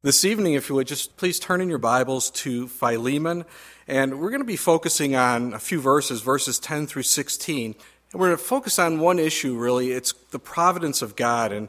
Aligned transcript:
This 0.00 0.24
evening, 0.24 0.54
if 0.54 0.68
you 0.68 0.76
would, 0.76 0.86
just 0.86 1.16
please 1.16 1.40
turn 1.40 1.60
in 1.60 1.68
your 1.68 1.78
Bibles 1.78 2.30
to 2.30 2.68
Philemon, 2.68 3.44
and 3.88 4.20
we're 4.20 4.30
going 4.30 4.40
to 4.40 4.46
be 4.46 4.54
focusing 4.54 5.16
on 5.16 5.52
a 5.52 5.58
few 5.58 5.80
verses, 5.80 6.20
verses 6.20 6.60
10 6.60 6.86
through 6.86 7.02
16. 7.02 7.74
And 8.12 8.20
we're 8.20 8.28
going 8.28 8.38
to 8.38 8.44
focus 8.44 8.78
on 8.78 9.00
one 9.00 9.18
issue, 9.18 9.58
really. 9.58 9.90
It's 9.90 10.12
the 10.30 10.38
providence 10.38 11.02
of 11.02 11.16
God. 11.16 11.50
And, 11.50 11.68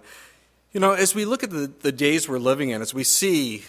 you 0.73 0.79
know, 0.79 0.91
as 0.91 1.15
we 1.15 1.25
look 1.25 1.43
at 1.43 1.49
the, 1.49 1.73
the 1.81 1.91
days 1.91 2.29
we're 2.29 2.37
living 2.37 2.69
in, 2.69 2.83
as 2.83 2.93
we 2.93 3.03
see 3.03 3.63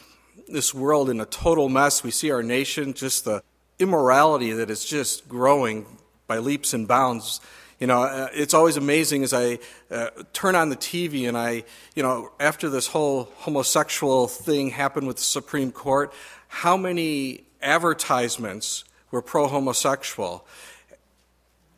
this 0.47 0.75
world 0.75 1.09
in 1.09 1.23
a 1.23 1.27
total 1.27 1.71
mess, 1.71 2.05
we 2.05 2.11
see 2.11 2.31
our 2.31 2.43
nation, 2.43 2.93
just 2.93 3.25
the 3.25 3.43
immorality 3.79 4.53
that 4.53 4.69
is 4.69 4.85
just 4.85 5.27
growing 5.27 5.87
by 6.27 6.37
leaps 6.37 6.75
and 6.75 6.87
bounds. 6.87 7.41
You 7.81 7.87
know, 7.87 8.03
uh, 8.03 8.29
it's 8.33 8.55
always 8.55 8.77
amazing 8.77 9.25
as 9.25 9.33
I 9.33 9.59
uh, 9.91 10.11
turn 10.33 10.55
on 10.55 10.69
the 10.69 10.77
TV 10.77 11.27
and 11.27 11.37
I, 11.37 11.65
you 11.97 12.03
know, 12.03 12.31
after 12.39 12.69
this 12.69 12.87
whole 12.87 13.25
homosexual 13.37 14.29
thing 14.29 14.71
happened 14.71 15.07
with 15.07 15.17
the 15.17 15.23
Supreme 15.23 15.73
Court, 15.73 16.13
how 16.49 16.77
many 16.77 17.45
advertisements 17.63 18.85
were 19.11 19.23
pro 19.23 19.47
homosexual. 19.47 20.47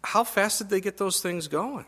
How 0.05 0.25
fast 0.25 0.59
did 0.59 0.69
they 0.69 0.81
get 0.81 0.97
those 0.97 1.21
things 1.21 1.49
going? 1.49 1.87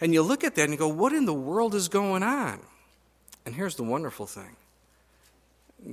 And 0.00 0.12
you 0.12 0.22
look 0.22 0.44
at 0.44 0.54
that 0.56 0.62
and 0.62 0.72
you 0.72 0.78
go, 0.78 0.88
what 0.88 1.12
in 1.12 1.24
the 1.24 1.34
world 1.34 1.74
is 1.74 1.88
going 1.88 2.22
on? 2.22 2.60
And 3.44 3.54
here's 3.54 3.76
the 3.76 3.84
wonderful 3.84 4.26
thing 4.26 4.56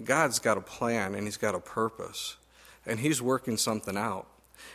God's 0.03 0.39
got 0.39 0.57
a 0.57 0.61
plan 0.61 1.15
and 1.15 1.25
He's 1.25 1.37
got 1.37 1.55
a 1.55 1.59
purpose, 1.59 2.37
and 2.85 2.99
He's 2.99 3.21
working 3.21 3.57
something 3.57 3.95
out. 3.95 4.27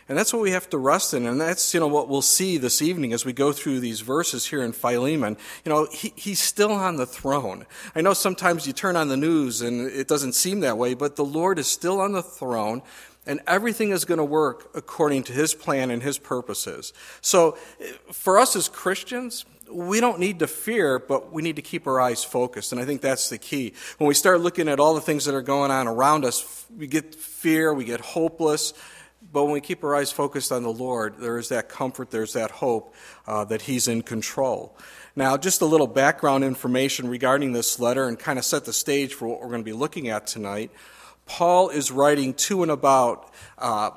And 0.07 0.17
that's 0.17 0.33
what 0.33 0.41
we 0.41 0.51
have 0.51 0.69
to 0.71 0.77
rest 0.77 1.13
in. 1.13 1.25
And 1.27 1.39
that's, 1.39 1.73
you 1.73 1.79
know, 1.79 1.87
what 1.87 2.09
we'll 2.09 2.23
see 2.23 2.57
this 2.57 2.81
evening 2.81 3.13
as 3.13 3.25
we 3.25 3.33
go 3.33 3.51
through 3.51 3.79
these 3.79 4.01
verses 4.01 4.47
here 4.47 4.63
in 4.63 4.71
Philemon. 4.71 5.37
You 5.63 5.71
know, 5.71 5.87
he, 5.91 6.13
he's 6.15 6.39
still 6.39 6.71
on 6.71 6.95
the 6.95 7.05
throne. 7.05 7.65
I 7.95 8.01
know 8.01 8.13
sometimes 8.13 8.65
you 8.65 8.73
turn 8.73 8.95
on 8.95 9.07
the 9.07 9.17
news 9.17 9.61
and 9.61 9.87
it 9.87 10.07
doesn't 10.07 10.33
seem 10.33 10.61
that 10.61 10.77
way, 10.77 10.95
but 10.95 11.15
the 11.15 11.25
Lord 11.25 11.59
is 11.59 11.67
still 11.67 12.01
on 12.01 12.13
the 12.13 12.23
throne 12.23 12.81
and 13.27 13.39
everything 13.45 13.91
is 13.91 14.05
going 14.05 14.17
to 14.17 14.25
work 14.25 14.71
according 14.73 15.23
to 15.23 15.33
his 15.33 15.53
plan 15.53 15.91
and 15.91 16.01
his 16.01 16.17
purposes. 16.17 16.91
So 17.21 17.51
for 18.11 18.39
us 18.39 18.55
as 18.55 18.67
Christians, 18.67 19.45
we 19.71 19.99
don't 19.99 20.19
need 20.19 20.39
to 20.39 20.47
fear, 20.47 20.97
but 20.97 21.31
we 21.31 21.41
need 21.41 21.57
to 21.57 21.61
keep 21.61 21.85
our 21.85 22.01
eyes 22.01 22.23
focused. 22.23 22.71
And 22.71 22.81
I 22.81 22.85
think 22.85 23.01
that's 23.01 23.29
the 23.29 23.37
key. 23.37 23.73
When 23.99 24.07
we 24.07 24.13
start 24.13 24.41
looking 24.41 24.67
at 24.67 24.79
all 24.79 24.95
the 24.95 25.01
things 25.01 25.25
that 25.25 25.35
are 25.35 25.43
going 25.43 25.69
on 25.69 25.87
around 25.87 26.25
us, 26.25 26.65
we 26.75 26.87
get 26.87 27.13
fear, 27.13 27.73
we 27.73 27.85
get 27.85 28.01
hopeless. 28.01 28.73
But 29.31 29.43
when 29.43 29.53
we 29.53 29.61
keep 29.61 29.83
our 29.83 29.95
eyes 29.95 30.11
focused 30.11 30.51
on 30.51 30.63
the 30.63 30.71
Lord, 30.71 31.15
there 31.19 31.37
is 31.37 31.49
that 31.49 31.69
comfort, 31.69 32.09
there's 32.09 32.33
that 32.33 32.49
hope 32.49 32.95
uh, 33.27 33.45
that 33.45 33.63
He's 33.63 33.87
in 33.87 34.01
control. 34.01 34.75
Now, 35.15 35.37
just 35.37 35.61
a 35.61 35.65
little 35.65 35.87
background 35.87 36.43
information 36.43 37.07
regarding 37.07 37.53
this 37.53 37.79
letter 37.79 38.07
and 38.07 38.17
kind 38.17 38.39
of 38.39 38.45
set 38.45 38.65
the 38.65 38.73
stage 38.73 39.13
for 39.13 39.27
what 39.27 39.41
we're 39.41 39.49
going 39.49 39.61
to 39.61 39.65
be 39.65 39.73
looking 39.73 40.07
at 40.07 40.25
tonight. 40.25 40.71
Paul 41.25 41.69
is 41.69 41.91
writing 41.91 42.33
to 42.35 42.63
and 42.63 42.71
about 42.71 43.31
uh, 43.59 43.91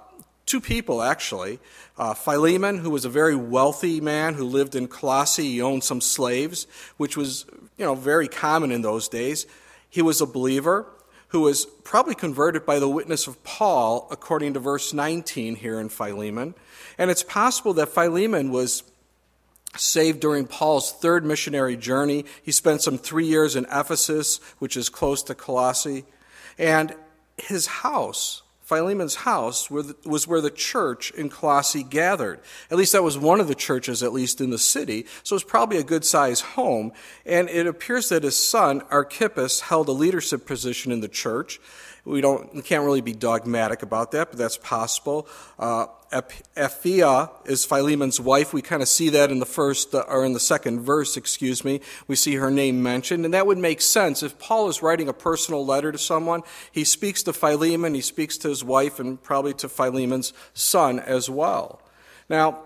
two 0.45 0.61
people, 0.61 1.01
actually. 1.01 1.61
Uh, 1.97 2.13
Philemon, 2.13 2.79
who 2.79 2.91
was 2.91 3.07
a 3.07 3.09
very 3.09 3.35
wealthy 3.35 4.01
man 4.01 4.35
who 4.35 4.45
lived 4.45 4.75
in 4.75 4.87
Colossae, 4.87 5.45
he 5.45 5.63
owned 5.63 5.83
some 5.83 6.01
slaves, 6.01 6.67
which 6.99 7.17
was 7.17 7.47
you 7.79 7.87
know 7.87 7.95
very 7.95 8.29
common 8.29 8.71
in 8.71 8.83
those 8.83 9.09
days. 9.09 9.47
He 9.89 10.03
was 10.03 10.21
a 10.21 10.27
believer 10.27 10.87
who 11.33 11.41
was 11.41 11.65
probably 11.83 12.15
converted 12.15 12.67
by 12.67 12.79
the 12.79 12.89
witness 12.89 13.27
of 13.27 13.43
Paul, 13.43 14.07
according 14.11 14.53
to 14.53 14.61
verse 14.61 14.93
19 14.93 15.57
here 15.57 15.81
in 15.81 15.89
Philemon. 15.89 16.55
And 16.99 17.11
it's 17.11 17.23
possible 17.23 17.73
that 17.75 17.89
Philemon 17.89 18.51
was 18.51 18.83
saved 19.75 20.21
during 20.21 20.47
Paul's 20.47 20.93
third 20.93 21.25
missionary 21.25 21.75
journey. 21.75 22.27
He 22.43 22.53
spent 22.53 22.83
some 22.83 22.99
three 22.99 23.25
years 23.25 23.57
in 23.57 23.65
Ephesus, 23.73 24.41
which 24.59 24.77
is 24.77 24.91
close 24.91 25.23
to 25.23 25.35
Colossae. 25.35 26.05
And 26.59 26.95
his 27.39 27.65
house 27.67 28.43
Philemon's 28.73 29.17
house 29.17 29.71
was 29.71 30.27
where 30.27 30.41
the 30.41 30.51
church 30.51 31.11
in 31.11 31.29
Colossae 31.29 31.83
gathered. 31.83 32.41
At 32.71 32.79
least 32.79 32.93
that 32.93 33.03
was 33.03 33.19
one 33.19 33.39
of 33.39 33.47
the 33.47 33.55
churches, 33.55 34.03
at 34.03 34.15
least 34.15 34.41
in 34.41 34.49
the 34.49 34.57
city. 34.57 35.05
So 35.23 35.35
it 35.35 35.37
was 35.37 35.45
probably 35.45 35.77
a 35.77 35.85
good 35.85 36.07
sized 36.07 36.43
home. 36.43 36.93
And 37.27 37.51
it 37.51 37.67
appears 37.67 38.09
that 38.09 38.23
his 38.23 38.37
son, 38.37 38.81
Archippus, 38.91 39.61
held 39.61 39.89
a 39.89 39.93
leadership 39.93 40.47
position 40.47 40.91
in 40.91 41.03
the 41.03 41.09
church. 41.09 41.61
We 42.05 42.21
don't, 42.21 42.53
we 42.53 42.63
can't 42.63 42.85
really 42.85 43.01
be 43.01 43.13
dogmatic 43.13 43.83
about 43.83 44.11
that, 44.11 44.31
but 44.31 44.39
that's 44.39 44.57
possible. 44.57 45.29
Uh, 45.57 45.87
Apphia 46.13 47.31
is 47.47 47.65
Philemon's 47.65 48.21
wife. 48.21 48.53
We 48.53 48.61
kind 48.61 48.83
of 48.83 48.89
see 48.89 49.09
that 49.11 49.31
in 49.31 49.39
the 49.39 49.47
first, 49.47 49.95
uh, 49.95 50.05
or 50.09 50.25
in 50.25 50.33
the 50.33 50.41
second 50.41 50.81
verse, 50.81 51.17
excuse 51.17 51.65
me. 51.65 51.81
We 52.09 52.17
see 52.17 52.35
her 52.35 52.51
name 52.51 52.83
mentioned, 52.83 53.25
and 53.25 53.33
that 53.35 53.47
would 53.47 53.59
make 53.59 53.81
sense. 53.81 54.25
If 54.25 54.37
Paul 54.41 54.69
is 54.69 54.83
writing 54.83 55.09
a 55.09 55.13
personal 55.13 55.65
letter 55.65 55.93
to 55.93 55.99
someone, 55.99 56.43
he 56.73 56.83
speaks 56.83 57.23
to 57.23 57.33
Philemon, 57.33 57.95
he 57.95 58.01
speaks 58.01 58.37
to 58.39 58.49
his 58.49 58.65
wife, 58.65 58.99
and 58.99 59.23
probably 59.23 59.55
to 59.55 59.69
Philemon's 59.69 60.33
son 60.55 60.99
as 60.99 61.31
well. 61.31 61.81
Now, 62.29 62.63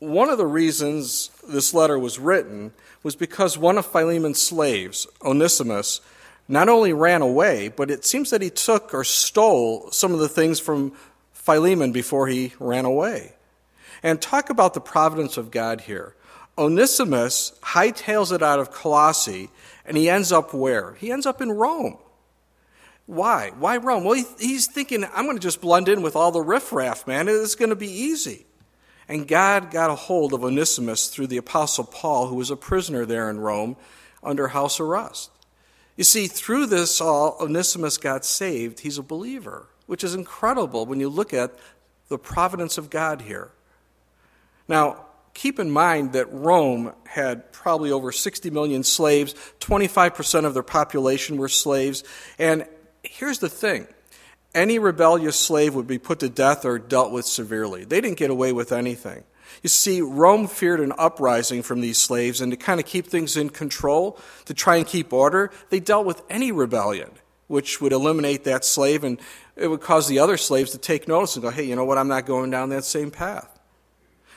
one 0.00 0.28
of 0.28 0.38
the 0.38 0.46
reasons 0.46 1.30
this 1.46 1.72
letter 1.72 1.96
was 1.96 2.18
written 2.18 2.72
was 3.04 3.14
because 3.14 3.56
one 3.56 3.78
of 3.78 3.86
Philemon's 3.86 4.40
slaves, 4.40 5.06
Onesimus, 5.24 6.00
not 6.48 6.68
only 6.68 6.92
ran 6.92 7.22
away, 7.22 7.68
but 7.68 7.90
it 7.90 8.04
seems 8.04 8.30
that 8.30 8.42
he 8.42 8.50
took 8.50 8.92
or 8.94 9.04
stole 9.04 9.90
some 9.90 10.12
of 10.12 10.18
the 10.18 10.28
things 10.28 10.60
from 10.60 10.92
Philemon 11.32 11.92
before 11.92 12.28
he 12.28 12.52
ran 12.58 12.84
away. 12.84 13.34
And 14.02 14.20
talk 14.20 14.50
about 14.50 14.74
the 14.74 14.80
providence 14.80 15.36
of 15.36 15.50
God 15.50 15.82
here. 15.82 16.14
Onesimus 16.58 17.52
hightails 17.62 18.32
it 18.32 18.42
out 18.42 18.58
of 18.60 18.70
Colossae, 18.70 19.50
and 19.84 19.96
he 19.96 20.10
ends 20.10 20.32
up 20.32 20.52
where? 20.52 20.94
He 20.94 21.10
ends 21.10 21.26
up 21.26 21.40
in 21.40 21.50
Rome. 21.50 21.98
Why? 23.06 23.52
Why 23.58 23.78
Rome? 23.78 24.04
Well, 24.04 24.24
he's 24.38 24.66
thinking, 24.66 25.04
I'm 25.12 25.24
going 25.24 25.36
to 25.36 25.42
just 25.42 25.60
blend 25.60 25.88
in 25.88 26.02
with 26.02 26.14
all 26.14 26.30
the 26.30 26.40
riffraff, 26.40 27.06
man. 27.06 27.28
It's 27.28 27.54
going 27.54 27.70
to 27.70 27.76
be 27.76 27.90
easy. 27.90 28.46
And 29.08 29.26
God 29.26 29.70
got 29.70 29.90
a 29.90 29.94
hold 29.94 30.32
of 30.32 30.44
Onesimus 30.44 31.08
through 31.08 31.26
the 31.26 31.36
Apostle 31.36 31.84
Paul, 31.84 32.28
who 32.28 32.36
was 32.36 32.50
a 32.50 32.56
prisoner 32.56 33.04
there 33.04 33.28
in 33.28 33.40
Rome 33.40 33.76
under 34.22 34.48
house 34.48 34.78
arrest. 34.78 35.31
You 36.02 36.04
see, 36.04 36.26
through 36.26 36.66
this 36.66 37.00
all, 37.00 37.36
Onesimus 37.38 37.96
got 37.96 38.24
saved. 38.24 38.80
He's 38.80 38.98
a 38.98 39.04
believer, 39.04 39.68
which 39.86 40.02
is 40.02 40.16
incredible 40.16 40.84
when 40.84 40.98
you 40.98 41.08
look 41.08 41.32
at 41.32 41.56
the 42.08 42.18
providence 42.18 42.76
of 42.76 42.90
God 42.90 43.20
here. 43.22 43.52
Now, 44.66 45.06
keep 45.32 45.60
in 45.60 45.70
mind 45.70 46.14
that 46.14 46.26
Rome 46.32 46.92
had 47.06 47.52
probably 47.52 47.92
over 47.92 48.10
60 48.10 48.50
million 48.50 48.82
slaves, 48.82 49.36
25% 49.60 50.44
of 50.44 50.54
their 50.54 50.64
population 50.64 51.36
were 51.36 51.48
slaves. 51.48 52.02
And 52.36 52.66
here's 53.04 53.38
the 53.38 53.48
thing 53.48 53.86
any 54.56 54.80
rebellious 54.80 55.38
slave 55.38 55.76
would 55.76 55.86
be 55.86 55.98
put 56.00 56.18
to 56.18 56.28
death 56.28 56.64
or 56.64 56.80
dealt 56.80 57.12
with 57.12 57.26
severely. 57.26 57.84
They 57.84 58.00
didn't 58.00 58.18
get 58.18 58.30
away 58.30 58.52
with 58.52 58.72
anything. 58.72 59.22
You 59.62 59.68
see, 59.68 60.00
Rome 60.00 60.48
feared 60.48 60.80
an 60.80 60.92
uprising 60.98 61.62
from 61.62 61.80
these 61.80 61.98
slaves, 61.98 62.40
and 62.40 62.50
to 62.52 62.56
kind 62.56 62.80
of 62.80 62.86
keep 62.86 63.06
things 63.06 63.36
in 63.36 63.50
control, 63.50 64.18
to 64.46 64.54
try 64.54 64.76
and 64.76 64.86
keep 64.86 65.12
order, 65.12 65.50
they 65.70 65.80
dealt 65.80 66.06
with 66.06 66.22
any 66.28 66.50
rebellion, 66.52 67.10
which 67.46 67.80
would 67.80 67.92
eliminate 67.92 68.44
that 68.44 68.64
slave, 68.64 69.04
and 69.04 69.20
it 69.56 69.68
would 69.68 69.80
cause 69.80 70.08
the 70.08 70.18
other 70.18 70.36
slaves 70.36 70.72
to 70.72 70.78
take 70.78 71.06
notice 71.06 71.36
and 71.36 71.42
go, 71.42 71.50
hey, 71.50 71.64
you 71.64 71.76
know 71.76 71.84
what, 71.84 71.98
I'm 71.98 72.08
not 72.08 72.26
going 72.26 72.50
down 72.50 72.70
that 72.70 72.84
same 72.84 73.10
path. 73.10 73.60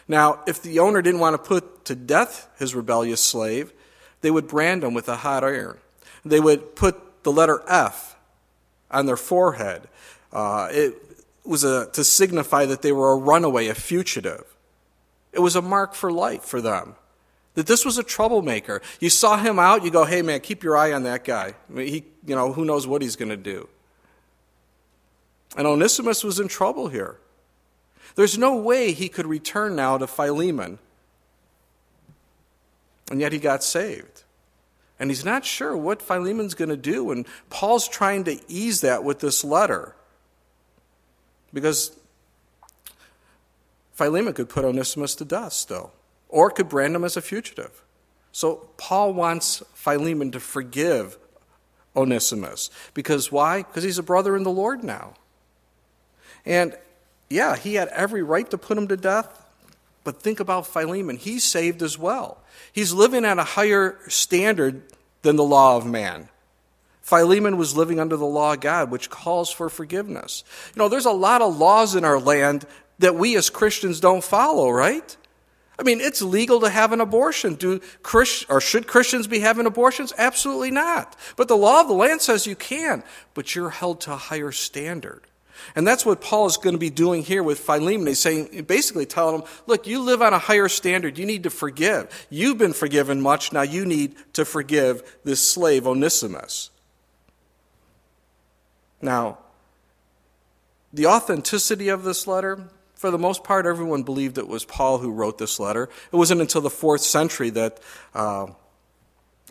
Now, 0.07 0.41
if 0.45 0.61
the 0.61 0.79
owner 0.79 1.01
didn't 1.01 1.19
want 1.19 1.33
to 1.33 1.47
put 1.47 1.85
to 1.85 1.95
death 1.95 2.49
his 2.59 2.75
rebellious 2.75 3.22
slave, 3.22 3.73
they 4.22 4.31
would 4.31 4.47
brand 4.47 4.83
him 4.83 4.93
with 4.93 5.09
a 5.09 5.17
hot 5.17 5.43
iron. 5.43 5.77
They 6.23 6.39
would 6.39 6.75
put 6.75 7.23
the 7.23 7.31
letter 7.31 7.63
F 7.67 8.16
on 8.91 9.05
their 9.05 9.17
forehead. 9.17 9.87
Uh, 10.31 10.69
it 10.72 10.95
was 11.43 11.63
a, 11.63 11.89
to 11.91 12.03
signify 12.03 12.66
that 12.66 12.81
they 12.81 12.91
were 12.91 13.11
a 13.11 13.16
runaway, 13.16 13.67
a 13.67 13.75
fugitive. 13.75 14.54
It 15.35 15.41
was 15.41 15.56
a 15.56 15.62
mark 15.62 15.94
for 15.94 16.12
life 16.12 16.44
for 16.44 16.62
them. 16.62 16.96
That 17.56 17.68
this 17.68 17.85
was 17.85 17.97
a 17.97 18.03
troublemaker. 18.03 18.81
You 19.00 19.09
saw 19.09 19.38
him 19.38 19.59
out, 19.59 19.84
you 19.84 19.91
go, 19.91 20.06
hey 20.06 20.22
man, 20.22 20.40
keep 20.40 20.63
your 20.63 20.78
eye 20.78 20.94
on 20.94 21.03
that 21.03 21.23
guy. 21.23 21.56
I 21.69 21.73
mean, 21.73 21.88
he, 21.88 22.06
you 22.25 22.35
know, 22.35 22.53
who 22.53 22.66
knows 22.66 22.87
what 22.87 23.02
he's 23.02 23.16
going 23.16 23.29
to 23.29 23.37
do. 23.37 23.67
And 25.58 25.67
Onesimus 25.67 26.23
was 26.23 26.40
in 26.40 26.47
trouble 26.47 26.87
here. 26.87 27.17
There's 28.16 28.37
no 28.37 28.55
way 28.55 28.91
he 28.91 29.09
could 29.09 29.26
return 29.26 29.76
now 29.76 29.97
to 29.97 30.08
Philemon. 30.08 30.79
And 33.11 33.22
yet 33.22 33.34
he 33.34 33.40
got 33.40 33.64
saved. 33.64 34.23
And 34.99 35.09
he's 35.09 35.26
not 35.26 35.46
sure 35.46 35.76
what 35.76 36.02
Philemon's 36.02 36.55
going 36.55 36.70
to 36.70 36.78
do. 36.78 37.11
And 37.11 37.26
Paul's 37.49 37.87
trying 37.87 38.23
to 38.26 38.40
ease 38.47 38.82
that 38.82 39.03
with 39.03 39.20
this 39.20 39.43
letter. 39.43 39.96
Because 41.53 41.97
Philemon 43.96 44.34
could 44.34 44.50
put 44.50 44.66
Onesimus 44.66 45.16
to 45.16 45.26
death 45.26 45.53
still, 45.53 45.92
or 46.30 46.52
could 46.52 46.70
brand 46.70 46.96
him 46.96 47.03
as 47.03 47.18
a 47.18 47.22
fugitive. 47.22 47.82
So 48.32 48.68
Paul 48.78 49.14
wants 49.14 49.64
Philemon 49.74 50.32
to 50.32 50.40
forgive 50.40 51.18
Onesimus. 51.96 52.70
Because 52.94 53.32
why? 53.32 53.64
Because 53.64 53.84
he's 53.84 53.97
a 53.97 54.03
brother 54.03 54.36
in 54.36 54.44
the 54.44 54.52
Lord 54.52 54.84
now. 54.84 55.14
And 56.46 56.78
yeah, 57.30 57.56
he 57.56 57.76
had 57.76 57.88
every 57.88 58.22
right 58.22 58.50
to 58.52 58.58
put 58.58 58.78
him 58.78 58.90
to 58.90 58.97
death, 58.97 59.46
but 60.03 60.22
think 60.22 60.42
about 60.42 60.68
Philemon. 60.68 61.16
He's 61.16 61.46
saved 61.46 61.82
as 61.82 61.97
well. 61.97 62.44
He's 62.74 62.92
living 62.92 63.24
at 63.24 63.40
a 63.40 63.44
higher 63.44 63.97
standard 64.09 64.84
than 65.22 65.38
the 65.38 65.44
law 65.44 65.78
of 65.78 65.86
man. 65.86 66.28
Philemon 67.02 67.58
was 67.58 67.78
living 67.78 68.00
under 68.00 68.18
the 68.18 68.26
law 68.26 68.53
of 68.53 68.59
God, 68.59 68.92
which 68.92 69.09
calls 69.09 69.52
for 69.52 69.70
forgiveness. 69.70 70.44
You 70.76 70.80
know, 70.80 70.90
there's 70.90 71.06
a 71.06 71.12
lot 71.12 71.42
of 71.42 71.58
laws 71.58 71.96
in 71.96 72.03
our 72.03 72.20
land 72.20 72.66
that 73.00 73.16
we 73.16 73.36
as 73.36 73.50
Christians 73.50 74.00
don't 74.00 74.24
follow, 74.24 74.70
right? 74.70 75.16
I 75.78 75.84
mean, 75.84 76.00
it's 76.00 76.22
legal 76.22 76.62
to 76.62 76.70
have 76.70 76.94
an 76.94 77.02
abortion. 77.02 77.56
Do 77.56 77.80
Christ, 78.02 78.46
or 78.50 78.62
should 78.62 78.88
Christians 78.88 79.28
be 79.28 79.40
having 79.40 79.66
abortions? 79.66 80.14
Absolutely 80.18 80.72
not. 80.72 81.18
But 81.36 81.50
the 81.50 81.58
law 81.58 81.82
of 81.82 81.88
the 81.88 81.94
land 81.94 82.22
says 82.22 82.47
you 82.47 82.56
can, 82.56 83.03
but 83.34 83.56
you're 83.56 83.72
held 83.72 84.00
to 84.02 84.14
a 84.14 84.18
higher 84.18 84.53
standard. 84.53 85.22
And 85.76 85.88
that's 85.88 86.06
what 86.06 86.22
Paul 86.22 86.46
is 86.46 86.58
going 86.58 86.76
to 86.76 86.80
be 86.80 86.90
doing 86.90 87.24
here 87.24 87.44
with 87.44 87.59
Philemon. 87.59 88.08
He's 88.08 88.20
saying, 88.20 88.64
basically 88.64 89.06
telling 89.06 89.42
him, 89.42 89.47
look, 89.68 89.88
you 89.88 90.02
live 90.02 90.22
on 90.22 90.34
a 90.34 90.40
higher 90.40 90.70
standard. 90.70 91.18
You 91.18 91.26
need 91.26 91.44
to 91.44 91.50
forgive. 91.50 92.28
You've 92.30 92.58
been 92.58 92.74
forgiven 92.74 93.22
much. 93.22 93.52
Now 93.52 93.62
you 93.62 93.86
need 93.86 94.16
to 94.34 94.46
forgive 94.46 95.18
this 95.24 95.46
slave, 95.46 95.88
Onesimus. 95.88 96.72
Now, 99.02 99.40
the 100.94 101.08
authenticity 101.08 101.90
of 101.90 102.03
this 102.03 102.28
letter, 102.28 102.70
for 103.05 103.11
the 103.11 103.19
most 103.19 103.43
part, 103.43 103.67
everyone 103.67 104.02
believed 104.02 104.40
it 104.40 104.47
was 104.47 104.66
Paul 104.66 104.97
who 104.97 105.11
wrote 105.11 105.37
this 105.37 105.59
letter. 105.59 105.90
It 106.11 106.16
wasn't 106.16 106.41
until 106.41 106.61
the 106.61 106.72
fourth 106.72 107.02
century 107.02 107.52
that 107.52 107.79
uh, 108.16 108.47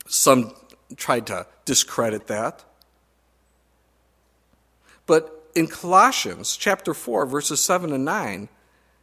some 0.09 0.57
tried 0.97 1.29
to 1.29 1.47
discredit 1.65 2.27
that. 2.27 2.65
But 5.07 5.53
in 5.55 5.69
Colossians 5.69 6.57
chapter 6.57 6.95
4, 6.95 7.27
verses 7.27 7.63
7 7.63 7.93
and 7.93 8.05
9, 8.05 8.49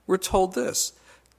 we're 0.06 0.18
told 0.18 0.54
this 0.54 0.92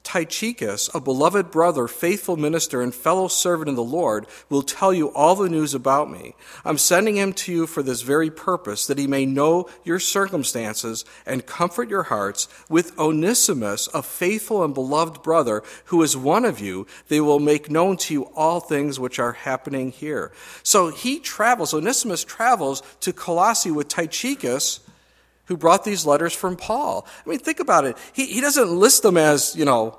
Tychicus, 0.04 0.90
a 0.94 1.00
beloved 1.00 1.50
brother, 1.50 1.86
faithful 1.86 2.36
minister, 2.36 2.82
and 2.82 2.94
fellow 2.94 3.28
servant 3.28 3.68
in 3.68 3.76
the 3.76 3.82
Lord, 3.82 4.26
will 4.50 4.62
tell 4.62 4.92
you 4.92 5.12
all 5.14 5.34
the 5.36 5.48
news 5.48 5.74
about 5.74 6.10
me. 6.10 6.34
I'm 6.64 6.78
sending 6.78 7.16
him 7.16 7.32
to 7.34 7.52
you 7.52 7.66
for 7.66 7.82
this 7.82 8.02
very 8.02 8.30
purpose, 8.30 8.86
that 8.86 8.98
he 8.98 9.06
may 9.06 9.24
know 9.24 9.68
your 9.84 9.98
circumstances 9.98 11.04
and 11.24 11.46
comfort 11.46 11.88
your 11.88 12.04
hearts. 12.04 12.48
With 12.68 12.98
Onesimus, 12.98 13.88
a 13.94 14.02
faithful 14.02 14.64
and 14.64 14.74
beloved 14.74 15.22
brother, 15.22 15.62
who 15.86 16.02
is 16.02 16.16
one 16.16 16.44
of 16.44 16.60
you, 16.60 16.86
they 17.08 17.20
will 17.20 17.40
make 17.40 17.70
known 17.70 17.96
to 17.98 18.14
you 18.14 18.24
all 18.34 18.60
things 18.60 18.98
which 18.98 19.18
are 19.18 19.32
happening 19.32 19.92
here. 19.92 20.32
So 20.62 20.90
he 20.90 21.20
travels, 21.20 21.72
Onesimus 21.72 22.24
travels 22.24 22.82
to 23.00 23.12
Colossae 23.12 23.70
with 23.70 23.88
Tychicus 23.88 24.80
who 25.52 25.58
brought 25.58 25.84
these 25.84 26.06
letters 26.06 26.32
from 26.32 26.56
Paul. 26.56 27.06
I 27.24 27.28
mean, 27.28 27.38
think 27.38 27.60
about 27.60 27.84
it. 27.84 27.98
He, 28.14 28.24
he 28.24 28.40
doesn't 28.40 28.70
list 28.70 29.02
them 29.02 29.18
as, 29.18 29.54
you 29.54 29.66
know, 29.66 29.98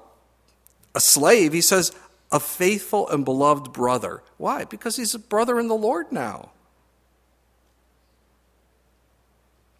a 0.95 0.99
slave. 0.99 1.53
He 1.53 1.61
says, 1.61 1.91
a 2.31 2.39
faithful 2.39 3.07
and 3.09 3.23
beloved 3.23 3.71
brother. 3.71 4.23
Why? 4.37 4.63
Because 4.63 4.95
he's 4.95 5.13
a 5.13 5.19
brother 5.19 5.59
in 5.59 5.67
the 5.67 5.75
Lord 5.75 6.11
now. 6.11 6.49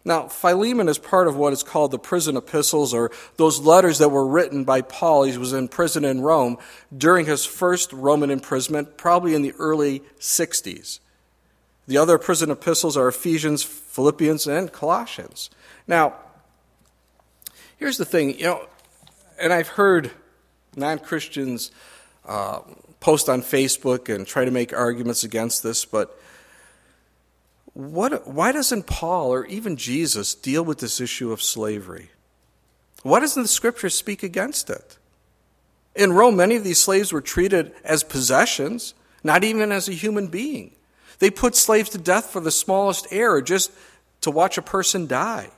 Now, 0.04 0.28
Philemon 0.28 0.88
is 0.88 0.98
part 0.98 1.26
of 1.26 1.34
what 1.34 1.52
is 1.52 1.64
called 1.64 1.90
the 1.90 1.98
prison 1.98 2.36
epistles, 2.36 2.94
or 2.94 3.10
those 3.36 3.58
letters 3.58 3.98
that 3.98 4.10
were 4.10 4.26
written 4.26 4.62
by 4.62 4.80
Paul. 4.80 5.24
He 5.24 5.36
was 5.36 5.52
in 5.52 5.66
prison 5.66 6.04
in 6.04 6.20
Rome 6.20 6.56
during 6.96 7.26
his 7.26 7.44
first 7.44 7.92
Roman 7.92 8.30
imprisonment, 8.30 8.96
probably 8.96 9.34
in 9.34 9.42
the 9.42 9.54
early 9.58 10.02
60s. 10.20 11.00
The 11.86 11.98
other 11.98 12.16
prison 12.16 12.50
epistles 12.50 12.96
are 12.96 13.08
Ephesians, 13.08 13.62
Philippians, 13.62 14.46
and 14.46 14.72
Colossians. 14.72 15.50
Now, 15.86 16.14
here's 17.76 17.98
the 17.98 18.04
thing, 18.04 18.38
you 18.38 18.44
know, 18.44 18.66
and 19.40 19.52
I've 19.52 19.68
heard 19.68 20.10
non 20.76 20.98
Christians 20.98 21.70
uh, 22.26 22.60
post 23.00 23.28
on 23.28 23.42
Facebook 23.42 24.14
and 24.14 24.26
try 24.26 24.44
to 24.44 24.50
make 24.50 24.72
arguments 24.72 25.24
against 25.24 25.62
this, 25.62 25.84
but 25.84 26.18
what, 27.74 28.26
why 28.26 28.52
doesn't 28.52 28.86
Paul 28.86 29.32
or 29.32 29.44
even 29.46 29.76
Jesus 29.76 30.34
deal 30.34 30.62
with 30.62 30.78
this 30.78 31.00
issue 31.00 31.32
of 31.32 31.42
slavery? 31.42 32.10
Why 33.02 33.20
doesn't 33.20 33.42
the 33.42 33.48
scripture 33.48 33.90
speak 33.90 34.22
against 34.22 34.70
it? 34.70 34.96
In 35.94 36.12
Rome, 36.12 36.36
many 36.36 36.56
of 36.56 36.64
these 36.64 36.78
slaves 36.78 37.12
were 37.12 37.20
treated 37.20 37.72
as 37.84 38.02
possessions, 38.02 38.94
not 39.22 39.44
even 39.44 39.70
as 39.70 39.88
a 39.88 39.92
human 39.92 40.28
being. 40.28 40.74
They 41.18 41.30
put 41.30 41.54
slaves 41.54 41.90
to 41.90 41.98
death 41.98 42.30
for 42.30 42.40
the 42.40 42.50
smallest 42.50 43.06
error, 43.10 43.42
just 43.42 43.70
to 44.22 44.30
watch 44.30 44.56
a 44.56 44.62
person 44.62 45.06
die. 45.06 45.50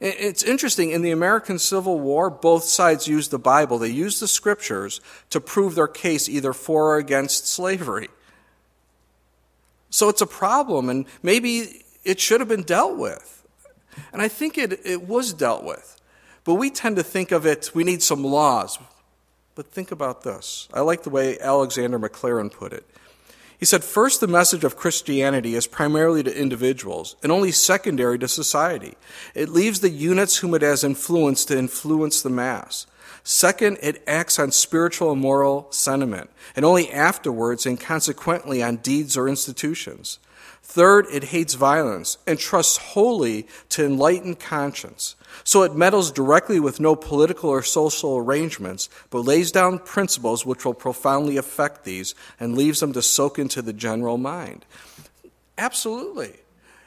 It's 0.00 0.42
interesting, 0.42 0.90
in 0.90 1.02
the 1.02 1.12
American 1.12 1.58
Civil 1.58 2.00
War, 2.00 2.28
both 2.28 2.64
sides 2.64 3.06
used 3.06 3.30
the 3.30 3.38
Bible. 3.38 3.78
They 3.78 3.88
used 3.88 4.20
the 4.20 4.28
scriptures 4.28 5.00
to 5.30 5.40
prove 5.40 5.76
their 5.76 5.88
case 5.88 6.28
either 6.28 6.52
for 6.52 6.94
or 6.94 6.98
against 6.98 7.46
slavery. 7.46 8.08
So 9.90 10.08
it's 10.08 10.20
a 10.20 10.26
problem, 10.26 10.88
and 10.88 11.06
maybe 11.22 11.84
it 12.02 12.18
should 12.18 12.40
have 12.40 12.48
been 12.48 12.64
dealt 12.64 12.98
with. 12.98 13.46
And 14.12 14.20
I 14.20 14.28
think 14.28 14.58
it, 14.58 14.84
it 14.84 15.02
was 15.02 15.32
dealt 15.32 15.62
with. 15.62 16.00
But 16.42 16.54
we 16.54 16.70
tend 16.70 16.96
to 16.96 17.02
think 17.02 17.32
of 17.32 17.46
it, 17.46 17.70
we 17.74 17.84
need 17.84 18.02
some 18.02 18.24
laws. 18.24 18.78
But 19.54 19.70
think 19.70 19.92
about 19.92 20.22
this. 20.24 20.68
I 20.74 20.80
like 20.80 21.04
the 21.04 21.10
way 21.10 21.38
Alexander 21.38 21.98
Maclaren 21.98 22.52
put 22.52 22.72
it. 22.72 22.84
He 23.64 23.66
said, 23.66 23.82
first, 23.82 24.20
the 24.20 24.26
message 24.26 24.62
of 24.62 24.76
Christianity 24.76 25.54
is 25.54 25.66
primarily 25.66 26.22
to 26.22 26.38
individuals 26.38 27.16
and 27.22 27.32
only 27.32 27.50
secondary 27.50 28.18
to 28.18 28.28
society. 28.28 28.94
It 29.34 29.48
leaves 29.48 29.80
the 29.80 29.88
units 29.88 30.36
whom 30.36 30.52
it 30.52 30.60
has 30.60 30.84
influenced 30.84 31.48
to 31.48 31.56
influence 31.56 32.20
the 32.20 32.28
mass. 32.28 32.86
Second, 33.22 33.78
it 33.80 34.02
acts 34.06 34.38
on 34.38 34.52
spiritual 34.52 35.12
and 35.12 35.20
moral 35.22 35.66
sentiment, 35.70 36.28
and 36.54 36.66
only 36.66 36.92
afterwards 36.92 37.64
and 37.64 37.80
consequently 37.80 38.62
on 38.62 38.76
deeds 38.76 39.16
or 39.16 39.30
institutions. 39.30 40.18
Third, 40.66 41.06
it 41.12 41.24
hates 41.24 41.54
violence 41.54 42.16
and 42.26 42.38
trusts 42.38 42.78
wholly 42.78 43.46
to 43.68 43.84
enlightened 43.84 44.40
conscience. 44.40 45.14
So 45.44 45.62
it 45.62 45.76
meddles 45.76 46.10
directly 46.10 46.58
with 46.58 46.80
no 46.80 46.96
political 46.96 47.50
or 47.50 47.62
social 47.62 48.16
arrangements, 48.16 48.88
but 49.10 49.20
lays 49.20 49.52
down 49.52 49.78
principles 49.78 50.46
which 50.46 50.64
will 50.64 50.74
profoundly 50.74 51.36
affect 51.36 51.84
these 51.84 52.14
and 52.40 52.56
leaves 52.56 52.80
them 52.80 52.94
to 52.94 53.02
soak 53.02 53.38
into 53.38 53.60
the 53.60 53.74
general 53.74 54.16
mind. 54.16 54.64
Absolutely. 55.58 56.32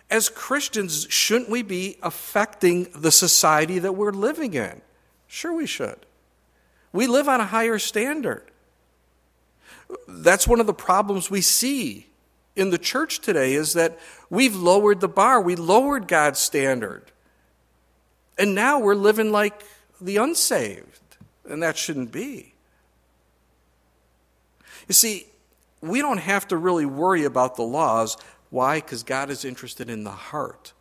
As 0.10 0.28
Christians, 0.28 1.06
shouldn't 1.10 1.50
we 1.50 1.62
be 1.62 1.98
affecting 2.02 2.88
the 2.96 3.12
society 3.12 3.78
that 3.78 3.94
we're 3.94 4.12
living 4.12 4.56
in? 4.56 4.82
Sure, 5.28 5.54
we 5.54 5.68
should. 5.68 6.00
We 6.92 7.06
live 7.06 7.30
on 7.30 7.42
a 7.42 7.46
higher 7.46 7.78
standard. 7.78 8.50
That's 10.08 10.48
one 10.48 10.60
of 10.60 10.66
the 10.66 10.74
problems 10.74 11.30
we 11.30 11.42
see 11.42 12.08
in 12.58 12.72
the 12.72 12.78
church 12.78 13.20
today 13.20 13.54
is 13.54 13.74
that 13.74 13.98
we've 14.30 14.56
lowered 14.56 15.00
the 15.00 15.08
bar. 15.08 15.40
We 15.40 15.56
lowered 15.56 16.08
God's 16.08 16.40
standard. 16.40 17.04
And 18.38 18.54
now 18.54 18.80
we're 18.80 18.96
living 18.96 19.32
like 19.32 19.64
the 20.02 20.18
unsaved, 20.18 21.18
and 21.50 21.64
that 21.64 21.78
shouldn't 21.78 22.12
be. 22.12 22.54
You 24.88 24.94
see, 24.94 25.28
we 25.82 26.02
don't 26.02 26.20
have 26.20 26.48
to 26.50 26.58
really 26.58 26.86
worry 26.86 27.24
about 27.24 27.56
the 27.56 27.64
laws. 27.64 28.18
Why? 28.50 28.80
Because 28.80 29.04
God 29.04 29.30
is 29.30 29.44
interested 29.44 29.90
in 29.90 30.04
the 30.04 30.12
heart. 30.12 30.74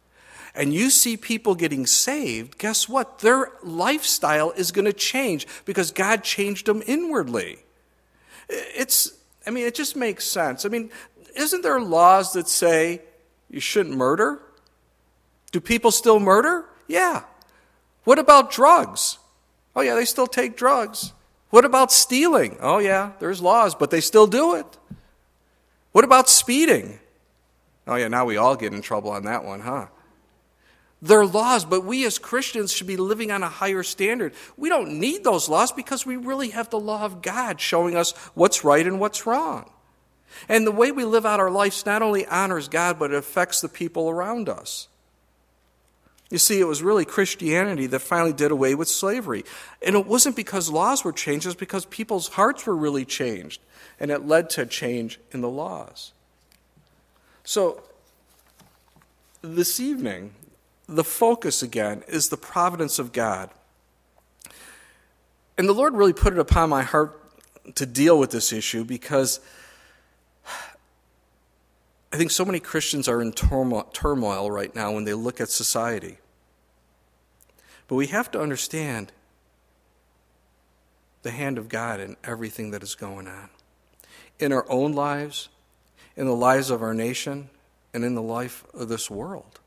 And 0.55 0.73
you 0.73 0.89
see 0.89 1.17
people 1.17 1.55
getting 1.55 1.87
saved, 1.87 2.57
guess 2.57 2.89
what? 2.89 3.19
Their 3.19 3.51
lifestyle 3.63 4.53
is 4.53 4.73
going 4.73 4.87
to 4.87 4.93
change 4.93 5.47
because 5.67 5.91
God 5.91 6.23
changed 6.23 6.67
them 6.67 6.83
inwardly. 6.87 7.59
It's, 8.49 9.13
I 9.47 9.51
mean, 9.51 9.67
it 9.67 9.75
just 9.75 9.97
makes 9.97 10.25
sense. 10.25 10.65
I 10.65 10.71
mean, 10.71 10.91
isn't 11.37 11.63
there 11.63 11.81
laws 11.81 12.33
that 12.33 12.49
say 12.49 13.03
you 13.51 13.61
shouldn't 13.61 13.97
murder? 13.97 14.41
Do 15.53 15.61
people 15.61 15.91
still 15.91 16.19
murder? 16.19 16.65
Yeah. 16.89 17.23
What 18.05 18.19
about 18.19 18.51
drugs? 18.51 19.19
Oh, 19.75 19.83
yeah, 19.83 19.95
they 19.95 20.05
still 20.05 20.27
take 20.27 20.57
drugs. 20.57 21.13
What 21.51 21.65
about 21.65 21.93
stealing? 21.93 22.57
Oh, 22.61 22.79
yeah, 22.79 23.13
there's 23.21 23.41
laws, 23.41 23.75
but 23.75 23.91
they 23.91 24.01
still 24.01 24.27
do 24.27 24.55
it. 24.57 24.67
What 25.93 26.05
about 26.05 26.29
speeding? 26.29 26.99
Oh, 27.87 27.95
yeah, 27.95 28.09
now 28.09 28.25
we 28.25 28.37
all 28.37 28.57
get 28.57 28.73
in 28.73 28.83
trouble 28.83 29.11
on 29.11 29.25
that 29.25 29.45
one, 29.45 29.61
huh? 29.61 29.87
There 31.03 31.21
are 31.21 31.27
laws, 31.27 31.65
but 31.65 31.85
we 31.85 32.05
as 32.07 32.19
Christians 32.19 32.73
should 32.73 32.87
be 32.87 32.97
living 32.97 33.31
on 33.31 33.43
a 33.43 33.49
higher 33.49 33.83
standard. 33.83 34.33
We 34.57 34.69
don't 34.69 34.99
need 34.99 35.25
those 35.25 35.49
laws 35.49 35.71
because 35.73 36.07
we 36.07 36.17
really 36.17 36.51
have 36.51 36.71
the 36.71 36.81
law 36.81 37.05
of 37.05 37.23
God 37.23 37.61
showing 37.61 37.97
us 37.97 38.13
what's 38.35 38.65
right 38.65 38.87
and 38.87 38.99
what's 38.99 39.27
wrong. 39.27 39.71
And 40.49 40.67
the 40.67 40.73
way 40.73 40.93
we 40.93 41.05
live 41.05 41.27
out 41.27 41.41
our 41.41 41.51
lives 41.51 41.87
not 41.87 42.03
only 42.03 42.27
honors 42.27 42.69
God, 42.69 42.99
but 42.99 43.13
it 43.13 43.17
affects 43.17 43.61
the 43.61 43.69
people 43.69 44.09
around 44.09 44.49
us. 44.49 44.89
You 46.31 46.39
see, 46.39 46.61
it 46.61 46.65
was 46.65 46.83
really 46.83 47.05
Christianity 47.05 47.87
that 47.87 48.01
finally 48.01 48.33
did 48.33 48.51
away 48.51 48.75
with 48.75 48.89
slavery. 48.89 49.45
And 49.81 49.95
it 49.95 50.07
wasn't 50.07 50.35
because 50.35 50.69
laws 50.69 51.05
were 51.05 51.13
changed, 51.13 51.47
it 51.47 51.51
was 51.51 51.55
because 51.55 51.85
people's 51.87 52.29
hearts 52.29 52.67
were 52.67 52.77
really 52.77 53.05
changed. 53.05 53.61
And 54.01 54.11
it 54.11 54.27
led 54.27 54.51
to 54.51 54.63
a 54.63 54.67
change 54.67 55.21
in 55.31 55.41
the 55.41 55.49
laws. 55.49 56.13
So, 57.45 57.83
this 59.41 59.79
evening, 59.79 60.33
the 60.89 61.05
focus 61.05 61.63
again 61.63 62.03
is 62.09 62.29
the 62.29 62.37
providence 62.37 62.99
of 62.99 63.13
God. 63.13 63.51
And 65.57 65.69
the 65.69 65.73
Lord 65.73 65.95
really 65.95 66.13
put 66.13 66.33
it 66.33 66.39
upon 66.39 66.69
my 66.69 66.83
heart 66.83 67.23
to 67.77 67.87
deal 67.87 68.19
with 68.19 68.31
this 68.31 68.53
issue 68.53 68.85
because 68.85 69.41
I 72.17 72.19
think 72.19 72.31
so 72.31 72.47
many 72.47 72.61
Christians 72.61 73.09
are 73.09 73.21
in 73.21 73.31
turmoil 73.33 74.51
right 74.51 74.75
now 74.75 74.91
when 74.91 75.05
they 75.05 75.13
look 75.13 75.39
at 75.39 75.51
society. 75.51 76.17
But 77.89 77.97
we 77.97 78.07
have 78.07 78.31
to 78.31 78.41
understand 78.41 79.13
the 81.21 81.31
hand 81.31 81.59
of 81.59 81.69
God 81.69 82.01
in 82.01 82.17
everything 82.25 82.71
that 82.71 82.83
is 82.83 82.95
going 82.95 83.29
on. 83.29 83.51
In 84.39 84.51
our 84.51 84.65
own 84.71 84.95
lives, 84.95 85.51
in 86.17 86.25
the 86.25 86.35
lives 86.35 86.71
of 86.71 86.81
our 86.81 86.95
nation, 86.95 87.51
and 87.93 88.03
in 88.03 88.15
the 88.15 88.23
life 88.23 88.65
of 88.73 88.89
this 88.89 89.11
world. 89.11 89.61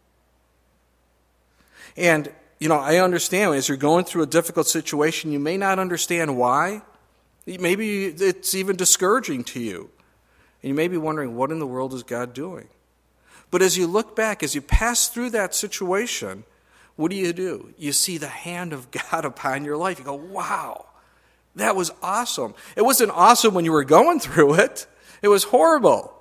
And, 1.96 2.32
you 2.60 2.68
know, 2.68 2.80
I 2.80 2.98
understand 2.98 3.54
as 3.54 3.68
you're 3.68 3.78
going 3.78 4.06
through 4.06 4.24
a 4.24 4.26
difficult 4.26 4.66
situation, 4.66 5.32
you 5.32 5.40
may 5.40 5.56
not 5.56 5.78
understand 5.78 6.36
why. 6.36 6.82
Maybe 7.46 8.06
it's 8.06 8.56
even 8.56 8.76
discouraging 8.76 9.44
to 9.44 9.60
you. 9.60 9.92
And 10.62 10.70
you 10.70 10.74
may 10.74 10.88
be 10.88 10.98
wondering, 10.98 11.36
what 11.36 11.52
in 11.52 11.60
the 11.60 11.68
world 11.68 11.94
is 11.94 12.04
God 12.04 12.34
doing? 12.34 12.68
But 13.52 13.62
as 13.62 13.78
you 13.78 13.88
look 13.88 14.16
back, 14.16 14.44
as 14.44 14.54
you 14.54 14.62
pass 14.62 15.10
through 15.10 15.32
that 15.32 15.56
situation, 15.56 16.44
what 16.96 17.12
do 17.12 17.18
you 17.18 17.34
do? 17.34 17.74
You 17.78 17.94
see 17.94 18.18
the 18.18 18.28
hand 18.28 18.74
of 18.74 18.92
God 19.12 19.26
upon 19.26 19.66
your 19.66 19.78
life. 19.78 20.00
You 20.00 20.06
go, 20.06 20.14
wow, 20.14 20.86
that 21.56 21.76
was 21.76 21.92
awesome. 22.04 22.54
It 22.76 22.84
wasn't 22.84 23.12
awesome 23.12 23.54
when 23.54 23.66
you 23.66 23.72
were 23.72 23.86
going 23.86 24.20
through 24.20 24.56
it, 24.56 24.86
it 25.22 25.28
was 25.28 25.46
horrible. 25.46 26.14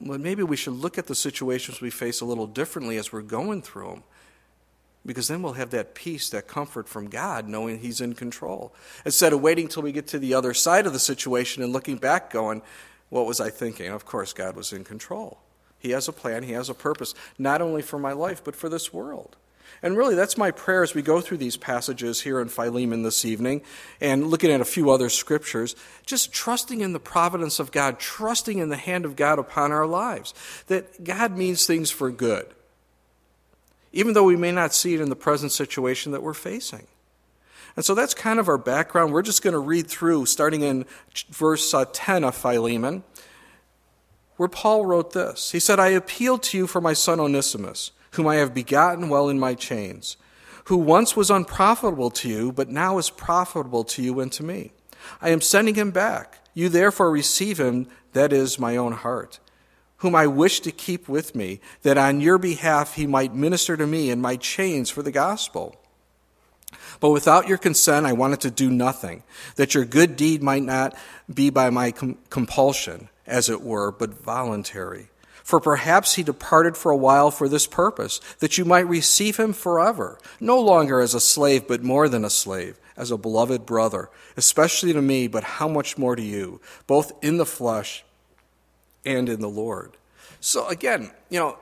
But 0.00 0.20
maybe 0.20 0.42
we 0.42 0.56
should 0.56 0.72
look 0.74 0.98
at 0.98 1.06
the 1.06 1.14
situations 1.14 1.80
we 1.80 1.90
face 1.90 2.20
a 2.20 2.24
little 2.24 2.48
differently 2.48 2.96
as 2.96 3.12
we're 3.12 3.22
going 3.22 3.62
through 3.62 3.88
them. 3.88 4.02
Because 5.04 5.28
then 5.28 5.42
we'll 5.42 5.54
have 5.54 5.70
that 5.70 5.94
peace, 5.94 6.30
that 6.30 6.46
comfort 6.46 6.88
from 6.88 7.08
God, 7.08 7.48
knowing 7.48 7.80
He's 7.80 8.00
in 8.00 8.14
control. 8.14 8.72
Instead 9.04 9.32
of 9.32 9.40
waiting 9.40 9.66
till 9.66 9.82
we 9.82 9.92
get 9.92 10.06
to 10.08 10.18
the 10.18 10.34
other 10.34 10.54
side 10.54 10.86
of 10.86 10.92
the 10.92 10.98
situation 10.98 11.62
and 11.62 11.72
looking 11.72 11.96
back, 11.96 12.30
going, 12.30 12.62
What 13.12 13.26
was 13.26 13.42
I 13.42 13.50
thinking? 13.50 13.88
Of 13.90 14.06
course, 14.06 14.32
God 14.32 14.56
was 14.56 14.72
in 14.72 14.84
control. 14.84 15.38
He 15.78 15.90
has 15.90 16.08
a 16.08 16.14
plan, 16.14 16.44
He 16.44 16.52
has 16.52 16.70
a 16.70 16.74
purpose, 16.74 17.14
not 17.38 17.60
only 17.60 17.82
for 17.82 17.98
my 17.98 18.12
life, 18.12 18.42
but 18.42 18.56
for 18.56 18.70
this 18.70 18.90
world. 18.90 19.36
And 19.82 19.98
really, 19.98 20.14
that's 20.14 20.38
my 20.38 20.50
prayer 20.50 20.82
as 20.82 20.94
we 20.94 21.02
go 21.02 21.20
through 21.20 21.36
these 21.36 21.58
passages 21.58 22.22
here 22.22 22.40
in 22.40 22.48
Philemon 22.48 23.02
this 23.02 23.26
evening 23.26 23.60
and 24.00 24.28
looking 24.28 24.50
at 24.50 24.62
a 24.62 24.64
few 24.64 24.90
other 24.90 25.10
scriptures, 25.10 25.76
just 26.06 26.32
trusting 26.32 26.80
in 26.80 26.94
the 26.94 26.98
providence 26.98 27.60
of 27.60 27.70
God, 27.70 27.98
trusting 27.98 28.60
in 28.60 28.70
the 28.70 28.76
hand 28.78 29.04
of 29.04 29.14
God 29.14 29.38
upon 29.38 29.72
our 29.72 29.86
lives, 29.86 30.32
that 30.68 31.04
God 31.04 31.36
means 31.36 31.66
things 31.66 31.90
for 31.90 32.10
good, 32.10 32.46
even 33.92 34.14
though 34.14 34.24
we 34.24 34.36
may 34.36 34.52
not 34.52 34.72
see 34.72 34.94
it 34.94 35.02
in 35.02 35.10
the 35.10 35.16
present 35.16 35.52
situation 35.52 36.12
that 36.12 36.22
we're 36.22 36.32
facing. 36.32 36.86
And 37.76 37.84
so 37.84 37.94
that's 37.94 38.14
kind 38.14 38.38
of 38.38 38.48
our 38.48 38.58
background. 38.58 39.12
We're 39.12 39.22
just 39.22 39.42
going 39.42 39.54
to 39.54 39.58
read 39.58 39.86
through, 39.88 40.26
starting 40.26 40.62
in 40.62 40.84
verse 41.30 41.72
uh, 41.72 41.86
10 41.92 42.24
of 42.24 42.34
Philemon, 42.34 43.02
where 44.36 44.48
Paul 44.48 44.84
wrote 44.86 45.12
this. 45.12 45.52
He 45.52 45.60
said, 45.60 45.80
I 45.80 45.88
appeal 45.88 46.38
to 46.38 46.58
you 46.58 46.66
for 46.66 46.80
my 46.80 46.92
son 46.92 47.20
Onesimus 47.20 47.92
whom 48.12 48.28
I 48.28 48.36
have 48.36 48.54
begotten 48.54 49.08
while 49.08 49.28
in 49.28 49.38
my 49.38 49.54
chains, 49.54 50.16
who 50.66 50.76
once 50.76 51.16
was 51.16 51.30
unprofitable 51.30 52.10
to 52.10 52.28
you, 52.28 52.52
but 52.52 52.68
now 52.68 52.98
is 52.98 53.10
profitable 53.10 53.84
to 53.84 54.02
you 54.02 54.20
and 54.20 54.30
to 54.32 54.44
me. 54.44 54.72
I 55.20 55.30
am 55.30 55.40
sending 55.40 55.74
him 55.74 55.90
back. 55.90 56.38
You 56.54 56.68
therefore 56.68 57.10
receive 57.10 57.58
him, 57.58 57.88
that 58.12 58.32
is 58.32 58.58
my 58.58 58.76
own 58.76 58.92
heart, 58.92 59.40
whom 59.98 60.14
I 60.14 60.26
wish 60.26 60.60
to 60.60 60.70
keep 60.70 61.08
with 61.08 61.34
me, 61.34 61.60
that 61.82 61.98
on 61.98 62.20
your 62.20 62.38
behalf 62.38 62.94
he 62.94 63.06
might 63.06 63.34
minister 63.34 63.76
to 63.76 63.86
me 63.86 64.10
in 64.10 64.20
my 64.20 64.36
chains 64.36 64.90
for 64.90 65.02
the 65.02 65.10
gospel. 65.10 65.81
But 67.02 67.10
without 67.10 67.48
your 67.48 67.58
consent, 67.58 68.06
I 68.06 68.12
wanted 68.12 68.42
to 68.42 68.50
do 68.52 68.70
nothing, 68.70 69.24
that 69.56 69.74
your 69.74 69.84
good 69.84 70.14
deed 70.14 70.40
might 70.40 70.62
not 70.62 70.96
be 71.28 71.50
by 71.50 71.68
my 71.68 71.90
com- 71.90 72.16
compulsion, 72.30 73.08
as 73.26 73.48
it 73.48 73.60
were, 73.60 73.90
but 73.90 74.22
voluntary. 74.22 75.08
For 75.42 75.58
perhaps 75.58 76.14
he 76.14 76.22
departed 76.22 76.76
for 76.76 76.92
a 76.92 76.96
while 76.96 77.32
for 77.32 77.48
this 77.48 77.66
purpose, 77.66 78.20
that 78.38 78.56
you 78.56 78.64
might 78.64 78.86
receive 78.86 79.36
him 79.36 79.52
forever, 79.52 80.20
no 80.38 80.60
longer 80.60 81.00
as 81.00 81.12
a 81.12 81.20
slave, 81.20 81.66
but 81.66 81.82
more 81.82 82.08
than 82.08 82.24
a 82.24 82.30
slave, 82.30 82.78
as 82.96 83.10
a 83.10 83.18
beloved 83.18 83.66
brother, 83.66 84.08
especially 84.36 84.92
to 84.92 85.02
me, 85.02 85.26
but 85.26 85.42
how 85.42 85.66
much 85.66 85.98
more 85.98 86.14
to 86.14 86.22
you, 86.22 86.60
both 86.86 87.10
in 87.20 87.36
the 87.36 87.44
flesh 87.44 88.04
and 89.04 89.28
in 89.28 89.40
the 89.40 89.50
Lord. 89.50 89.96
So 90.38 90.68
again, 90.68 91.10
you 91.30 91.40
know, 91.40 91.58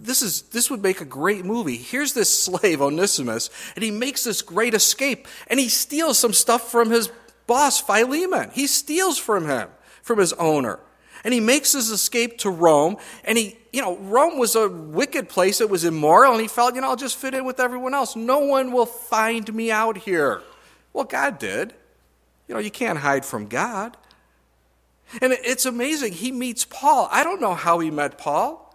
this 0.00 0.22
is 0.22 0.42
this 0.42 0.70
would 0.70 0.82
make 0.82 1.00
a 1.00 1.04
great 1.04 1.44
movie. 1.44 1.76
Here's 1.76 2.12
this 2.12 2.36
slave 2.44 2.80
Onesimus, 2.80 3.50
and 3.74 3.84
he 3.84 3.90
makes 3.90 4.24
this 4.24 4.42
great 4.42 4.74
escape, 4.74 5.26
and 5.48 5.58
he 5.60 5.68
steals 5.68 6.18
some 6.18 6.32
stuff 6.32 6.70
from 6.70 6.90
his 6.90 7.10
boss 7.46 7.80
Philemon. 7.80 8.50
He 8.52 8.66
steals 8.66 9.18
from 9.18 9.46
him, 9.46 9.68
from 10.02 10.18
his 10.18 10.32
owner. 10.34 10.78
And 11.24 11.34
he 11.34 11.40
makes 11.40 11.72
his 11.72 11.90
escape 11.90 12.38
to 12.38 12.50
Rome. 12.50 12.96
And 13.24 13.36
he, 13.36 13.58
you 13.72 13.82
know, 13.82 13.96
Rome 13.96 14.38
was 14.38 14.54
a 14.54 14.68
wicked 14.68 15.28
place. 15.28 15.60
It 15.60 15.68
was 15.68 15.84
immoral. 15.84 16.32
And 16.32 16.40
he 16.40 16.46
felt, 16.46 16.76
you 16.76 16.80
know, 16.80 16.90
I'll 16.90 16.96
just 16.96 17.16
fit 17.16 17.34
in 17.34 17.44
with 17.44 17.58
everyone 17.58 17.92
else. 17.92 18.14
No 18.14 18.38
one 18.38 18.70
will 18.70 18.86
find 18.86 19.52
me 19.52 19.72
out 19.72 19.98
here. 19.98 20.42
Well, 20.92 21.04
God 21.04 21.40
did. 21.40 21.74
You 22.46 22.54
know, 22.54 22.60
you 22.60 22.70
can't 22.70 22.98
hide 22.98 23.24
from 23.24 23.48
God. 23.48 23.96
And 25.20 25.32
it's 25.32 25.66
amazing. 25.66 26.12
He 26.12 26.30
meets 26.30 26.64
Paul. 26.64 27.08
I 27.10 27.24
don't 27.24 27.40
know 27.40 27.54
how 27.54 27.78
he 27.80 27.90
met 27.90 28.18
Paul. 28.18 28.67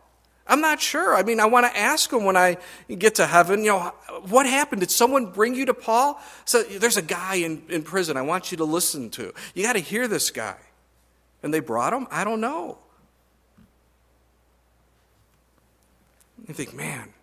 I'm 0.46 0.60
not 0.60 0.82
sure. 0.82 1.16
I 1.16 1.24
mean, 1.24 1.40
I 1.40 1.46
want 1.46 1.66
to 1.66 1.78
ask 1.78 2.12
him 2.12 2.26
when 2.26 2.36
I 2.36 2.58
get 2.98 3.16
to 3.16 3.26
heaven, 3.26 3.64
you 3.64 3.72
know, 3.72 3.94
what 4.28 4.46
happened? 4.46 4.82
Did 4.82 4.92
someone 4.92 5.28
bring 5.32 5.56
you 5.56 5.66
to 5.66 5.74
Paul? 5.74 6.22
So 6.44 6.64
there's 6.64 6.98
a 6.98 7.02
guy 7.02 7.36
in, 7.36 7.64
in 7.70 7.84
prison 7.84 8.18
I 8.18 8.24
want 8.24 8.52
you 8.52 8.58
to 8.58 8.66
listen 8.66 9.10
to. 9.12 9.34
You 9.54 9.64
got 9.64 9.74
to 9.74 9.80
hear 9.80 10.08
this 10.08 10.32
guy 10.32 10.58
and 11.42 11.54
they 11.54 11.60
brought 11.60 11.94
him? 11.94 12.08
I 12.12 12.24
don't 12.24 12.42
know. 12.42 12.78
You 16.46 16.54
think, 16.54 16.74
man, 16.74 17.14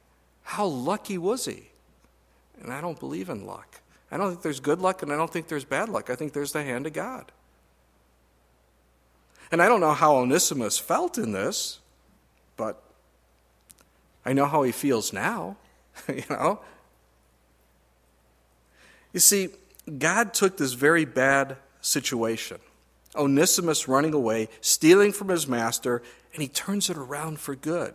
how 0.43 0.65
lucky 0.65 1.19
was 1.19 1.45
he? 1.45 1.71
And 2.63 2.73
I 2.73 2.81
don't 2.81 2.99
believe 2.99 3.29
in 3.29 3.45
luck. 3.45 3.81
I 4.11 4.17
don't 4.17 4.31
think 4.31 4.43
there's 4.43 4.61
good 4.61 4.81
luck 4.81 5.03
and 5.03 5.13
I 5.13 5.17
don't 5.17 5.31
think 5.31 5.49
there's 5.49 5.65
bad 5.65 5.91
luck. 5.91 6.09
I 6.09 6.15
think 6.15 6.33
there's 6.33 6.53
the 6.53 6.63
hand 6.63 6.87
of 6.87 6.95
God. 6.95 7.33
And 9.53 9.61
I 9.61 9.69
don't 9.69 9.81
know 9.81 9.93
how 9.93 10.17
Onesimus 10.17 10.79
felt 10.79 11.19
in 11.19 11.33
this, 11.33 11.81
but 12.57 12.83
I 14.31 14.33
know 14.33 14.47
how 14.47 14.63
he 14.63 14.71
feels 14.71 15.13
now, 15.13 15.57
you 16.09 16.23
know? 16.31 16.61
You 19.13 19.19
see, 19.19 19.49
God 19.99 20.33
took 20.33 20.57
this 20.57 20.75
very 20.75 21.05
bad 21.05 21.57
situation 21.81 22.59
Onesimus 23.17 23.89
running 23.89 24.15
away, 24.15 24.49
stealing 24.61 25.11
from 25.11 25.31
his 25.31 25.49
master, 25.49 26.01
and 26.33 26.43
he 26.43 26.47
turns 26.47 26.89
it 26.89 26.97
around 26.97 27.41
for 27.41 27.57
good. 27.57 27.93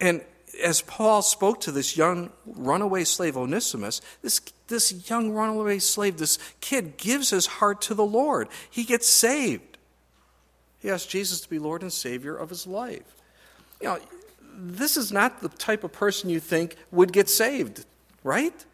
And 0.00 0.20
as 0.62 0.82
Paul 0.82 1.20
spoke 1.22 1.60
to 1.62 1.72
this 1.72 1.96
young 1.96 2.30
runaway 2.46 3.02
slave, 3.02 3.36
Onesimus, 3.36 4.00
this, 4.22 4.40
this 4.68 5.10
young 5.10 5.32
runaway 5.32 5.80
slave, 5.80 6.18
this 6.18 6.38
kid, 6.60 6.96
gives 6.96 7.30
his 7.30 7.46
heart 7.46 7.82
to 7.82 7.94
the 7.94 8.06
Lord. 8.06 8.46
He 8.70 8.84
gets 8.84 9.08
saved. 9.08 9.78
He 10.78 10.88
asks 10.90 11.06
Jesus 11.06 11.40
to 11.40 11.50
be 11.50 11.58
Lord 11.58 11.82
and 11.82 11.92
Savior 11.92 12.36
of 12.36 12.50
his 12.50 12.68
life. 12.68 13.16
You 13.80 13.88
know, 13.88 13.98
this 14.56 14.96
is 14.96 15.12
not 15.12 15.40
the 15.40 15.48
type 15.48 15.84
of 15.84 15.92
person 15.92 16.30
you 16.30 16.40
think 16.40 16.76
would 16.90 17.12
get 17.12 17.28
saved, 17.28 17.84
right? 18.24 18.64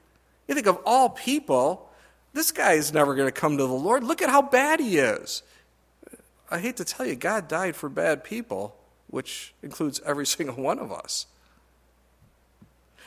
You 0.49 0.55
think 0.55 0.67
of 0.67 0.79
all 0.85 1.09
people, 1.09 1.91
this 2.33 2.53
guy 2.53 2.73
is 2.73 2.93
never 2.93 3.15
going 3.15 3.29
to 3.29 3.33
come 3.33 3.59
to 3.59 3.67
the 3.67 3.73
Lord. 3.73 4.05
Look 4.05 4.23
at 4.23 4.31
how 4.31 4.43
bad 4.43 4.81
he 4.81 4.99
is. 4.99 5.43
I 6.51 6.59
hate 6.59 6.77
to 6.77 6.85
tell 6.85 7.07
you, 7.07 7.17
God 7.17 7.49
died 7.49 7.77
for 7.77 7.89
bad 7.89 8.25
people, 8.25 8.77
which 9.09 9.55
includes 9.63 10.01
every 10.05 10.27
single 10.35 10.57
one 10.57 10.79
of 10.79 10.93
us. 10.93 11.27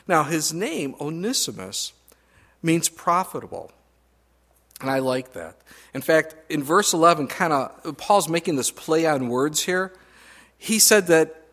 Now, 0.08 0.24
his 0.24 0.54
name, 0.54 0.96
Onesimus, 1.00 1.94
means 2.62 2.90
profitable. 2.90 3.72
And 4.82 4.90
I 4.90 5.00
like 5.00 5.34
that. 5.34 5.58
In 5.94 6.02
fact, 6.02 6.36
in 6.50 6.62
verse 6.62 6.94
11, 6.94 7.28
kind 7.28 7.54
of, 7.54 7.98
Paul's 7.98 8.28
making 8.28 8.56
this 8.56 8.72
play 8.72 9.06
on 9.06 9.30
words 9.30 9.62
here. 9.62 9.94
He 10.58 10.80
said 10.80 11.08
that 11.08 11.45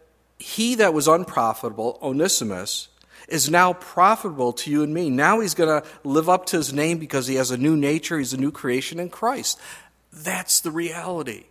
he 0.42 0.74
that 0.74 0.92
was 0.92 1.08
unprofitable, 1.08 1.98
Onesimus, 2.02 2.88
is 3.28 3.48
now 3.48 3.72
profitable 3.72 4.52
to 4.52 4.70
you 4.70 4.82
and 4.82 4.92
me. 4.92 5.08
Now 5.08 5.40
he's 5.40 5.54
going 5.54 5.82
to 5.82 5.88
live 6.04 6.28
up 6.28 6.46
to 6.46 6.56
his 6.56 6.72
name 6.72 6.98
because 6.98 7.28
he 7.28 7.36
has 7.36 7.50
a 7.50 7.56
new 7.56 7.76
nature, 7.76 8.18
he's 8.18 8.32
a 8.32 8.40
new 8.40 8.50
creation 8.50 8.98
in 8.98 9.08
Christ. 9.08 9.58
That's 10.12 10.60
the 10.60 10.70
reality. 10.70 11.44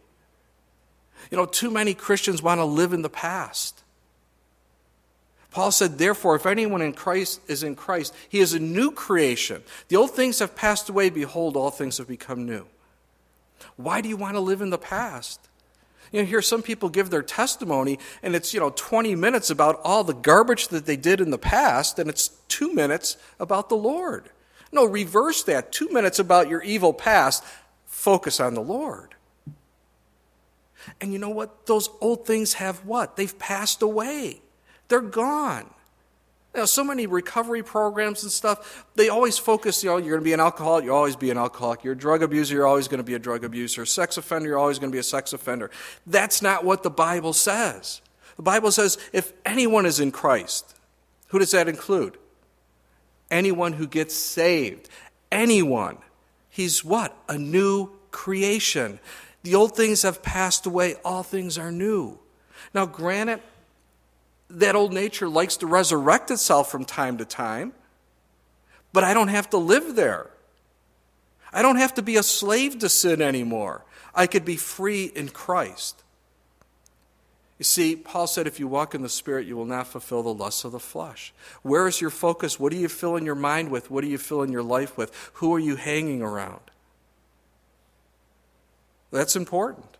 You 1.31 1.37
know, 1.37 1.45
too 1.45 1.71
many 1.71 1.93
Christians 1.93 2.41
want 2.43 2.59
to 2.59 2.65
live 2.65 2.93
in 2.93 3.01
the 3.01 3.09
past. 3.09 3.81
Paul 5.49 5.71
said, 5.71 5.97
Therefore, 5.97 6.35
if 6.35 6.45
anyone 6.45 6.81
in 6.81 6.93
Christ 6.93 7.41
is 7.47 7.63
in 7.63 7.75
Christ, 7.75 8.13
he 8.27 8.39
is 8.39 8.53
a 8.53 8.59
new 8.59 8.91
creation. 8.91 9.63
The 9.87 9.95
old 9.95 10.11
things 10.11 10.39
have 10.39 10.55
passed 10.55 10.89
away, 10.89 11.09
behold, 11.09 11.55
all 11.55 11.71
things 11.71 11.97
have 11.97 12.07
become 12.07 12.45
new. 12.45 12.65
Why 13.77 14.01
do 14.01 14.09
you 14.09 14.17
want 14.17 14.35
to 14.35 14.41
live 14.41 14.61
in 14.61 14.69
the 14.69 14.77
past? 14.77 15.47
You 16.11 16.21
know, 16.21 16.25
hear 16.27 16.41
some 16.41 16.61
people 16.61 16.89
give 16.89 17.09
their 17.09 17.23
testimony, 17.23 17.97
and 18.21 18.35
it's, 18.35 18.53
you 18.53 18.59
know, 18.59 18.71
20 18.75 19.15
minutes 19.15 19.49
about 19.49 19.79
all 19.83 20.03
the 20.03 20.13
garbage 20.13 20.67
that 20.67 20.85
they 20.85 20.97
did 20.97 21.21
in 21.21 21.31
the 21.31 21.37
past, 21.37 21.99
and 21.99 22.09
it's 22.09 22.29
two 22.47 22.73
minutes 22.73 23.17
about 23.39 23.69
the 23.69 23.77
Lord. 23.77 24.29
No, 24.71 24.85
reverse 24.85 25.43
that. 25.43 25.71
Two 25.71 25.89
minutes 25.89 26.19
about 26.19 26.49
your 26.49 26.61
evil 26.63 26.93
past, 26.93 27.43
focus 27.85 28.39
on 28.39 28.53
the 28.53 28.61
Lord. 28.61 29.15
And 30.99 31.13
you 31.13 31.19
know 31.19 31.29
what? 31.29 31.65
Those 31.65 31.89
old 32.01 32.25
things 32.25 32.53
have 32.53 32.85
what? 32.85 33.15
They've 33.15 33.37
passed 33.37 33.81
away. 33.81 34.41
They're 34.87 35.01
gone. 35.01 35.69
You 36.53 36.61
know, 36.61 36.65
so 36.65 36.83
many 36.83 37.07
recovery 37.07 37.63
programs 37.63 38.23
and 38.23 38.31
stuff, 38.31 38.85
they 38.95 39.07
always 39.07 39.37
focus, 39.37 39.83
you 39.83 39.89
know, 39.89 39.97
you're 39.97 40.09
going 40.09 40.21
to 40.21 40.25
be 40.25 40.33
an 40.33 40.41
alcoholic, 40.41 40.83
you'll 40.83 40.97
always 40.97 41.15
be 41.15 41.31
an 41.31 41.37
alcoholic. 41.37 41.83
You're 41.83 41.93
a 41.93 41.97
drug 41.97 42.23
abuser, 42.23 42.55
you're 42.55 42.67
always 42.67 42.89
going 42.89 42.97
to 42.97 43.05
be 43.05 43.13
a 43.13 43.19
drug 43.19 43.45
abuser. 43.45 43.85
Sex 43.85 44.17
offender, 44.17 44.49
you're 44.49 44.59
always 44.59 44.77
going 44.77 44.91
to 44.91 44.95
be 44.95 44.99
a 44.99 45.03
sex 45.03 45.31
offender. 45.31 45.71
That's 46.05 46.41
not 46.41 46.65
what 46.65 46.83
the 46.83 46.89
Bible 46.89 47.31
says. 47.31 48.01
The 48.35 48.43
Bible 48.43 48.71
says 48.71 48.97
if 49.13 49.31
anyone 49.45 49.85
is 49.85 50.01
in 50.01 50.11
Christ, 50.11 50.75
who 51.27 51.39
does 51.39 51.51
that 51.51 51.69
include? 51.69 52.17
Anyone 53.29 53.73
who 53.73 53.87
gets 53.87 54.13
saved. 54.13 54.89
Anyone. 55.31 55.97
He's 56.49 56.83
what? 56.83 57.15
A 57.29 57.37
new 57.37 57.91
creation. 58.11 58.99
The 59.43 59.55
old 59.55 59.75
things 59.75 60.01
have 60.01 60.21
passed 60.21 60.65
away, 60.65 60.95
all 61.05 61.23
things 61.23 61.57
are 61.57 61.71
new. 61.71 62.19
Now, 62.73 62.85
granted, 62.85 63.41
that 64.59 64.75
old 64.75 64.93
nature 64.93 65.27
likes 65.27 65.57
to 65.57 65.67
resurrect 65.67 66.31
itself 66.31 66.71
from 66.71 66.85
time 66.85 67.17
to 67.17 67.25
time, 67.25 67.73
but 68.93 69.03
I 69.03 69.13
don't 69.13 69.29
have 69.29 69.49
to 69.51 69.57
live 69.57 69.95
there. 69.95 70.29
I 71.53 71.61
don't 71.61 71.77
have 71.77 71.93
to 71.95 72.01
be 72.01 72.17
a 72.17 72.23
slave 72.23 72.79
to 72.79 72.89
sin 72.89 73.21
anymore. 73.21 73.83
I 74.13 74.27
could 74.27 74.45
be 74.45 74.55
free 74.55 75.05
in 75.05 75.29
Christ. 75.29 76.03
You 77.59 77.63
see, 77.63 77.95
Paul 77.95 78.25
said, 78.25 78.47
if 78.47 78.59
you 78.59 78.67
walk 78.67 78.95
in 78.95 79.03
the 79.03 79.09
Spirit, 79.09 79.45
you 79.45 79.55
will 79.55 79.65
not 79.65 79.87
fulfill 79.87 80.23
the 80.23 80.33
lusts 80.33 80.63
of 80.63 80.71
the 80.71 80.79
flesh. 80.79 81.31
Where 81.61 81.87
is 81.87 82.01
your 82.01 82.09
focus? 82.09 82.59
What 82.59 82.73
are 82.73 82.77
you 82.77 82.87
filling 82.87 83.23
your 83.23 83.35
mind 83.35 83.69
with? 83.69 83.91
What 83.91 84.03
are 84.03 84.07
you 84.07 84.17
filling 84.17 84.51
your 84.51 84.63
life 84.63 84.97
with? 84.97 85.13
Who 85.33 85.53
are 85.53 85.59
you 85.59 85.75
hanging 85.75 86.23
around? 86.23 86.61
That's 89.11 89.35
important. 89.35 89.97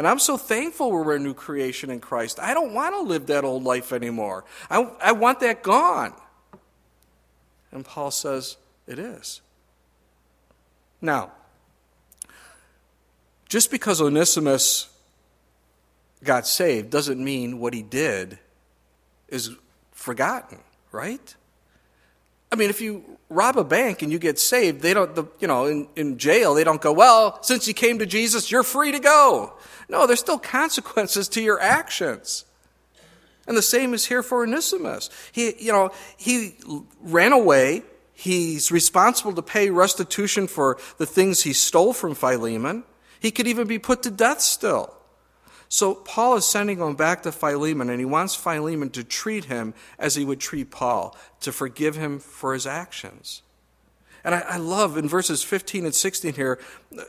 And 0.00 0.08
I'm 0.08 0.18
so 0.18 0.38
thankful 0.38 0.90
we're 0.90 1.16
a 1.16 1.18
new 1.18 1.34
creation 1.34 1.90
in 1.90 2.00
Christ. 2.00 2.40
I 2.40 2.54
don't 2.54 2.72
want 2.72 2.94
to 2.94 3.02
live 3.02 3.26
that 3.26 3.44
old 3.44 3.64
life 3.64 3.92
anymore. 3.92 4.46
I, 4.70 4.90
I 4.98 5.12
want 5.12 5.40
that 5.40 5.62
gone. 5.62 6.14
And 7.70 7.84
Paul 7.84 8.10
says, 8.10 8.56
it 8.86 8.98
is. 8.98 9.42
Now, 11.02 11.32
just 13.46 13.70
because 13.70 14.00
Onesimus 14.00 14.88
got 16.24 16.46
saved 16.46 16.88
doesn't 16.88 17.22
mean 17.22 17.58
what 17.58 17.74
he 17.74 17.82
did 17.82 18.38
is 19.28 19.50
forgotten, 19.92 20.60
right? 20.92 21.34
I 22.52 22.56
mean, 22.56 22.70
if 22.70 22.80
you 22.80 23.04
rob 23.28 23.56
a 23.56 23.64
bank 23.64 24.02
and 24.02 24.10
you 24.10 24.18
get 24.18 24.38
saved, 24.38 24.82
they 24.82 24.92
don't, 24.92 25.14
the, 25.14 25.24
you 25.38 25.46
know, 25.46 25.66
in, 25.66 25.88
in 25.94 26.18
jail, 26.18 26.54
they 26.54 26.64
don't 26.64 26.80
go, 26.80 26.92
well, 26.92 27.40
since 27.42 27.68
you 27.68 27.74
came 27.74 27.98
to 28.00 28.06
Jesus, 28.06 28.50
you're 28.50 28.64
free 28.64 28.90
to 28.90 28.98
go. 28.98 29.54
No, 29.88 30.06
there's 30.06 30.20
still 30.20 30.38
consequences 30.38 31.28
to 31.28 31.40
your 31.40 31.60
actions. 31.60 32.44
And 33.46 33.56
the 33.56 33.62
same 33.62 33.94
is 33.94 34.06
here 34.06 34.22
for 34.22 34.42
Onesimus. 34.42 35.10
He, 35.32 35.54
you 35.58 35.72
know, 35.72 35.90
he 36.16 36.56
ran 37.00 37.32
away. 37.32 37.82
He's 38.12 38.70
responsible 38.70 39.32
to 39.34 39.42
pay 39.42 39.70
restitution 39.70 40.46
for 40.46 40.78
the 40.98 41.06
things 41.06 41.42
he 41.42 41.52
stole 41.52 41.92
from 41.92 42.14
Philemon. 42.14 42.84
He 43.18 43.30
could 43.30 43.46
even 43.46 43.66
be 43.66 43.78
put 43.78 44.02
to 44.02 44.10
death 44.10 44.40
still. 44.40 44.99
So 45.72 45.94
Paul 45.94 46.36
is 46.36 46.44
sending 46.44 46.80
him 46.80 46.96
back 46.96 47.22
to 47.22 47.30
Philemon, 47.30 47.90
and 47.90 48.00
he 48.00 48.04
wants 48.04 48.34
Philemon 48.34 48.90
to 48.90 49.04
treat 49.04 49.44
him 49.44 49.72
as 50.00 50.16
he 50.16 50.24
would 50.24 50.40
treat 50.40 50.72
Paul, 50.72 51.16
to 51.42 51.52
forgive 51.52 51.94
him 51.94 52.18
for 52.18 52.52
his 52.54 52.66
actions. 52.66 53.42
And 54.24 54.34
I, 54.34 54.40
I 54.40 54.56
love 54.56 54.96
in 54.96 55.08
verses 55.08 55.44
15 55.44 55.84
and 55.84 55.94
16 55.94 56.34
here 56.34 56.58
uh, 56.98 57.04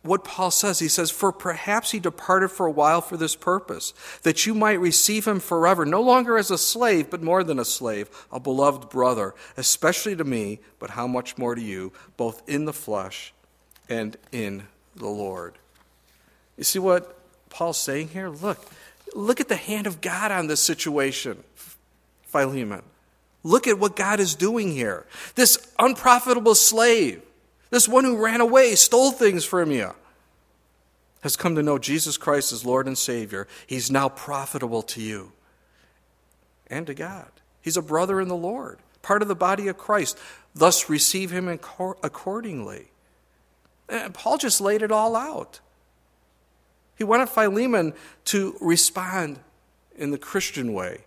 what 0.00 0.24
Paul 0.24 0.50
says. 0.50 0.78
He 0.78 0.88
says, 0.88 1.10
For 1.10 1.32
perhaps 1.32 1.90
he 1.90 2.00
departed 2.00 2.48
for 2.48 2.64
a 2.64 2.72
while 2.72 3.02
for 3.02 3.18
this 3.18 3.36
purpose, 3.36 3.92
that 4.22 4.46
you 4.46 4.54
might 4.54 4.80
receive 4.80 5.26
him 5.26 5.38
forever, 5.38 5.84
no 5.84 6.00
longer 6.00 6.38
as 6.38 6.50
a 6.50 6.56
slave, 6.56 7.10
but 7.10 7.22
more 7.22 7.44
than 7.44 7.58
a 7.58 7.64
slave, 7.66 8.08
a 8.32 8.40
beloved 8.40 8.88
brother, 8.88 9.34
especially 9.58 10.16
to 10.16 10.24
me, 10.24 10.60
but 10.78 10.90
how 10.90 11.06
much 11.06 11.36
more 11.36 11.54
to 11.54 11.62
you, 11.62 11.92
both 12.16 12.42
in 12.48 12.64
the 12.64 12.72
flesh 12.72 13.34
and 13.86 14.16
in 14.32 14.62
the 14.96 15.08
Lord. 15.08 15.58
You 16.62 16.64
see 16.64 16.78
what 16.78 17.18
Paul's 17.50 17.76
saying 17.76 18.10
here? 18.10 18.28
Look, 18.28 18.64
look 19.16 19.40
at 19.40 19.48
the 19.48 19.56
hand 19.56 19.88
of 19.88 20.00
God 20.00 20.30
on 20.30 20.46
this 20.46 20.60
situation, 20.60 21.42
Philemon. 22.22 22.82
Look 23.42 23.66
at 23.66 23.80
what 23.80 23.96
God 23.96 24.20
is 24.20 24.36
doing 24.36 24.70
here. 24.70 25.04
This 25.34 25.58
unprofitable 25.80 26.54
slave, 26.54 27.20
this 27.70 27.88
one 27.88 28.04
who 28.04 28.24
ran 28.24 28.40
away, 28.40 28.76
stole 28.76 29.10
things 29.10 29.44
from 29.44 29.72
you, 29.72 29.92
has 31.22 31.34
come 31.34 31.56
to 31.56 31.64
know 31.64 31.78
Jesus 31.78 32.16
Christ 32.16 32.52
as 32.52 32.64
Lord 32.64 32.86
and 32.86 32.96
Savior. 32.96 33.48
He's 33.66 33.90
now 33.90 34.08
profitable 34.08 34.82
to 34.82 35.02
you 35.02 35.32
and 36.68 36.86
to 36.86 36.94
God. 36.94 37.28
He's 37.60 37.76
a 37.76 37.82
brother 37.82 38.20
in 38.20 38.28
the 38.28 38.36
Lord, 38.36 38.78
part 39.02 39.20
of 39.20 39.26
the 39.26 39.34
body 39.34 39.66
of 39.66 39.76
Christ. 39.76 40.16
Thus, 40.54 40.88
receive 40.88 41.32
him 41.32 41.48
accordingly. 41.48 42.92
And 43.88 44.14
Paul 44.14 44.38
just 44.38 44.60
laid 44.60 44.82
it 44.82 44.92
all 44.92 45.16
out. 45.16 45.58
He 47.02 47.04
wanted 47.04 47.30
Philemon 47.30 47.94
to 48.26 48.56
respond 48.60 49.40
in 49.96 50.12
the 50.12 50.18
Christian 50.18 50.72
way, 50.72 51.00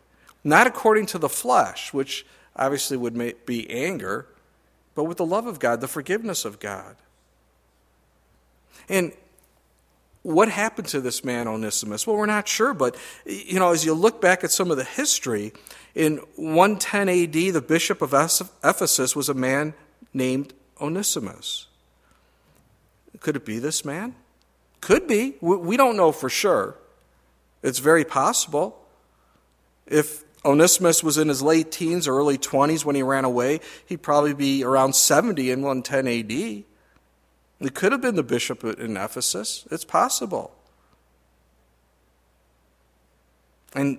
not 0.44 0.68
according 0.68 1.06
to 1.06 1.18
the 1.18 1.30
flesh, 1.30 1.94
which 1.94 2.26
obviously 2.54 2.98
would 2.98 3.46
be 3.46 3.70
anger, 3.70 4.28
but 4.94 5.06
with 5.06 5.16
the 5.16 5.26
love 5.26 5.48
of 5.48 5.58
God, 5.58 5.80
the 5.80 5.88
forgiveness 5.88 6.44
of 6.44 6.60
God. 6.60 6.98
And 8.90 9.14
what 10.22 10.50
happened 10.50 10.90
to 10.90 11.00
this 11.00 11.24
man 11.24 11.48
Onesimus? 11.48 12.06
Well, 12.06 12.18
we're 12.18 12.26
not 12.26 12.46
sure, 12.46 12.74
but 12.74 12.98
you 13.26 13.58
know, 13.58 13.72
as 13.72 13.86
you 13.86 13.94
look 13.94 14.20
back 14.20 14.44
at 14.44 14.52
some 14.52 14.72
of 14.72 14.76
the 14.76 14.84
history, 14.84 15.54
in 15.94 16.18
110 16.36 17.08
AD, 17.08 17.54
the 17.54 17.64
bishop 17.66 18.02
of 18.02 18.14
Ephesus 18.14 19.16
was 19.16 19.30
a 19.30 19.34
man 19.34 19.74
named 20.14 20.54
Onesimus. 20.82 21.68
Could 23.22 23.38
it 23.38 23.46
be 23.46 23.60
this 23.60 23.86
man? 23.86 24.16
Could 24.86 25.08
be. 25.08 25.34
We 25.42 25.78
don't 25.78 25.98
know 25.98 26.12
for 26.12 26.30
sure. 26.30 26.76
It's 27.64 27.80
very 27.80 28.06
possible. 28.06 28.86
If 29.88 30.24
Onesimus 30.46 31.04
was 31.04 31.18
in 31.18 31.28
his 31.28 31.42
late 31.42 31.72
teens 31.72 32.08
or 32.08 32.16
early 32.16 32.38
20s 32.38 32.86
when 32.86 32.96
he 32.96 33.02
ran 33.02 33.26
away, 33.26 33.62
he'd 33.88 34.04
probably 34.04 34.36
be 34.36 34.64
around 34.64 34.94
70 34.94 35.50
in 35.50 35.64
110 35.64 36.08
AD. 36.08 36.64
It 37.62 37.74
could 37.74 37.94
have 37.94 38.02
been 38.02 38.14
the 38.14 38.22
bishop 38.22 38.64
in 38.64 38.96
Ephesus. 38.96 39.68
It's 39.72 39.84
possible. 39.84 40.56
And, 43.74 43.98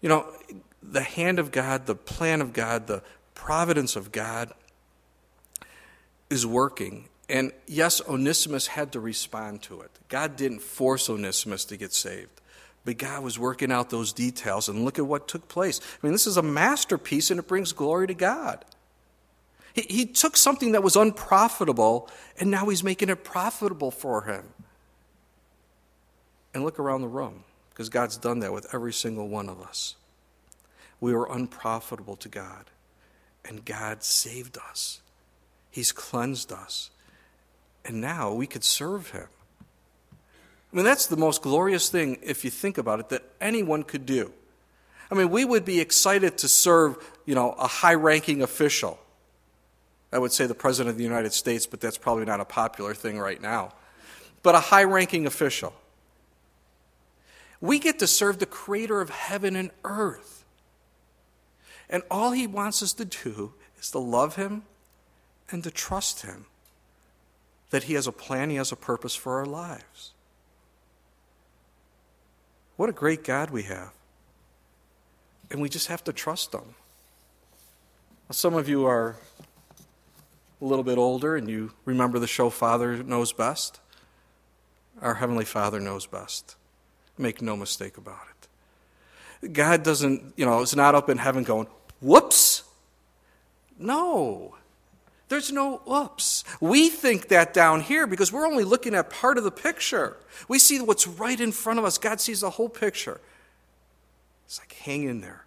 you 0.00 0.08
know, 0.08 0.32
the 0.80 1.02
hand 1.02 1.40
of 1.40 1.50
God, 1.50 1.86
the 1.86 1.96
plan 1.96 2.40
of 2.40 2.52
God, 2.52 2.86
the 2.86 3.02
providence 3.34 3.96
of 3.96 4.12
God 4.12 4.52
is 6.30 6.46
working. 6.46 7.08
And 7.32 7.50
yes, 7.66 8.02
Onesimus 8.06 8.66
had 8.66 8.92
to 8.92 9.00
respond 9.00 9.62
to 9.62 9.80
it. 9.80 9.90
God 10.10 10.36
didn't 10.36 10.60
force 10.60 11.08
Onesimus 11.08 11.64
to 11.64 11.78
get 11.78 11.94
saved, 11.94 12.42
but 12.84 12.98
God 12.98 13.24
was 13.24 13.38
working 13.38 13.72
out 13.72 13.88
those 13.88 14.12
details. 14.12 14.68
And 14.68 14.84
look 14.84 14.98
at 14.98 15.06
what 15.06 15.28
took 15.28 15.48
place. 15.48 15.80
I 15.80 16.06
mean, 16.06 16.12
this 16.12 16.26
is 16.26 16.36
a 16.36 16.42
masterpiece 16.42 17.30
and 17.30 17.40
it 17.40 17.48
brings 17.48 17.72
glory 17.72 18.06
to 18.06 18.14
God. 18.14 18.66
He, 19.72 19.86
he 19.88 20.04
took 20.04 20.36
something 20.36 20.72
that 20.72 20.82
was 20.82 20.94
unprofitable 20.94 22.10
and 22.38 22.50
now 22.50 22.66
he's 22.66 22.84
making 22.84 23.08
it 23.08 23.24
profitable 23.24 23.90
for 23.90 24.24
him. 24.24 24.44
And 26.52 26.64
look 26.64 26.78
around 26.78 27.00
the 27.00 27.08
room 27.08 27.44
because 27.70 27.88
God's 27.88 28.18
done 28.18 28.40
that 28.40 28.52
with 28.52 28.66
every 28.74 28.92
single 28.92 29.26
one 29.26 29.48
of 29.48 29.62
us. 29.62 29.96
We 31.00 31.14
were 31.14 31.26
unprofitable 31.32 32.16
to 32.16 32.28
God, 32.28 32.66
and 33.42 33.64
God 33.64 34.04
saved 34.04 34.58
us. 34.58 35.00
He's 35.70 35.90
cleansed 35.90 36.52
us 36.52 36.90
and 37.84 38.00
now 38.00 38.32
we 38.32 38.46
could 38.46 38.64
serve 38.64 39.10
him. 39.10 39.26
I 40.72 40.76
mean, 40.76 40.84
that's 40.84 41.06
the 41.06 41.16
most 41.16 41.42
glorious 41.42 41.90
thing, 41.90 42.18
if 42.22 42.44
you 42.44 42.50
think 42.50 42.78
about 42.78 43.00
it, 43.00 43.08
that 43.10 43.22
anyone 43.40 43.82
could 43.82 44.06
do. 44.06 44.32
I 45.10 45.14
mean, 45.14 45.28
we 45.30 45.44
would 45.44 45.66
be 45.66 45.80
excited 45.80 46.38
to 46.38 46.48
serve, 46.48 46.96
you 47.26 47.34
know, 47.34 47.52
a 47.52 47.66
high 47.66 47.94
ranking 47.94 48.40
official. 48.40 48.98
I 50.10 50.18
would 50.18 50.32
say 50.32 50.46
the 50.46 50.54
President 50.54 50.90
of 50.90 50.96
the 50.96 51.04
United 51.04 51.34
States, 51.34 51.66
but 51.66 51.80
that's 51.80 51.98
probably 51.98 52.24
not 52.24 52.40
a 52.40 52.46
popular 52.46 52.94
thing 52.94 53.18
right 53.18 53.40
now. 53.40 53.74
But 54.42 54.54
a 54.54 54.60
high 54.60 54.84
ranking 54.84 55.26
official. 55.26 55.74
We 57.60 57.78
get 57.78 57.98
to 57.98 58.06
serve 58.06 58.38
the 58.38 58.46
Creator 58.46 59.00
of 59.00 59.10
heaven 59.10 59.54
and 59.54 59.70
earth. 59.84 60.44
And 61.90 62.02
all 62.10 62.32
He 62.32 62.46
wants 62.46 62.82
us 62.82 62.94
to 62.94 63.04
do 63.04 63.52
is 63.78 63.90
to 63.90 63.98
love 63.98 64.36
Him 64.36 64.62
and 65.50 65.62
to 65.64 65.70
trust 65.70 66.22
Him 66.22 66.46
that 67.72 67.84
He 67.84 67.94
has 67.94 68.06
a 68.06 68.12
plan, 68.12 68.50
He 68.50 68.56
has 68.56 68.70
a 68.70 68.76
purpose 68.76 69.14
for 69.14 69.38
our 69.38 69.46
lives. 69.46 70.12
What 72.76 72.88
a 72.88 72.92
great 72.92 73.24
God 73.24 73.50
we 73.50 73.64
have. 73.64 73.92
And 75.50 75.60
we 75.60 75.68
just 75.68 75.88
have 75.88 76.04
to 76.04 76.12
trust 76.12 76.54
Him. 76.54 76.74
Some 78.30 78.54
of 78.54 78.68
you 78.68 78.86
are 78.86 79.16
a 80.60 80.64
little 80.64 80.84
bit 80.84 80.96
older 80.96 81.36
and 81.36 81.48
you 81.48 81.72
remember 81.84 82.18
the 82.18 82.26
show 82.26 82.50
Father 82.50 83.02
Knows 83.02 83.32
Best. 83.32 83.80
Our 85.00 85.14
Heavenly 85.14 85.44
Father 85.44 85.80
knows 85.80 86.06
best. 86.06 86.56
Make 87.18 87.42
no 87.42 87.56
mistake 87.56 87.96
about 87.96 88.20
it. 89.42 89.52
God 89.52 89.82
doesn't, 89.82 90.34
you 90.36 90.46
know, 90.46 90.60
is 90.60 90.76
not 90.76 90.94
up 90.94 91.08
in 91.08 91.18
heaven 91.18 91.42
going, 91.42 91.66
whoops. 92.00 92.62
No. 93.78 94.54
There's 95.32 95.50
no 95.50 95.78
whoops. 95.86 96.44
We 96.60 96.90
think 96.90 97.28
that 97.28 97.54
down 97.54 97.80
here 97.80 98.06
because 98.06 98.30
we're 98.30 98.46
only 98.46 98.64
looking 98.64 98.94
at 98.94 99.08
part 99.08 99.38
of 99.38 99.44
the 99.44 99.50
picture. 99.50 100.18
We 100.46 100.58
see 100.58 100.78
what's 100.78 101.06
right 101.06 101.40
in 101.40 101.52
front 101.52 101.78
of 101.78 101.86
us. 101.86 101.96
God 101.96 102.20
sees 102.20 102.42
the 102.42 102.50
whole 102.50 102.68
picture. 102.68 103.18
It's 104.44 104.58
like, 104.58 104.74
hang 104.74 105.04
in 105.04 105.22
there. 105.22 105.46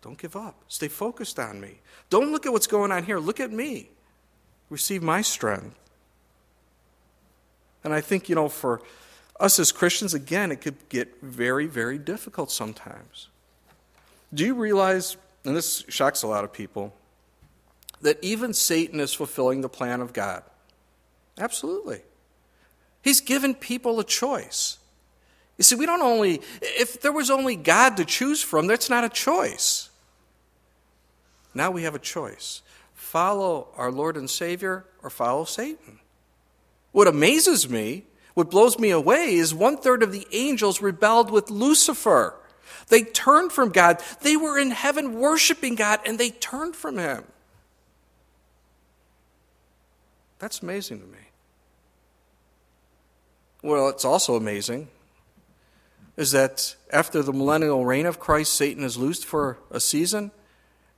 Don't 0.00 0.18
give 0.18 0.34
up. 0.34 0.56
Stay 0.66 0.88
focused 0.88 1.38
on 1.38 1.60
me. 1.60 1.78
Don't 2.10 2.32
look 2.32 2.46
at 2.46 2.52
what's 2.52 2.66
going 2.66 2.90
on 2.90 3.04
here. 3.04 3.20
Look 3.20 3.38
at 3.38 3.52
me. 3.52 3.90
Receive 4.70 5.04
my 5.04 5.22
strength. 5.22 5.78
And 7.84 7.94
I 7.94 8.00
think, 8.00 8.28
you 8.28 8.34
know, 8.34 8.48
for 8.48 8.82
us 9.38 9.60
as 9.60 9.70
Christians, 9.70 10.14
again, 10.14 10.50
it 10.50 10.60
could 10.60 10.88
get 10.88 11.20
very, 11.22 11.66
very 11.66 11.96
difficult 11.96 12.50
sometimes. 12.50 13.28
Do 14.34 14.44
you 14.44 14.56
realize, 14.56 15.16
and 15.44 15.54
this 15.54 15.84
shocks 15.88 16.24
a 16.24 16.26
lot 16.26 16.42
of 16.42 16.52
people, 16.52 16.92
that 18.02 18.18
even 18.22 18.52
Satan 18.52 19.00
is 19.00 19.14
fulfilling 19.14 19.60
the 19.60 19.68
plan 19.68 20.00
of 20.00 20.12
God? 20.12 20.42
Absolutely. 21.38 22.02
He's 23.02 23.20
given 23.20 23.54
people 23.54 23.98
a 23.98 24.04
choice. 24.04 24.78
You 25.58 25.64
see, 25.64 25.74
we 25.74 25.86
don't 25.86 26.02
only, 26.02 26.40
if 26.60 27.00
there 27.00 27.12
was 27.12 27.30
only 27.30 27.56
God 27.56 27.96
to 27.96 28.04
choose 28.04 28.42
from, 28.42 28.66
that's 28.66 28.90
not 28.90 29.04
a 29.04 29.08
choice. 29.08 29.90
Now 31.54 31.70
we 31.70 31.82
have 31.82 31.94
a 31.94 32.00
choice 32.00 32.62
follow 32.94 33.68
our 33.76 33.90
Lord 33.90 34.16
and 34.16 34.30
Savior 34.30 34.86
or 35.02 35.10
follow 35.10 35.44
Satan. 35.44 35.98
What 36.92 37.08
amazes 37.08 37.68
me, 37.68 38.04
what 38.32 38.50
blows 38.50 38.78
me 38.78 38.90
away, 38.90 39.34
is 39.34 39.52
one 39.52 39.76
third 39.76 40.02
of 40.02 40.12
the 40.12 40.26
angels 40.32 40.80
rebelled 40.80 41.30
with 41.30 41.50
Lucifer. 41.50 42.34
They 42.88 43.02
turned 43.02 43.52
from 43.52 43.70
God. 43.70 44.02
They 44.22 44.36
were 44.36 44.58
in 44.58 44.70
heaven 44.70 45.18
worshiping 45.18 45.74
God 45.74 46.00
and 46.06 46.18
they 46.18 46.30
turned 46.30 46.74
from 46.74 46.96
Him. 46.96 47.24
That's 50.42 50.60
amazing 50.60 50.98
to 50.98 51.06
me. 51.06 51.20
Well, 53.62 53.88
it's 53.88 54.04
also 54.04 54.34
amazing 54.34 54.88
is 56.16 56.32
that 56.32 56.74
after 56.92 57.22
the 57.22 57.32
millennial 57.32 57.86
reign 57.86 58.06
of 58.06 58.18
Christ, 58.18 58.54
Satan 58.54 58.82
is 58.82 58.96
loosed 58.96 59.24
for 59.24 59.58
a 59.70 59.78
season, 59.78 60.32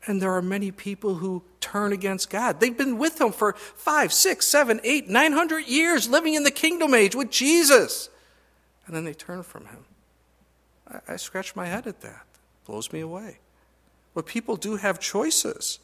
and 0.07 0.22
there 0.22 0.33
are 0.33 0.40
many 0.40 0.70
people 0.70 1.16
who 1.16 1.42
turn 1.61 1.92
against 1.92 2.30
God. 2.30 2.59
They've 2.59 2.76
been 2.76 2.96
with 2.96 3.20
him 3.20 3.33
for 3.33 3.52
five, 3.52 4.14
six, 4.14 4.46
seven, 4.46 4.80
eight, 4.83 5.11
nine 5.11 5.33
hundred 5.33 5.66
years, 5.66 6.09
living 6.09 6.33
in 6.33 6.44
the 6.44 6.50
kingdom 6.50 6.94
age 6.94 7.14
with 7.14 7.30
Jesus. 7.30 8.09
And 8.87 8.96
then 8.96 9.04
they 9.04 9.12
turn 9.12 9.42
from 9.42 9.66
him. 9.66 9.85
I, 10.88 11.12
I 11.12 11.16
scratch 11.16 11.54
my 11.54 11.66
head 11.66 11.87
at 11.87 12.00
that. 12.00 12.24
It 12.33 12.66
blows 12.66 12.94
me 12.94 13.00
away. 13.00 13.40
But 14.14 14.24
people 14.24 14.57
do 14.57 14.76
have 14.76 15.00
choices. 15.00 15.80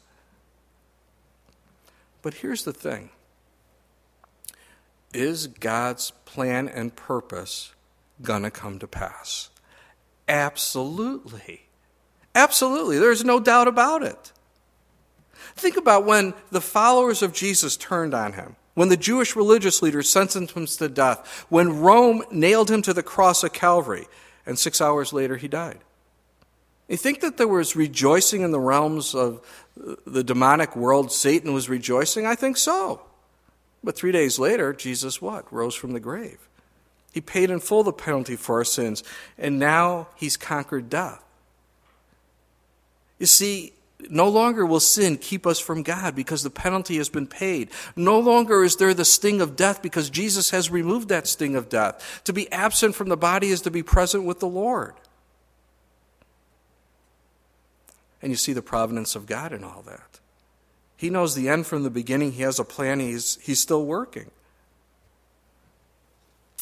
But 2.23 2.33
here's 2.33 2.63
the 2.63 2.73
thing 2.73 3.11
Is 5.13 5.47
God's 5.47 6.11
plan 6.25 6.67
and 6.69 6.95
purpose 6.95 7.73
going 8.21 8.43
to 8.43 8.51
come 8.51 8.79
to 8.79 8.87
pass? 8.87 9.49
Absolutely. 10.27 11.67
Absolutely. 12.33 12.97
There's 12.97 13.25
no 13.25 13.39
doubt 13.39 13.67
about 13.67 14.03
it. 14.03 14.31
Think 15.55 15.75
about 15.75 16.05
when 16.05 16.33
the 16.49 16.61
followers 16.61 17.21
of 17.21 17.33
Jesus 17.33 17.75
turned 17.75 18.13
on 18.13 18.33
him, 18.33 18.55
when 18.73 18.89
the 18.89 18.97
Jewish 18.97 19.35
religious 19.35 19.81
leaders 19.81 20.07
sentenced 20.07 20.55
him 20.55 20.65
to 20.65 20.87
death, 20.87 21.45
when 21.49 21.81
Rome 21.81 22.23
nailed 22.31 22.71
him 22.71 22.81
to 22.83 22.93
the 22.93 23.03
cross 23.03 23.43
of 23.43 23.51
Calvary, 23.51 24.07
and 24.45 24.57
six 24.57 24.79
hours 24.79 25.11
later 25.11 25.35
he 25.35 25.47
died. 25.47 25.79
You 26.87 26.97
think 26.97 27.21
that 27.21 27.37
there 27.37 27.47
was 27.47 27.75
rejoicing 27.75 28.41
in 28.41 28.51
the 28.51 28.59
realms 28.59 29.13
of 29.15 29.41
the 30.05 30.23
demonic 30.23 30.75
world? 30.75 31.11
Satan 31.11 31.53
was 31.53 31.69
rejoicing? 31.69 32.25
I 32.25 32.35
think 32.35 32.57
so. 32.57 33.01
But 33.83 33.95
three 33.95 34.11
days 34.11 34.37
later, 34.37 34.73
Jesus 34.73 35.21
what? 35.21 35.51
Rose 35.51 35.75
from 35.75 35.93
the 35.93 35.99
grave. 35.99 36.47
He 37.11 37.21
paid 37.21 37.49
in 37.49 37.59
full 37.59 37.83
the 37.83 37.91
penalty 37.91 38.35
for 38.35 38.57
our 38.57 38.63
sins, 38.63 39.03
and 39.37 39.59
now 39.59 40.07
he's 40.15 40.37
conquered 40.37 40.89
death. 40.89 41.23
You 43.19 43.25
see, 43.25 43.73
no 44.09 44.27
longer 44.29 44.65
will 44.65 44.79
sin 44.79 45.17
keep 45.17 45.45
us 45.45 45.59
from 45.59 45.83
God 45.83 46.15
because 46.15 46.41
the 46.43 46.49
penalty 46.49 46.97
has 46.97 47.09
been 47.09 47.27
paid. 47.27 47.69
No 47.95 48.19
longer 48.19 48.63
is 48.63 48.77
there 48.77 48.93
the 48.93 49.05
sting 49.05 49.41
of 49.41 49.55
death 49.55 49.81
because 49.81 50.09
Jesus 50.09 50.51
has 50.51 50.71
removed 50.71 51.09
that 51.09 51.27
sting 51.27 51.55
of 51.55 51.69
death. 51.69 52.21
To 52.23 52.33
be 52.33 52.51
absent 52.51 52.95
from 52.95 53.09
the 53.09 53.17
body 53.17 53.49
is 53.49 53.61
to 53.61 53.71
be 53.71 53.83
present 53.83 54.23
with 54.23 54.39
the 54.39 54.47
Lord. 54.47 54.95
And 58.21 58.31
you 58.31 58.37
see 58.37 58.53
the 58.53 58.61
providence 58.61 59.15
of 59.15 59.25
God 59.25 59.51
in 59.51 59.63
all 59.63 59.83
that. 59.83 60.20
He 61.01 61.09
knows 61.09 61.33
the 61.33 61.49
end 61.49 61.65
from 61.65 61.81
the 61.81 61.89
beginning. 61.89 62.33
He 62.33 62.43
has 62.43 62.59
a 62.59 62.63
plan. 62.63 62.99
He's, 62.99 63.39
he's 63.41 63.59
still 63.59 63.87
working. 63.87 64.29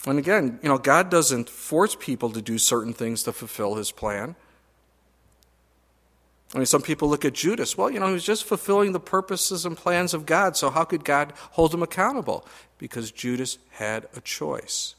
And 0.07 0.17
again, 0.17 0.61
you 0.63 0.69
know, 0.69 0.77
God 0.77 1.09
doesn't 1.09 1.49
force 1.49 1.93
people 1.93 2.31
to 2.31 2.41
do 2.41 2.57
certain 2.57 2.93
things 2.93 3.21
to 3.23 3.33
fulfill 3.33 3.75
his 3.75 3.91
plan. 3.91 4.37
I 6.53 6.57
mean, 6.59 6.67
some 6.67 6.81
people 6.81 7.09
look 7.09 7.25
at 7.25 7.33
Judas. 7.33 7.77
Well, 7.77 7.91
you 7.91 7.99
know, 7.99 8.07
he 8.07 8.13
was 8.13 8.23
just 8.23 8.45
fulfilling 8.45 8.93
the 8.93 8.99
purposes 9.01 9.65
and 9.65 9.75
plans 9.75 10.13
of 10.13 10.25
God, 10.25 10.55
so 10.55 10.69
how 10.69 10.85
could 10.85 11.03
God 11.03 11.33
hold 11.51 11.73
him 11.73 11.83
accountable? 11.83 12.47
Because 12.77 13.11
Judas 13.11 13.57
had 13.71 14.07
a 14.15 14.21
choice. 14.21 14.95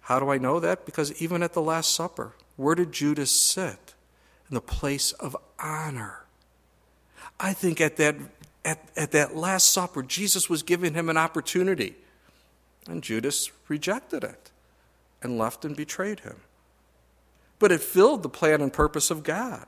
How 0.00 0.18
do 0.18 0.28
I 0.28 0.38
know 0.38 0.58
that? 0.58 0.86
Because 0.86 1.22
even 1.22 1.40
at 1.40 1.52
the 1.52 1.62
Last 1.62 1.94
Supper, 1.94 2.34
where 2.56 2.74
did 2.74 2.90
Judas 2.90 3.30
sit? 3.30 3.94
In 4.50 4.56
the 4.56 4.60
place 4.60 5.12
of 5.12 5.36
honor. 5.60 6.21
I 7.42 7.52
think 7.52 7.80
at 7.80 7.96
that, 7.96 8.14
at, 8.64 8.88
at 8.96 9.10
that 9.10 9.36
Last 9.36 9.72
Supper, 9.72 10.04
Jesus 10.04 10.48
was 10.48 10.62
giving 10.62 10.94
him 10.94 11.08
an 11.08 11.16
opportunity, 11.16 11.96
and 12.88 13.02
Judas 13.02 13.50
rejected 13.66 14.22
it 14.22 14.52
and 15.20 15.36
left 15.36 15.64
and 15.64 15.76
betrayed 15.76 16.20
him. 16.20 16.36
But 17.58 17.72
it 17.72 17.80
filled 17.80 18.22
the 18.22 18.28
plan 18.28 18.60
and 18.60 18.72
purpose 18.72 19.10
of 19.10 19.24
God. 19.24 19.66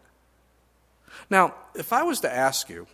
Now, 1.29 1.55
if 1.75 1.93
I 1.93 2.05
was 2.05 2.21
to 2.21 2.33
ask 2.33 2.69
you, 2.69 2.87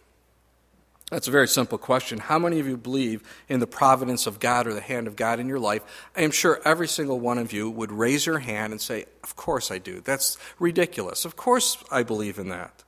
that's 1.10 1.28
a 1.28 1.32
very 1.32 1.48
simple 1.48 1.76
question. 1.76 2.18
How 2.18 2.38
many 2.38 2.60
of 2.60 2.66
you 2.66 2.76
believe 2.76 3.22
in 3.48 3.60
the 3.60 3.66
providence 3.66 4.26
of 4.26 4.38
God 4.38 4.66
or 4.66 4.72
the 4.72 4.80
hand 4.80 5.06
of 5.06 5.16
God 5.16 5.40
in 5.40 5.48
your 5.48 5.58
life? 5.58 5.82
I 6.16 6.22
am 6.22 6.30
sure 6.30 6.60
every 6.64 6.86
single 6.86 7.18
one 7.18 7.36
of 7.36 7.52
you 7.52 7.68
would 7.68 7.90
raise 7.90 8.24
your 8.24 8.38
hand 8.38 8.72
and 8.72 8.80
say, 8.80 9.06
Of 9.24 9.36
course 9.36 9.70
I 9.70 9.78
do. 9.78 10.00
That's 10.00 10.38
ridiculous. 10.58 11.24
Of 11.24 11.36
course 11.36 11.82
I 11.90 12.04
believe 12.04 12.38
in 12.38 12.48
that. 12.50 12.84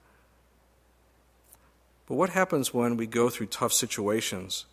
But 2.12 2.18
what 2.18 2.28
happens 2.28 2.74
when 2.74 2.98
we 2.98 3.06
go 3.06 3.30
through 3.30 3.46
tough 3.46 3.72
situations? 3.72 4.66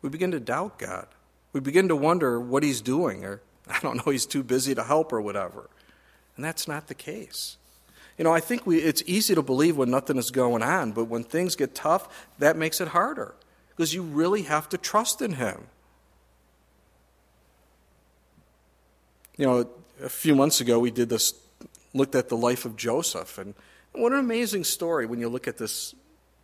We 0.00 0.08
begin 0.08 0.30
to 0.30 0.40
doubt 0.40 0.78
God. 0.78 1.06
We 1.52 1.60
begin 1.60 1.88
to 1.88 1.94
wonder 1.94 2.40
what 2.40 2.62
He's 2.62 2.80
doing, 2.80 3.22
or 3.22 3.42
I 3.68 3.80
don't 3.80 3.98
know, 3.98 4.10
He's 4.10 4.24
too 4.24 4.42
busy 4.42 4.74
to 4.74 4.82
help, 4.82 5.12
or 5.12 5.20
whatever. 5.20 5.68
And 6.36 6.42
that's 6.42 6.66
not 6.66 6.86
the 6.86 6.94
case. 6.94 7.58
You 8.16 8.24
know, 8.24 8.32
I 8.32 8.40
think 8.40 8.66
we, 8.66 8.78
it's 8.78 9.02
easy 9.04 9.34
to 9.34 9.42
believe 9.42 9.76
when 9.76 9.90
nothing 9.90 10.16
is 10.16 10.30
going 10.30 10.62
on, 10.62 10.92
but 10.92 11.04
when 11.04 11.22
things 11.22 11.54
get 11.54 11.74
tough, 11.74 12.26
that 12.38 12.56
makes 12.56 12.80
it 12.80 12.88
harder 12.88 13.34
because 13.68 13.92
you 13.92 14.02
really 14.02 14.44
have 14.44 14.70
to 14.70 14.78
trust 14.78 15.20
in 15.20 15.34
Him. 15.34 15.66
You 19.36 19.44
know, 19.44 19.68
a 20.02 20.08
few 20.08 20.34
months 20.34 20.62
ago, 20.62 20.78
we 20.78 20.90
did 20.90 21.10
this, 21.10 21.34
looked 21.92 22.14
at 22.14 22.30
the 22.30 22.38
life 22.38 22.64
of 22.64 22.74
Joseph, 22.74 23.36
and 23.36 23.54
what 23.92 24.12
an 24.12 24.18
amazing 24.18 24.64
story 24.64 25.06
when 25.06 25.20
you 25.20 25.28
look 25.28 25.48
at 25.48 25.58
this 25.58 25.94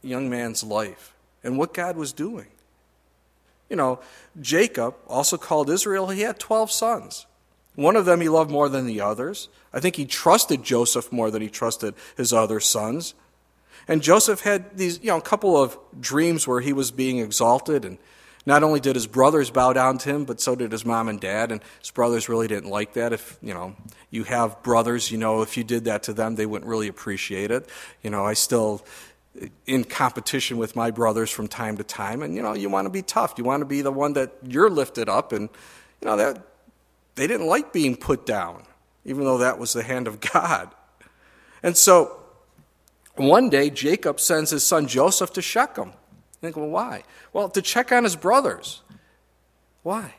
young 0.03 0.29
man's 0.29 0.63
life 0.63 1.15
and 1.43 1.59
what 1.59 1.75
God 1.75 1.97
was 1.97 2.13
doing. 2.13 2.49
You 3.69 3.77
know, 3.77 4.01
Jacob, 4.41 4.95
also 5.09 5.37
called 5.37 5.71
Israel, 5.71 6.09
he 6.09 6.21
had 6.21 6.39
12 6.39 6.71
sons. 6.71 7.27
One 7.75 7.97
of 7.97 8.05
them 8.05 8.21
he 8.21 8.29
loved 8.29 8.51
more 8.51 8.69
than 8.69 8.87
the 8.87 9.01
others. 9.01 9.49
I 9.73 9.81
think 9.81 9.97
he 9.97 10.07
trusted 10.07 10.63
Joseph 10.63 11.13
more 11.13 11.31
than 11.31 11.43
he 11.43 11.51
trusted 11.51 11.95
his 12.17 12.33
other 12.33 12.61
sons. 12.61 13.15
And 13.89 14.03
Joseph 14.03 14.41
had 14.41 14.77
these, 14.77 14.99
you 15.01 15.09
know, 15.09 15.19
a 15.19 15.23
couple 15.23 15.61
of 15.61 15.77
dreams 16.01 16.49
where 16.49 16.61
he 16.61 16.73
was 16.73 16.91
being 16.91 17.19
exalted 17.19 17.85
and 17.85 17.99
not 18.47 18.63
only 18.63 18.79
did 18.79 18.95
his 18.95 19.09
brothers 19.09 19.51
bow 19.51 19.73
down 19.73 19.99
to 19.99 20.09
him, 20.09 20.25
but 20.25 20.41
so 20.41 20.55
did 20.55 20.71
his 20.71 20.87
mom 20.87 21.09
and 21.09 21.21
dad, 21.21 21.51
and 21.51 21.61
his 21.81 21.91
brothers 21.91 22.29
really 22.29 22.47
didn't 22.47 22.71
like 22.71 22.93
that. 22.93 23.13
If, 23.13 23.37
you 23.43 23.53
know, 23.53 23.75
you 24.11 24.23
have 24.25 24.63
brothers, 24.63 25.11
you 25.11 25.19
know, 25.19 25.43
if 25.43 25.57
you 25.57 25.65
did 25.65 25.85
that 25.85 26.05
to 26.05 26.13
them, 26.13 26.37
they 26.37 26.47
wouldn't 26.47 26.69
really 26.69 26.87
appreciate 26.87 27.51
it. 27.51 27.69
You 28.03 28.11
know, 28.11 28.25
I 28.25 28.35
still 28.35 28.87
in 29.67 29.85
competition 29.85 30.57
with 30.57 30.77
my 30.77 30.91
brothers 30.91 31.31
from 31.31 31.49
time 31.49 31.77
to 31.77 31.85
time, 31.85 32.23
and 32.23 32.35
you 32.35 32.43
know, 32.43 32.55
you 32.55 32.71
want 32.71 32.87
to 32.87 32.91
be 32.91 33.03
tough. 33.03 33.35
You 33.37 33.45
want 33.45 33.61
to 33.63 33.67
be 33.67 33.83
the 33.83 33.93
one 33.93 34.13
that 34.15 34.33
you're 34.43 34.71
lifted 34.71 35.09
up, 35.09 35.33
and 35.33 35.51
you 36.01 36.07
know 36.09 36.17
that 36.17 36.41
they 37.17 37.27
didn't 37.27 37.47
like 37.47 37.73
being 37.73 37.97
put 37.97 38.25
down, 38.25 38.63
even 39.05 39.25
though 39.25 39.39
that 39.39 39.59
was 39.59 39.73
the 39.73 39.83
hand 39.83 40.07
of 40.07 40.21
God. 40.33 40.71
And 41.63 41.77
so 41.77 42.21
one 43.17 43.51
day, 43.51 43.71
Jacob 43.71 44.21
sends 44.21 44.51
his 44.51 44.65
son 44.65 44.87
Joseph 44.87 45.33
to 45.35 45.43
Shechem. 45.43 45.93
Think, 46.47 46.57
well, 46.57 46.69
why? 46.69 47.05
Well, 47.33 47.49
to 47.51 47.63
check 47.63 47.93
on 47.93 48.05
his 48.05 48.17
brothers. 48.17 48.83
Why? 49.83 50.15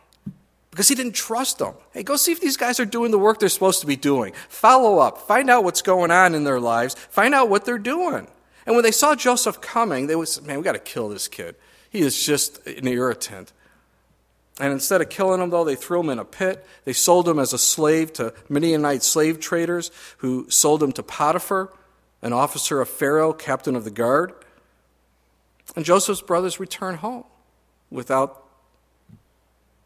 because 0.78 0.90
he 0.90 0.94
didn't 0.94 1.16
trust 1.16 1.58
them. 1.58 1.74
Hey, 1.92 2.04
go 2.04 2.18
see 2.18 2.32
if 2.32 2.40
these 2.40 2.56
guys 2.56 2.80
are 2.80 2.86
doing 2.86 3.10
the 3.10 3.18
work 3.18 3.40
they're 3.40 3.50
supposed 3.50 3.82
to 3.82 3.88
be 3.88 3.96
doing. 3.96 4.34
Follow 4.48 5.00
up, 5.00 5.18
find 5.18 5.50
out 5.50 5.64
what's 5.64 5.82
going 5.82 6.12
on 6.12 6.36
in 6.36 6.44
their 6.44 6.60
lives, 6.60 6.94
find 6.94 7.34
out 7.34 7.50
what 7.50 7.66
they're 7.66 7.80
doing. 7.80 8.28
And 8.68 8.76
when 8.76 8.84
they 8.84 8.92
saw 8.92 9.16
Joseph 9.16 9.60
coming, 9.60 10.06
they 10.06 10.24
say, 10.26 10.42
Man, 10.44 10.58
we 10.58 10.64
got 10.64 10.74
to 10.74 10.80
kill 10.80 11.10
this 11.10 11.28
kid. 11.28 11.56
He 11.90 12.02
is 12.02 12.24
just 12.24 12.64
an 12.68 12.88
irritant. 12.88 13.54
And 14.60 14.72
instead 14.72 15.02
of 15.02 15.10
killing 15.10 15.42
him, 15.42 15.50
though, 15.50 15.64
they 15.64 15.76
threw 15.76 16.02
him 16.02 16.10
in 16.10 16.20
a 16.20 16.26
pit. 16.26 16.64
They 16.86 16.94
sold 16.94 17.28
him 17.28 17.40
as 17.40 17.54
a 17.54 17.58
slave 17.58 18.14
to 18.14 18.32
Midianite 18.48 19.02
slave 19.02 19.40
traders 19.40 19.90
who 20.18 20.48
sold 20.48 20.84
him 20.84 20.92
to 20.92 21.02
Potiphar, 21.02 21.74
an 22.22 22.34
officer 22.34 22.82
of 22.82 22.90
Pharaoh, 22.90 23.34
captain 23.34 23.76
of 23.76 23.84
the 23.84 23.90
guard. 23.90 24.32
And 25.76 25.86
Joseph's 25.86 26.22
brothers 26.22 26.60
return 26.60 26.96
home 26.96 27.24
without 27.90 28.44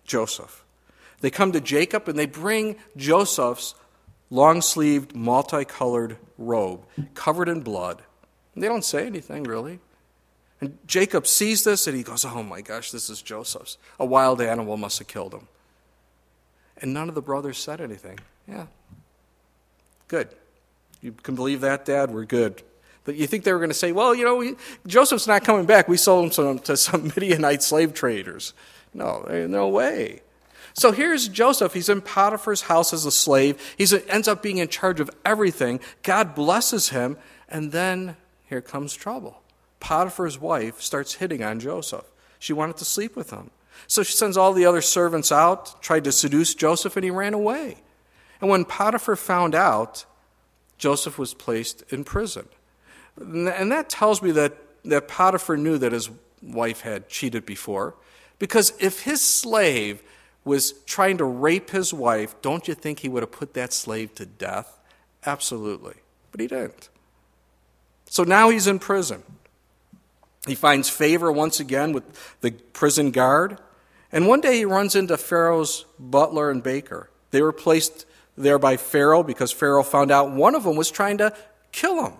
Joseph. 0.06 0.64
They 1.22 1.30
come 1.30 1.52
to 1.52 1.62
Jacob 1.62 2.08
and 2.08 2.18
they 2.18 2.26
bring 2.26 2.76
Joseph's 2.98 3.76
long 4.30 4.62
sleeved, 4.62 5.16
multicolored 5.16 6.18
robe 6.38 6.86
covered 7.14 7.48
in 7.48 7.62
blood. 7.62 8.02
They 8.56 8.68
don't 8.68 8.86
say 8.86 9.06
anything 9.06 9.44
really. 9.44 9.80
And 10.60 10.78
Jacob 10.86 11.26
sees 11.26 11.64
this 11.64 11.88
and 11.88 11.98
he 11.98 12.04
goes, 12.04 12.24
Oh 12.24 12.44
my 12.44 12.62
gosh, 12.62 12.92
this 12.92 13.10
is 13.10 13.22
Joseph's. 13.22 13.78
A 14.00 14.06
wild 14.06 14.42
animal 14.42 14.78
must 14.78 15.00
have 15.00 15.08
killed 15.08 15.34
him. 15.34 15.48
And 16.78 16.94
none 16.94 17.10
of 17.10 17.16
the 17.16 17.22
brothers 17.22 17.58
said 17.58 17.82
anything. 17.82 18.20
Yeah. 18.48 18.68
Good. 20.08 20.30
You 21.02 21.14
can 21.14 21.36
believe 21.36 21.62
that, 21.62 21.86
Dad? 21.86 22.12
We're 22.12 22.26
good. 22.26 22.62
But 23.04 23.16
you 23.16 23.26
think 23.28 23.44
they 23.44 23.52
were 23.52 23.60
going 23.60 23.70
to 23.70 23.76
say, 23.76 23.92
well, 23.92 24.14
you 24.14 24.24
know, 24.24 24.36
we, 24.36 24.56
Joseph's 24.86 25.28
not 25.28 25.44
coming 25.44 25.66
back. 25.66 25.88
We 25.88 25.98
sold 25.98 26.38
him 26.38 26.60
to 26.60 26.78
some 26.78 27.04
Midianite 27.16 27.64
slave 27.64 27.94
traders. 27.94 28.54
No, 28.94 29.26
no 29.48 29.68
way. 29.68 30.22
So 30.74 30.92
here's 30.92 31.28
Joseph. 31.28 31.74
He's 31.74 31.90
in 31.90 32.02
Potiphar's 32.02 32.64
house 32.64 32.94
as 32.94 33.06
a 33.06 33.12
slave. 33.12 33.60
He 33.78 33.86
ends 34.08 34.28
up 34.28 34.42
being 34.42 34.58
in 34.58 34.68
charge 34.68 35.00
of 35.00 35.10
everything. 35.26 35.80
God 36.04 36.36
blesses 36.36 36.90
him. 36.90 37.18
And 37.50 37.72
then 37.72 38.16
here 38.46 38.62
comes 38.62 38.94
trouble. 38.94 39.42
Potiphar's 39.80 40.40
wife 40.40 40.82
starts 40.82 41.16
hitting 41.16 41.44
on 41.44 41.60
Joseph. 41.60 42.06
She 42.40 42.54
wanted 42.54 42.78
to 42.78 42.86
sleep 42.86 43.16
with 43.16 43.32
him. 43.32 43.52
So 43.88 44.04
she 44.04 44.14
sends 44.14 44.38
all 44.38 44.54
the 44.54 44.66
other 44.66 44.82
servants 44.82 45.32
out, 45.32 45.82
tried 45.82 46.04
to 46.06 46.12
seduce 46.12 46.54
Joseph, 46.54 46.96
and 46.96 47.04
he 47.04 47.12
ran 47.12 47.34
away. 47.34 47.78
And 48.40 48.50
when 48.50 48.64
Potiphar 48.64 49.16
found 49.16 49.56
out, 49.56 50.06
Joseph 50.78 51.18
was 51.18 51.34
placed 51.34 51.84
in 51.90 52.04
prison. 52.04 52.48
And 53.18 53.72
that 53.72 53.90
tells 53.90 54.22
me 54.22 54.32
that, 54.32 54.58
that 54.86 55.08
Potiphar 55.08 55.58
knew 55.58 55.78
that 55.78 55.92
his 55.92 56.10
wife 56.42 56.82
had 56.82 57.10
cheated 57.10 57.46
before. 57.46 57.96
Because 58.40 58.74
if 58.80 59.02
his 59.02 59.22
slave 59.22 60.02
was 60.44 60.72
trying 60.86 61.18
to 61.18 61.26
rape 61.26 61.70
his 61.70 61.94
wife, 61.94 62.42
don't 62.42 62.68
you 62.68 62.74
think 62.74 63.00
he 63.00 63.10
would 63.10 63.22
have 63.22 63.32
put 63.32 63.54
that 63.54 63.74
slave 63.74 64.16
to 64.16 64.26
death? 64.26 64.80
Absolutely. 65.26 65.96
But 66.32 66.42
he 66.42 66.48
didn't. 66.48 66.90
So 68.06 68.24
now 68.24 68.50
he's 68.50 68.68
in 68.68 68.80
prison. 68.80 69.24
He 70.48 70.56
finds 70.56 70.90
favor 70.90 71.32
once 71.32 71.60
again 71.60 71.94
with 71.94 72.40
the 72.42 72.52
prison 72.52 73.12
guard. 73.12 73.60
And 74.12 74.28
one 74.28 74.42
day 74.42 74.58
he 74.58 74.66
runs 74.66 74.96
into 74.96 75.18
Pharaoh's 75.18 75.86
butler 76.00 76.50
and 76.50 76.64
baker. 76.64 77.10
They 77.30 77.42
were 77.42 77.54
placed 77.54 78.06
there 78.36 78.58
by 78.58 78.78
Pharaoh 78.78 79.24
because 79.24 79.52
Pharaoh 79.52 79.84
found 79.84 80.12
out 80.12 80.32
one 80.32 80.56
of 80.56 80.64
them 80.64 80.76
was 80.76 80.90
trying 80.90 81.20
to 81.20 81.34
kill 81.72 82.06
him. 82.06 82.14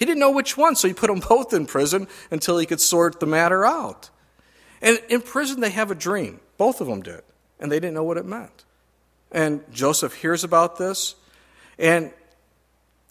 He 0.00 0.06
didn't 0.06 0.18
know 0.18 0.30
which 0.30 0.56
one, 0.56 0.74
so 0.76 0.88
he 0.88 0.94
put 0.94 1.08
them 1.08 1.20
both 1.28 1.52
in 1.52 1.66
prison 1.66 2.08
until 2.32 2.58
he 2.58 2.66
could 2.66 2.80
sort 2.80 3.20
the 3.20 3.26
matter 3.26 3.64
out. 3.64 4.08
And 4.82 4.98
in 5.10 5.20
prison, 5.20 5.60
they 5.60 5.70
have 5.70 5.90
a 5.90 5.94
dream. 5.94 6.40
Both 6.56 6.80
of 6.80 6.86
them 6.88 7.02
did. 7.02 7.20
And 7.60 7.70
they 7.70 7.78
didn't 7.78 7.94
know 7.94 8.02
what 8.02 8.16
it 8.16 8.24
meant. 8.24 8.64
And 9.30 9.62
Joseph 9.70 10.14
hears 10.14 10.42
about 10.42 10.78
this, 10.78 11.14
and 11.78 12.12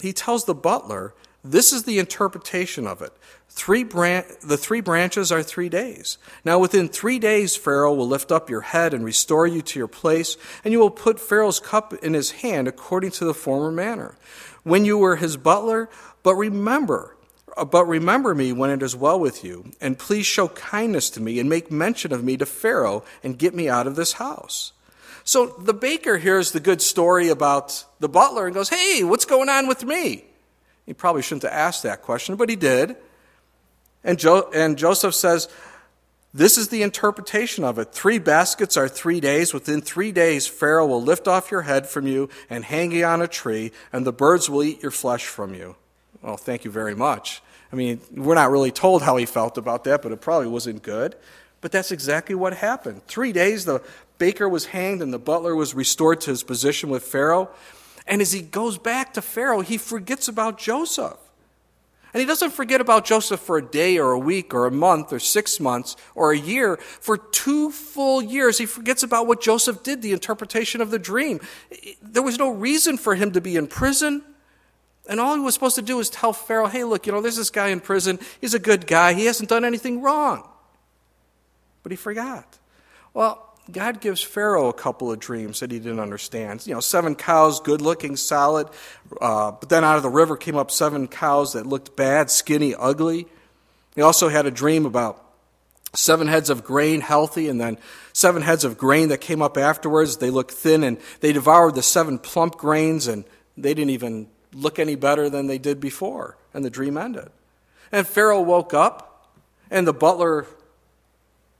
he 0.00 0.12
tells 0.12 0.44
the 0.44 0.54
butler, 0.54 1.14
This 1.42 1.72
is 1.72 1.84
the 1.84 1.98
interpretation 1.98 2.86
of 2.86 3.00
it. 3.00 3.12
Three 3.48 3.82
bran- 3.82 4.24
the 4.42 4.56
three 4.56 4.80
branches 4.80 5.32
are 5.32 5.42
three 5.42 5.68
days. 5.68 6.18
Now, 6.44 6.58
within 6.58 6.88
three 6.88 7.18
days, 7.18 7.56
Pharaoh 7.56 7.94
will 7.94 8.06
lift 8.06 8.30
up 8.30 8.50
your 8.50 8.60
head 8.60 8.94
and 8.94 9.04
restore 9.04 9.46
you 9.46 9.62
to 9.62 9.78
your 9.78 9.88
place, 9.88 10.36
and 10.64 10.72
you 10.72 10.78
will 10.78 10.90
put 10.90 11.18
Pharaoh's 11.18 11.58
cup 11.58 11.92
in 11.94 12.14
his 12.14 12.30
hand 12.30 12.68
according 12.68 13.10
to 13.12 13.24
the 13.24 13.34
former 13.34 13.72
manner. 13.72 14.16
When 14.62 14.84
you 14.84 14.98
were 14.98 15.16
his 15.16 15.36
butler, 15.36 15.88
but 16.22 16.34
remember, 16.34 17.16
but 17.70 17.86
remember 17.86 18.34
me 18.34 18.52
when 18.52 18.70
it 18.70 18.82
is 18.82 18.94
well 18.94 19.18
with 19.18 19.42
you, 19.42 19.72
and 19.80 19.98
please 19.98 20.26
show 20.26 20.48
kindness 20.48 21.10
to 21.10 21.20
me 21.20 21.40
and 21.40 21.48
make 21.48 21.70
mention 21.70 22.12
of 22.12 22.22
me 22.22 22.36
to 22.36 22.46
Pharaoh 22.46 23.02
and 23.22 23.38
get 23.38 23.54
me 23.54 23.68
out 23.68 23.86
of 23.86 23.96
this 23.96 24.14
house. 24.14 24.72
So 25.24 25.46
the 25.46 25.74
baker 25.74 26.18
hears 26.18 26.52
the 26.52 26.60
good 26.60 26.82
story 26.82 27.28
about 27.28 27.84
the 27.98 28.08
butler 28.08 28.46
and 28.46 28.54
goes, 28.54 28.68
Hey, 28.68 29.02
what's 29.02 29.24
going 29.24 29.48
on 29.48 29.66
with 29.66 29.84
me? 29.84 30.24
He 30.86 30.94
probably 30.94 31.22
shouldn't 31.22 31.44
have 31.44 31.52
asked 31.52 31.82
that 31.82 32.02
question, 32.02 32.36
but 32.36 32.48
he 32.48 32.56
did. 32.56 32.96
And, 34.02 34.18
jo- 34.18 34.50
and 34.54 34.76
Joseph 34.76 35.14
says, 35.14 35.48
This 36.32 36.56
is 36.56 36.68
the 36.68 36.82
interpretation 36.82 37.64
of 37.64 37.78
it. 37.78 37.92
Three 37.92 38.18
baskets 38.18 38.76
are 38.76 38.88
three 38.88 39.20
days. 39.20 39.52
Within 39.54 39.82
three 39.82 40.12
days, 40.12 40.46
Pharaoh 40.46 40.86
will 40.86 41.02
lift 41.02 41.28
off 41.28 41.50
your 41.50 41.62
head 41.62 41.86
from 41.86 42.06
you 42.06 42.28
and 42.48 42.64
hang 42.64 42.92
you 42.92 43.04
on 43.04 43.22
a 43.22 43.28
tree, 43.28 43.72
and 43.92 44.06
the 44.06 44.12
birds 44.12 44.48
will 44.48 44.62
eat 44.62 44.82
your 44.82 44.90
flesh 44.90 45.26
from 45.26 45.54
you. 45.54 45.76
Well, 46.22 46.36
thank 46.36 46.64
you 46.64 46.70
very 46.70 46.94
much. 46.94 47.42
I 47.72 47.76
mean, 47.76 48.00
we're 48.10 48.34
not 48.34 48.50
really 48.50 48.72
told 48.72 49.02
how 49.02 49.16
he 49.16 49.26
felt 49.26 49.56
about 49.56 49.84
that, 49.84 50.02
but 50.02 50.12
it 50.12 50.20
probably 50.20 50.48
wasn't 50.48 50.82
good. 50.82 51.14
But 51.60 51.72
that's 51.72 51.92
exactly 51.92 52.34
what 52.34 52.54
happened. 52.54 53.06
Three 53.06 53.32
days, 53.32 53.64
the 53.64 53.82
baker 54.18 54.48
was 54.48 54.66
hanged 54.66 55.02
and 55.02 55.12
the 55.12 55.18
butler 55.18 55.54
was 55.54 55.74
restored 55.74 56.20
to 56.22 56.30
his 56.30 56.42
position 56.42 56.90
with 56.90 57.02
Pharaoh. 57.02 57.50
And 58.06 58.20
as 58.20 58.32
he 58.32 58.42
goes 58.42 58.78
back 58.78 59.14
to 59.14 59.22
Pharaoh, 59.22 59.60
he 59.60 59.78
forgets 59.78 60.28
about 60.28 60.58
Joseph. 60.58 61.16
And 62.12 62.20
he 62.20 62.26
doesn't 62.26 62.50
forget 62.50 62.80
about 62.80 63.04
Joseph 63.04 63.38
for 63.38 63.56
a 63.56 63.62
day 63.62 63.98
or 63.98 64.10
a 64.10 64.18
week 64.18 64.52
or 64.52 64.66
a 64.66 64.70
month 64.70 65.12
or 65.12 65.20
six 65.20 65.60
months 65.60 65.94
or 66.16 66.32
a 66.32 66.38
year. 66.38 66.76
For 66.76 67.16
two 67.16 67.70
full 67.70 68.20
years, 68.20 68.58
he 68.58 68.66
forgets 68.66 69.04
about 69.04 69.28
what 69.28 69.40
Joseph 69.40 69.84
did, 69.84 70.02
the 70.02 70.12
interpretation 70.12 70.80
of 70.80 70.90
the 70.90 70.98
dream. 70.98 71.40
There 72.02 72.22
was 72.22 72.36
no 72.36 72.50
reason 72.50 72.96
for 72.96 73.14
him 73.14 73.30
to 73.32 73.40
be 73.40 73.56
in 73.56 73.68
prison. 73.68 74.24
And 75.08 75.20
all 75.20 75.34
he 75.34 75.40
was 75.40 75.54
supposed 75.54 75.76
to 75.76 75.82
do 75.82 75.98
was 75.98 76.10
tell 76.10 76.32
Pharaoh, 76.32 76.66
hey, 76.66 76.82
look, 76.82 77.06
you 77.06 77.12
know, 77.12 77.20
there's 77.20 77.36
this 77.36 77.50
guy 77.50 77.68
in 77.68 77.80
prison. 77.80 78.18
He's 78.40 78.54
a 78.54 78.58
good 78.58 78.88
guy. 78.88 79.12
He 79.12 79.26
hasn't 79.26 79.48
done 79.48 79.64
anything 79.64 80.02
wrong. 80.02 80.48
But 81.84 81.92
he 81.92 81.96
forgot. 81.96 82.58
Well, 83.14 83.49
God 83.70 84.00
gives 84.00 84.22
Pharaoh 84.22 84.68
a 84.68 84.72
couple 84.72 85.10
of 85.10 85.18
dreams 85.18 85.60
that 85.60 85.70
he 85.70 85.78
didn't 85.78 86.00
understand. 86.00 86.66
You 86.66 86.74
know, 86.74 86.80
seven 86.80 87.14
cows, 87.14 87.60
good 87.60 87.80
looking, 87.80 88.16
solid. 88.16 88.68
Uh, 89.20 89.52
but 89.52 89.68
then 89.68 89.84
out 89.84 89.96
of 89.96 90.02
the 90.02 90.10
river 90.10 90.36
came 90.36 90.56
up 90.56 90.70
seven 90.70 91.08
cows 91.08 91.54
that 91.54 91.66
looked 91.66 91.96
bad, 91.96 92.30
skinny, 92.30 92.74
ugly. 92.74 93.26
He 93.94 94.02
also 94.02 94.28
had 94.28 94.46
a 94.46 94.50
dream 94.50 94.86
about 94.86 95.24
seven 95.94 96.28
heads 96.28 96.50
of 96.50 96.64
grain, 96.64 97.00
healthy, 97.00 97.48
and 97.48 97.60
then 97.60 97.78
seven 98.12 98.42
heads 98.42 98.64
of 98.64 98.78
grain 98.78 99.08
that 99.08 99.20
came 99.20 99.42
up 99.42 99.56
afterwards. 99.56 100.18
They 100.18 100.30
looked 100.30 100.52
thin, 100.52 100.84
and 100.84 100.98
they 101.20 101.32
devoured 101.32 101.74
the 101.74 101.82
seven 101.82 102.18
plump 102.18 102.56
grains, 102.56 103.06
and 103.06 103.24
they 103.56 103.74
didn't 103.74 103.90
even 103.90 104.28
look 104.52 104.78
any 104.78 104.94
better 104.94 105.28
than 105.30 105.46
they 105.46 105.58
did 105.58 105.80
before. 105.80 106.36
And 106.52 106.64
the 106.64 106.70
dream 106.70 106.96
ended. 106.96 107.30
And 107.90 108.06
Pharaoh 108.06 108.42
woke 108.42 108.74
up, 108.74 109.32
and 109.70 109.86
the 109.86 109.92
butler 109.92 110.46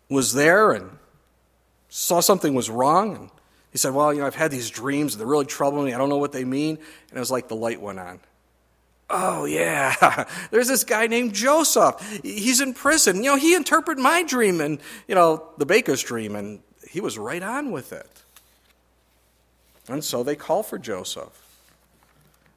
was 0.08 0.34
there 0.34 0.72
and 0.72 0.98
saw 1.90 2.20
something 2.20 2.54
was 2.54 2.70
wrong. 2.70 3.16
And 3.16 3.30
he 3.70 3.78
said, 3.78 3.92
Well, 3.92 4.14
you 4.14 4.20
know, 4.20 4.26
I've 4.26 4.34
had 4.34 4.50
these 4.50 4.70
dreams, 4.70 5.18
they're 5.18 5.26
really 5.26 5.44
troubling 5.44 5.86
me. 5.86 5.92
I 5.92 5.98
don't 5.98 6.08
know 6.08 6.16
what 6.16 6.32
they 6.32 6.44
mean. 6.44 6.78
And 7.10 7.16
it 7.16 7.20
was 7.20 7.30
like 7.30 7.48
the 7.48 7.56
light 7.56 7.82
went 7.82 7.98
on. 7.98 8.20
Oh, 9.10 9.44
yeah. 9.44 10.24
There's 10.52 10.68
this 10.68 10.84
guy 10.84 11.08
named 11.08 11.34
Joseph. 11.34 12.20
He's 12.22 12.60
in 12.60 12.74
prison. 12.74 13.16
You 13.16 13.30
know, 13.30 13.36
he 13.36 13.54
interpreted 13.54 14.02
my 14.02 14.22
dream 14.22 14.60
and, 14.60 14.78
you 15.08 15.16
know, 15.16 15.48
the 15.58 15.66
baker's 15.66 16.00
dream, 16.00 16.36
and 16.36 16.60
he 16.88 17.00
was 17.00 17.18
right 17.18 17.42
on 17.42 17.72
with 17.72 17.92
it. 17.92 18.08
And 19.88 20.04
so 20.04 20.22
they 20.22 20.36
call 20.36 20.62
for 20.62 20.78
Joseph. 20.78 21.36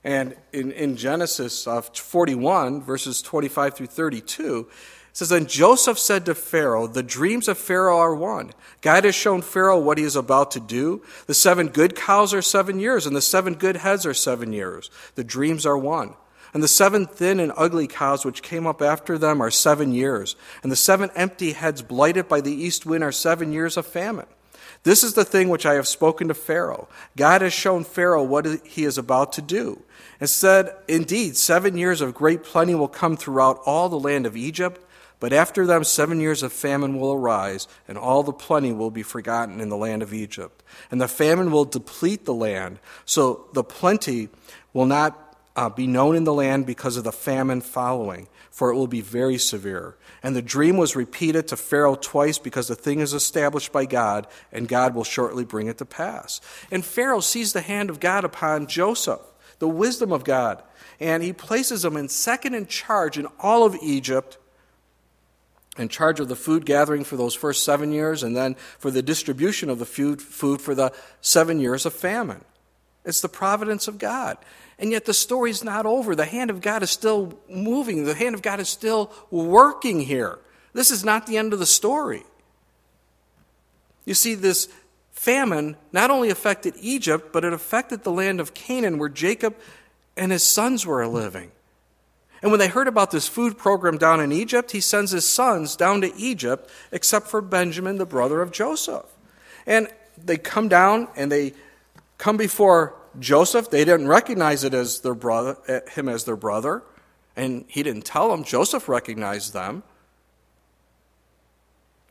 And 0.03 0.35
in, 0.51 0.71
in 0.73 0.95
Genesis 0.95 1.65
uh, 1.65 1.81
41, 1.81 2.83
verses 2.83 3.21
25 3.21 3.73
through 3.73 3.87
32, 3.87 4.67
it 5.13 5.17
says, 5.17 5.29
Then 5.29 5.45
Joseph 5.45 5.99
said 5.99 6.25
to 6.25 6.33
Pharaoh, 6.33 6.87
The 6.87 7.03
dreams 7.03 7.47
of 7.47 7.59
Pharaoh 7.59 7.99
are 7.99 8.15
one. 8.15 8.51
God 8.81 9.03
has 9.03 9.13
shown 9.13 9.43
Pharaoh 9.43 9.79
what 9.79 9.99
he 9.99 10.03
is 10.03 10.15
about 10.15 10.49
to 10.51 10.59
do. 10.59 11.03
The 11.27 11.35
seven 11.35 11.67
good 11.67 11.95
cows 11.95 12.33
are 12.33 12.41
seven 12.41 12.79
years, 12.79 13.05
and 13.05 13.15
the 13.15 13.21
seven 13.21 13.53
good 13.53 13.77
heads 13.77 14.07
are 14.07 14.15
seven 14.15 14.53
years. 14.53 14.89
The 15.13 15.23
dreams 15.23 15.67
are 15.67 15.77
one. 15.77 16.15
And 16.51 16.63
the 16.63 16.67
seven 16.67 17.05
thin 17.05 17.39
and 17.39 17.51
ugly 17.55 17.85
cows 17.85 18.25
which 18.25 18.41
came 18.41 18.65
up 18.65 18.81
after 18.81 19.19
them 19.19 19.39
are 19.39 19.51
seven 19.51 19.93
years. 19.93 20.35
And 20.63 20.71
the 20.71 20.75
seven 20.75 21.11
empty 21.15 21.51
heads 21.51 21.83
blighted 21.83 22.27
by 22.27 22.41
the 22.41 22.51
east 22.51 22.87
wind 22.87 23.03
are 23.03 23.11
seven 23.11 23.53
years 23.53 23.77
of 23.77 23.85
famine. 23.85 24.25
This 24.81 25.03
is 25.03 25.13
the 25.13 25.25
thing 25.25 25.49
which 25.49 25.67
I 25.67 25.75
have 25.75 25.87
spoken 25.87 26.27
to 26.27 26.33
Pharaoh. 26.33 26.89
God 27.15 27.43
has 27.43 27.53
shown 27.53 27.83
Pharaoh 27.83 28.23
what 28.23 28.47
he 28.65 28.83
is 28.83 28.97
about 28.97 29.33
to 29.33 29.43
do 29.43 29.83
and 30.19 30.27
said, 30.27 30.75
Indeed, 30.87 31.37
seven 31.37 31.77
years 31.77 32.01
of 32.01 32.15
great 32.15 32.43
plenty 32.43 32.73
will 32.73 32.87
come 32.87 33.15
throughout 33.15 33.59
all 33.65 33.89
the 33.89 33.99
land 33.99 34.25
of 34.25 34.35
Egypt, 34.35 34.81
But 35.23 35.31
after 35.31 35.65
them, 35.65 35.85
seven 35.85 36.19
years 36.19 36.43
of 36.43 36.51
famine 36.51 36.99
will 36.99 37.13
arise, 37.13 37.69
and 37.87 37.97
all 37.97 38.23
the 38.23 38.33
plenty 38.33 38.73
will 38.73 38.91
be 38.91 39.03
forgotten 39.03 39.61
in 39.61 39.69
the 39.69 39.77
land 39.77 40.03
of 40.03 40.13
Egypt. 40.13 40.61
And 40.91 40.99
the 40.99 41.07
famine 41.07 41.49
will 41.49 41.63
deplete 41.63 42.25
the 42.25 42.33
land, 42.33 42.79
so 43.05 43.47
the 43.53 43.63
plenty 43.63 44.27
will 44.73 44.85
not 44.85 45.37
uh, 45.55 45.69
be 45.69 45.87
known 45.87 46.17
in 46.17 46.25
the 46.25 46.33
land 46.33 46.65
because 46.65 46.97
of 46.97 47.05
the 47.05 47.13
famine 47.13 47.61
following, 47.61 48.27
for 48.51 48.69
it 48.69 48.75
will 48.75 48.87
be 48.87 48.99
very 48.99 49.37
severe. 49.37 49.95
And 50.21 50.35
the 50.35 50.41
dream 50.41 50.75
was 50.75 50.93
repeated 50.93 51.47
to 51.47 51.55
Pharaoh 51.55 51.95
twice 51.95 52.37
because 52.37 52.67
the 52.67 52.75
thing 52.75 52.99
is 52.99 53.13
established 53.13 53.71
by 53.71 53.85
God, 53.85 54.27
and 54.51 54.67
God 54.67 54.93
will 54.93 55.05
shortly 55.05 55.45
bring 55.45 55.67
it 55.67 55.77
to 55.77 55.85
pass. 55.85 56.41
And 56.69 56.83
Pharaoh 56.83 57.21
sees 57.21 57.53
the 57.53 57.61
hand 57.61 57.89
of 57.89 58.01
God 58.01 58.25
upon 58.25 58.67
Joseph, 58.67 59.21
the 59.59 59.69
wisdom 59.69 60.11
of 60.11 60.25
God, 60.25 60.61
and 60.99 61.23
he 61.23 61.31
places 61.31 61.85
him 61.85 61.95
in 61.95 62.09
second 62.09 62.55
in 62.55 62.67
charge 62.67 63.17
in 63.17 63.27
all 63.39 63.63
of 63.63 63.77
Egypt 63.81 64.37
in 65.77 65.89
charge 65.89 66.19
of 66.19 66.27
the 66.27 66.35
food 66.35 66.65
gathering 66.65 67.03
for 67.03 67.17
those 67.17 67.33
first 67.33 67.63
seven 67.63 67.91
years, 67.91 68.21
and 68.23 68.35
then 68.35 68.55
for 68.77 68.91
the 68.91 69.01
distribution 69.01 69.69
of 69.69 69.79
the 69.79 69.85
food, 69.85 70.21
food 70.21 70.61
for 70.61 70.75
the 70.75 70.93
seven 71.21 71.59
years 71.59 71.85
of 71.85 71.93
famine. 71.93 72.43
It's 73.05 73.21
the 73.21 73.29
providence 73.29 73.87
of 73.87 73.97
God. 73.97 74.37
And 74.79 74.91
yet 74.91 75.05
the 75.05 75.13
story's 75.13 75.63
not 75.63 75.85
over. 75.85 76.15
The 76.15 76.25
hand 76.25 76.49
of 76.49 76.61
God 76.61 76.83
is 76.83 76.91
still 76.91 77.39
moving, 77.49 78.05
the 78.05 78.13
hand 78.13 78.35
of 78.35 78.41
God 78.41 78.59
is 78.59 78.69
still 78.69 79.11
working 79.29 80.01
here. 80.01 80.39
This 80.73 80.91
is 80.91 81.03
not 81.03 81.27
the 81.27 81.37
end 81.37 81.53
of 81.53 81.59
the 81.59 81.65
story. 81.65 82.23
You 84.05 84.13
see, 84.13 84.35
this 84.35 84.67
famine 85.11 85.77
not 85.91 86.11
only 86.11 86.29
affected 86.29 86.73
Egypt, 86.79 87.31
but 87.31 87.45
it 87.45 87.53
affected 87.53 88.03
the 88.03 88.11
land 88.11 88.39
of 88.39 88.53
Canaan 88.53 88.97
where 88.97 89.09
Jacob 89.09 89.55
and 90.17 90.31
his 90.31 90.43
sons 90.43 90.85
were 90.85 91.05
living. 91.07 91.51
And 92.43 92.51
when 92.51 92.59
they 92.59 92.67
heard 92.67 92.89
about 92.89 93.09
this 93.09 93.25
food 93.25 93.57
program 93.57 93.97
down 93.97 94.19
in 94.19 94.33
Egypt, 94.33 94.71
he 94.71 94.81
sends 94.81 95.11
his 95.11 95.25
sons 95.25 95.77
down 95.77 96.01
to 96.01 96.13
Egypt, 96.17 96.69
except 96.91 97.27
for 97.27 97.41
Benjamin, 97.41 97.97
the 97.97 98.05
brother 98.05 98.41
of 98.41 98.51
Joseph. 98.51 99.05
And 99.65 99.87
they 100.21 100.35
come 100.35 100.67
down 100.67 101.07
and 101.15 101.31
they 101.31 101.53
come 102.17 102.35
before 102.35 102.95
Joseph. 103.17 103.69
They 103.69 103.85
didn't 103.85 104.09
recognize 104.09 104.65
it 104.65 104.73
as 104.73 104.99
their 104.99 105.15
brother, 105.15 105.55
eh, 105.69 105.79
him 105.91 106.09
as 106.09 106.25
their 106.25 106.35
brother, 106.35 106.83
and 107.37 107.63
he 107.69 107.81
didn't 107.81 108.03
tell 108.03 108.29
them. 108.29 108.43
Joseph 108.43 108.89
recognized 108.89 109.53
them. 109.53 109.81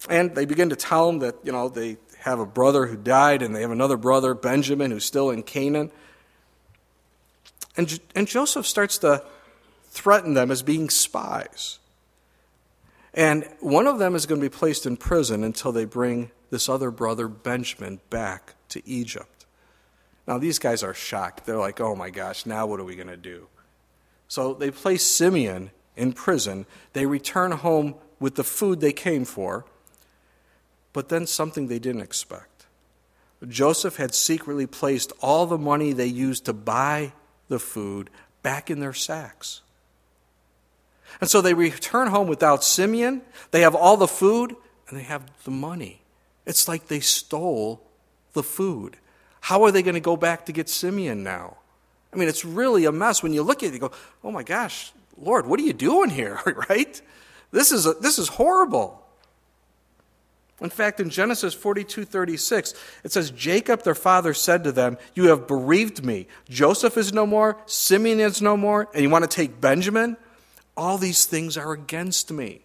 And 0.08 0.34
they 0.34 0.46
begin 0.46 0.70
to 0.70 0.76
tell 0.76 1.10
him 1.10 1.18
that, 1.18 1.36
you 1.44 1.52
know, 1.52 1.68
they 1.68 1.98
have 2.20 2.40
a 2.40 2.46
brother 2.46 2.86
who 2.86 2.96
died 2.96 3.42
and 3.42 3.54
they 3.54 3.60
have 3.60 3.70
another 3.70 3.98
brother, 3.98 4.32
Benjamin, 4.32 4.92
who's 4.92 5.04
still 5.04 5.28
in 5.28 5.42
Canaan. 5.42 5.92
And, 7.76 8.00
and 8.14 8.26
Joseph 8.26 8.66
starts 8.66 8.96
to 8.98 9.22
threaten 9.92 10.32
them 10.32 10.50
as 10.50 10.62
being 10.62 10.88
spies. 10.88 11.78
And 13.12 13.46
one 13.60 13.86
of 13.86 13.98
them 13.98 14.14
is 14.14 14.24
going 14.24 14.40
to 14.40 14.44
be 14.44 14.54
placed 14.54 14.86
in 14.86 14.96
prison 14.96 15.44
until 15.44 15.70
they 15.70 15.84
bring 15.84 16.30
this 16.50 16.66
other 16.66 16.90
brother, 16.90 17.28
Benjamin, 17.28 18.00
back 18.08 18.54
to 18.70 18.86
Egypt. 18.88 19.44
Now, 20.26 20.38
these 20.38 20.58
guys 20.58 20.82
are 20.82 20.94
shocked. 20.94 21.44
They're 21.44 21.58
like, 21.58 21.78
oh 21.78 21.94
my 21.94 22.08
gosh, 22.08 22.46
now 22.46 22.64
what 22.66 22.80
are 22.80 22.84
we 22.84 22.96
going 22.96 23.08
to 23.08 23.18
do? 23.18 23.48
So 24.28 24.54
they 24.54 24.70
place 24.70 25.02
Simeon 25.02 25.70
in 25.94 26.14
prison. 26.14 26.64
They 26.94 27.04
return 27.04 27.52
home 27.52 27.96
with 28.18 28.36
the 28.36 28.44
food 28.44 28.80
they 28.80 28.94
came 28.94 29.26
for, 29.26 29.66
but 30.94 31.10
then 31.10 31.26
something 31.26 31.66
they 31.66 31.78
didn't 31.78 32.00
expect. 32.00 32.66
Joseph 33.46 33.96
had 33.96 34.14
secretly 34.14 34.66
placed 34.66 35.12
all 35.20 35.44
the 35.44 35.58
money 35.58 35.92
they 35.92 36.06
used 36.06 36.46
to 36.46 36.54
buy 36.54 37.12
the 37.48 37.58
food 37.58 38.08
back 38.42 38.70
in 38.70 38.80
their 38.80 38.92
sacks. 38.92 39.61
And 41.20 41.28
so 41.28 41.40
they 41.40 41.54
return 41.54 42.08
home 42.08 42.26
without 42.26 42.64
Simeon. 42.64 43.22
They 43.50 43.60
have 43.60 43.74
all 43.74 43.96
the 43.96 44.08
food 44.08 44.56
and 44.88 44.98
they 44.98 45.04
have 45.04 45.24
the 45.44 45.50
money. 45.50 46.02
It's 46.46 46.68
like 46.68 46.88
they 46.88 47.00
stole 47.00 47.82
the 48.32 48.42
food. 48.42 48.96
How 49.42 49.64
are 49.64 49.70
they 49.70 49.82
going 49.82 49.94
to 49.94 50.00
go 50.00 50.16
back 50.16 50.46
to 50.46 50.52
get 50.52 50.68
Simeon 50.68 51.22
now? 51.22 51.56
I 52.12 52.16
mean, 52.16 52.28
it's 52.28 52.44
really 52.44 52.84
a 52.84 52.92
mess. 52.92 53.22
When 53.22 53.32
you 53.32 53.42
look 53.42 53.62
at 53.62 53.70
it, 53.70 53.74
you 53.74 53.78
go, 53.78 53.92
oh 54.22 54.30
my 54.30 54.42
gosh, 54.42 54.92
Lord, 55.16 55.46
what 55.46 55.58
are 55.60 55.64
you 55.64 55.72
doing 55.72 56.10
here, 56.10 56.40
right? 56.68 57.00
This 57.50 57.72
is, 57.72 57.86
a, 57.86 57.94
this 57.94 58.18
is 58.18 58.28
horrible. 58.28 59.02
In 60.60 60.70
fact, 60.70 61.00
in 61.00 61.10
Genesis 61.10 61.54
42 61.54 62.04
36, 62.04 62.74
it 63.02 63.10
says, 63.10 63.32
Jacob, 63.32 63.82
their 63.82 63.96
father, 63.96 64.32
said 64.32 64.62
to 64.64 64.72
them, 64.72 64.96
You 65.14 65.24
have 65.28 65.48
bereaved 65.48 66.04
me. 66.04 66.28
Joseph 66.48 66.96
is 66.96 67.12
no 67.12 67.26
more, 67.26 67.58
Simeon 67.66 68.20
is 68.20 68.40
no 68.40 68.56
more, 68.56 68.88
and 68.94 69.02
you 69.02 69.10
want 69.10 69.28
to 69.28 69.36
take 69.36 69.60
Benjamin? 69.60 70.16
All 70.76 70.98
these 70.98 71.26
things 71.26 71.56
are 71.56 71.72
against 71.72 72.30
me. 72.30 72.62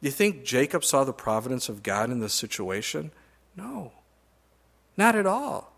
Do 0.00 0.08
you 0.08 0.12
think 0.12 0.44
Jacob 0.44 0.84
saw 0.84 1.04
the 1.04 1.12
providence 1.12 1.68
of 1.68 1.82
God 1.82 2.10
in 2.10 2.20
this 2.20 2.34
situation? 2.34 3.10
No, 3.56 3.92
not 4.96 5.16
at 5.16 5.26
all. 5.26 5.72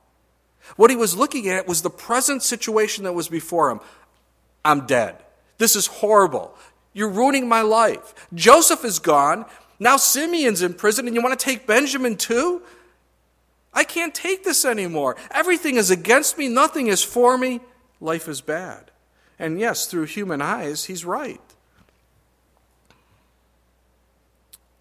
What 0.76 0.90
he 0.90 0.96
was 0.96 1.16
looking 1.16 1.48
at 1.48 1.66
was 1.66 1.80
the 1.80 1.90
present 1.90 2.42
situation 2.42 3.04
that 3.04 3.14
was 3.14 3.28
before 3.28 3.70
him. 3.70 3.80
I'm 4.62 4.86
dead. 4.86 5.16
This 5.56 5.74
is 5.74 5.86
horrible. 5.86 6.54
You're 6.92 7.08
ruining 7.08 7.48
my 7.48 7.62
life. 7.62 8.14
Joseph 8.34 8.84
is 8.84 8.98
gone. 8.98 9.46
Now 9.78 9.96
Simeon's 9.96 10.60
in 10.60 10.74
prison, 10.74 11.06
and 11.06 11.16
you 11.16 11.22
want 11.22 11.38
to 11.38 11.44
take 11.44 11.66
Benjamin 11.66 12.16
too? 12.16 12.62
I 13.72 13.84
can't 13.84 14.14
take 14.14 14.44
this 14.44 14.64
anymore. 14.64 15.16
Everything 15.30 15.76
is 15.76 15.90
against 15.90 16.36
me, 16.36 16.48
nothing 16.48 16.88
is 16.88 17.02
for 17.02 17.38
me. 17.38 17.60
Life 18.00 18.28
is 18.28 18.40
bad. 18.40 18.89
And 19.40 19.59
yes, 19.59 19.87
through 19.87 20.05
human 20.05 20.42
eyes, 20.42 20.85
he's 20.85 21.03
right. 21.03 21.40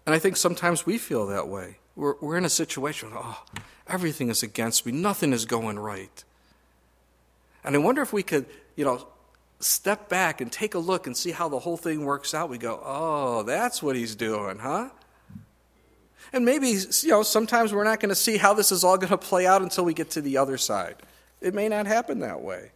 And 0.04 0.14
I 0.14 0.18
think 0.18 0.36
sometimes 0.36 0.84
we 0.84 0.98
feel 0.98 1.26
that 1.28 1.48
way. 1.48 1.78
We're, 1.96 2.14
we're 2.20 2.36
in 2.36 2.44
a 2.44 2.50
situation, 2.50 3.10
oh, 3.14 3.42
everything 3.88 4.28
is 4.28 4.42
against 4.42 4.84
me, 4.84 4.92
nothing 4.92 5.32
is 5.32 5.46
going 5.46 5.78
right. 5.78 6.24
And 7.64 7.74
I 7.74 7.78
wonder 7.78 8.02
if 8.02 8.12
we 8.12 8.22
could, 8.22 8.46
you 8.76 8.84
know, 8.84 9.08
step 9.60 10.10
back 10.10 10.42
and 10.42 10.52
take 10.52 10.74
a 10.74 10.78
look 10.78 11.06
and 11.06 11.16
see 11.16 11.30
how 11.30 11.48
the 11.48 11.58
whole 11.58 11.76
thing 11.78 12.04
works 12.04 12.34
out. 12.34 12.50
We 12.50 12.58
go, 12.58 12.82
oh, 12.84 13.42
that's 13.44 13.82
what 13.82 13.96
he's 13.96 14.14
doing, 14.14 14.58
huh? 14.58 14.90
And 16.34 16.44
maybe, 16.44 16.68
you 16.68 17.08
know, 17.08 17.22
sometimes 17.22 17.72
we're 17.72 17.84
not 17.84 17.98
going 17.98 18.10
to 18.10 18.14
see 18.14 18.36
how 18.36 18.52
this 18.52 18.72
is 18.72 18.84
all 18.84 18.98
going 18.98 19.10
to 19.10 19.18
play 19.18 19.46
out 19.46 19.62
until 19.62 19.84
we 19.84 19.94
get 19.94 20.10
to 20.10 20.20
the 20.20 20.36
other 20.36 20.58
side. 20.58 20.96
It 21.40 21.54
may 21.54 21.68
not 21.68 21.86
happen 21.86 22.20
that 22.20 22.42
way. 22.42 22.72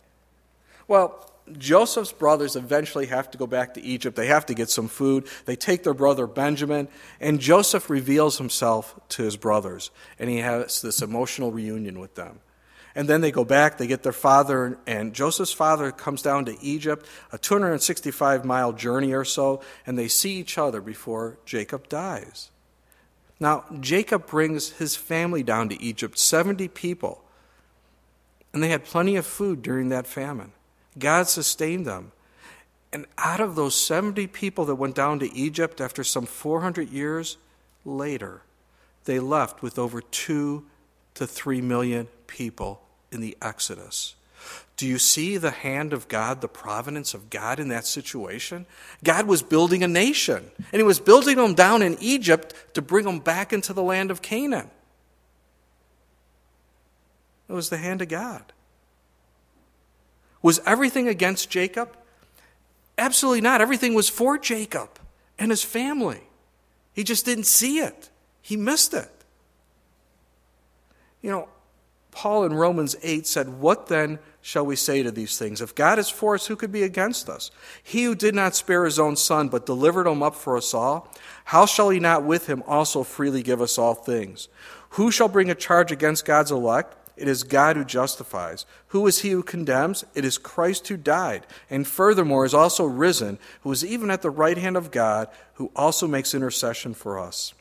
Well, 0.88 1.31
Joseph's 1.52 2.12
brothers 2.12 2.57
eventually 2.57 3.07
have 3.07 3.30
to 3.30 3.38
go 3.38 3.46
back 3.46 3.74
to 3.74 3.83
Egypt. 3.83 4.16
They 4.16 4.28
have 4.28 4.46
to 4.46 4.54
get 4.54 4.70
some 4.70 4.88
food. 4.88 5.26
They 5.44 5.57
take 5.57 5.83
their 5.83 5.94
brother 5.94 6.26
Benjamin, 6.26 6.88
and 7.20 7.38
Joseph 7.38 7.90
reveals 7.90 8.38
himself 8.38 8.98
to 9.11 9.22
his 9.22 9.37
brothers, 9.37 9.90
and 10.18 10.30
he 10.30 10.38
has 10.38 10.80
this 10.80 11.02
emotional 11.02 11.52
reunion 11.52 12.00
with 12.00 12.14
them. 12.14 12.40
And 12.94 13.09
then 13.09 13.20
they 13.20 13.33
go 13.33 13.44
back, 13.44 13.76
they 13.76 13.88
get 13.88 14.04
their 14.04 14.12
father, 14.12 14.78
and 14.87 15.12
Joseph's 15.12 15.52
father 15.52 15.90
comes 15.90 16.22
down 16.22 16.44
to 16.44 16.57
Egypt, 16.62 17.07
a 17.33 17.38
265 17.38 18.44
mile 18.44 18.72
journey 18.72 19.12
or 19.12 19.24
so, 19.24 19.61
and 19.85 19.98
they 19.98 20.09
see 20.09 20.35
each 20.37 20.57
other 20.57 20.80
before 20.80 21.38
Jacob 21.44 21.88
dies. 21.88 22.50
Now, 23.40 23.64
Jacob 23.80 24.26
brings 24.26 24.70
his 24.72 24.94
family 24.94 25.42
down 25.42 25.68
to 25.70 25.83
Egypt, 25.83 26.18
70 26.18 26.68
people, 26.68 27.22
and 28.52 28.62
they 28.62 28.68
had 28.68 28.85
plenty 28.85 29.16
of 29.16 29.26
food 29.26 29.61
during 29.61 29.88
that 29.88 30.07
famine. 30.07 30.52
God 30.98 31.28
sustained 31.28 31.87
them. 31.87 32.12
And 32.92 33.07
out 33.18 33.40
of 33.40 33.57
those 33.57 33.74
70 33.74 34.28
people 34.28 34.64
that 34.66 34.76
went 34.76 34.94
down 34.94 35.18
to 35.18 35.35
Egypt 35.35 35.80
after 35.80 36.04
some 36.04 36.26
400 36.26 36.90
years 36.90 37.37
later, 37.85 38.42
they 39.04 39.18
left 39.18 39.62
with 39.62 39.78
over 39.78 40.00
2 40.00 40.64
to 41.14 41.26
3 41.26 41.61
million 41.61 42.09
people 42.26 42.83
in 43.11 43.20
the 43.20 43.37
Exodus. 43.42 44.14
Do 44.76 44.87
you 44.87 44.98
see 44.98 45.37
the 45.37 45.50
hand 45.50 45.92
of 45.92 46.09
God, 46.09 46.40
the 46.40 46.48
providence 46.48 47.14
of 47.14 47.30
God 47.30 47.61
in 47.61 47.68
that 47.68 47.87
situation? 47.87 48.66
God 49.02 49.26
was 49.26 49.42
building 49.42 49.83
a 49.83 49.88
nation, 49.88 50.50
and 50.59 50.80
He 50.80 50.83
was 50.83 51.00
building 51.00 51.37
them 51.37 51.55
down 51.55 51.80
in 51.82 51.97
Egypt 52.01 52.55
to 52.74 52.82
bring 52.82 53.05
them 53.05 53.20
back 53.20 53.53
into 53.53 53.72
the 53.72 53.82
land 53.82 54.11
of 54.11 54.20
Canaan. 54.20 54.70
It 57.49 57.53
was 57.53 57.70
the 57.70 57.76
hand 57.76 58.03
of 58.03 58.09
God. 58.09 58.53
Was 60.45 60.61
everything 60.66 61.09
against 61.09 61.49
Jacob? 61.49 61.97
Absolutely 62.99 63.40
not. 63.40 63.62
Everything 63.62 63.95
was 63.95 64.11
for 64.11 64.36
Jacob 64.36 64.90
and 65.38 65.51
his 65.51 65.62
family. 65.62 66.20
He 66.92 67.03
just 67.03 67.24
didn't 67.24 67.47
see 67.47 67.78
it, 67.78 68.11
he 68.42 68.55
missed 68.55 68.92
it. 68.92 69.11
You 71.22 71.30
know, 71.30 71.49
Paul 72.11 72.45
in 72.45 72.53
Romans 72.53 72.95
8 73.03 73.26
said, 73.26 73.59
What 73.59 73.86
then 73.86 74.18
shall 74.42 74.66
we 74.66 74.76
say 74.76 75.03
to 75.03 75.11
these 75.11 75.38
things? 75.38 75.62
If 75.62 75.74
God 75.74 75.99
is 75.99 76.11
for 76.11 76.34
us, 76.34 76.47
who 76.47 76.57
could 76.57 76.70
be 76.70 76.82
against 76.82 77.30
us? 77.30 77.51
He 77.82 78.05
who 78.05 78.14
did 78.14 78.34
not 78.34 78.55
spare 78.55 78.84
his 78.84 78.99
own 78.99 79.16
son, 79.16 79.49
but 79.49 79.64
delivered 79.64 80.07
him 80.07 80.22
up 80.22 80.34
for 80.34 80.59
us 80.59 80.74
all, 80.74 81.11
how 81.47 81.64
shall 81.64 81.88
he 81.88 82.01
not 82.01 82.22
with 82.22 82.49
him 82.49 82.62
also 82.66 83.03
freely 83.03 83.42
give 83.42 83.62
us 83.62 83.78
all 83.78 83.95
things? 83.95 84.49
Who 84.90 85.11
shall 85.11 85.28
bring 85.28 85.51
a 85.51 85.55
charge 85.55 85.90
against 85.90 86.26
God's 86.26 86.51
elect? 86.51 86.99
It 87.16 87.28
is 87.28 87.44
God 87.44 87.76
who 87.76 87.84
justifies. 87.84 88.66
Who 88.88 89.06
is 89.06 89.20
he 89.20 89.30
who 89.30 89.42
condemns? 89.42 90.04
It 90.14 90.24
is 90.24 90.38
Christ 90.38 90.88
who 90.88 90.96
died, 90.96 91.46
and 91.70 91.86
furthermore 91.86 92.44
is 92.44 92.54
also 92.54 92.84
risen, 92.84 93.38
who 93.62 93.72
is 93.72 93.84
even 93.84 94.10
at 94.10 94.22
the 94.22 94.30
right 94.30 94.58
hand 94.58 94.76
of 94.76 94.90
God, 94.90 95.28
who 95.54 95.70
also 95.76 96.06
makes 96.06 96.34
intercession 96.34 96.94
for 96.94 97.18
us. 97.18 97.54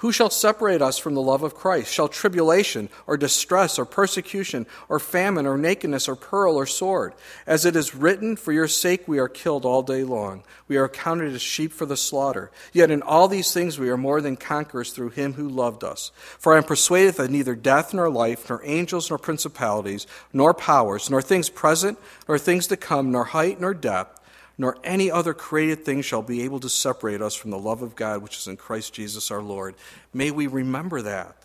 Who 0.00 0.12
shall 0.12 0.28
separate 0.28 0.82
us 0.82 0.98
from 0.98 1.14
the 1.14 1.22
love 1.22 1.42
of 1.42 1.54
Christ? 1.54 1.90
Shall 1.90 2.08
tribulation, 2.08 2.90
or 3.06 3.16
distress, 3.16 3.78
or 3.78 3.86
persecution, 3.86 4.66
or 4.90 4.98
famine, 4.98 5.46
or 5.46 5.56
nakedness, 5.56 6.06
or 6.06 6.16
peril, 6.16 6.56
or 6.56 6.66
sword? 6.66 7.14
As 7.46 7.64
it 7.64 7.74
is 7.74 7.94
written, 7.94 8.36
For 8.36 8.52
your 8.52 8.68
sake 8.68 9.08
we 9.08 9.18
are 9.18 9.28
killed 9.28 9.64
all 9.64 9.82
day 9.82 10.04
long. 10.04 10.42
We 10.68 10.76
are 10.76 10.86
counted 10.86 11.32
as 11.32 11.40
sheep 11.40 11.72
for 11.72 11.86
the 11.86 11.96
slaughter. 11.96 12.50
Yet 12.74 12.90
in 12.90 13.00
all 13.00 13.26
these 13.26 13.54
things 13.54 13.78
we 13.78 13.88
are 13.88 13.96
more 13.96 14.20
than 14.20 14.36
conquerors 14.36 14.92
through 14.92 15.10
him 15.10 15.32
who 15.32 15.48
loved 15.48 15.82
us. 15.82 16.12
For 16.38 16.52
I 16.52 16.58
am 16.58 16.64
persuaded 16.64 17.14
that 17.14 17.30
neither 17.30 17.54
death, 17.54 17.94
nor 17.94 18.10
life, 18.10 18.50
nor 18.50 18.60
angels, 18.64 19.08
nor 19.08 19.18
principalities, 19.18 20.06
nor 20.30 20.52
powers, 20.52 21.08
nor 21.08 21.22
things 21.22 21.48
present, 21.48 21.98
nor 22.28 22.38
things 22.38 22.66
to 22.66 22.76
come, 22.76 23.12
nor 23.12 23.24
height, 23.24 23.62
nor 23.62 23.72
depth, 23.72 24.20
nor 24.58 24.78
any 24.82 25.10
other 25.10 25.34
created 25.34 25.84
thing 25.84 26.02
shall 26.02 26.22
be 26.22 26.42
able 26.42 26.60
to 26.60 26.68
separate 26.68 27.20
us 27.20 27.34
from 27.34 27.50
the 27.50 27.58
love 27.58 27.82
of 27.82 27.94
God 27.94 28.22
which 28.22 28.38
is 28.38 28.46
in 28.46 28.56
Christ 28.56 28.94
Jesus 28.94 29.30
our 29.30 29.42
Lord. 29.42 29.74
May 30.12 30.30
we 30.30 30.46
remember 30.46 31.02
that. 31.02 31.36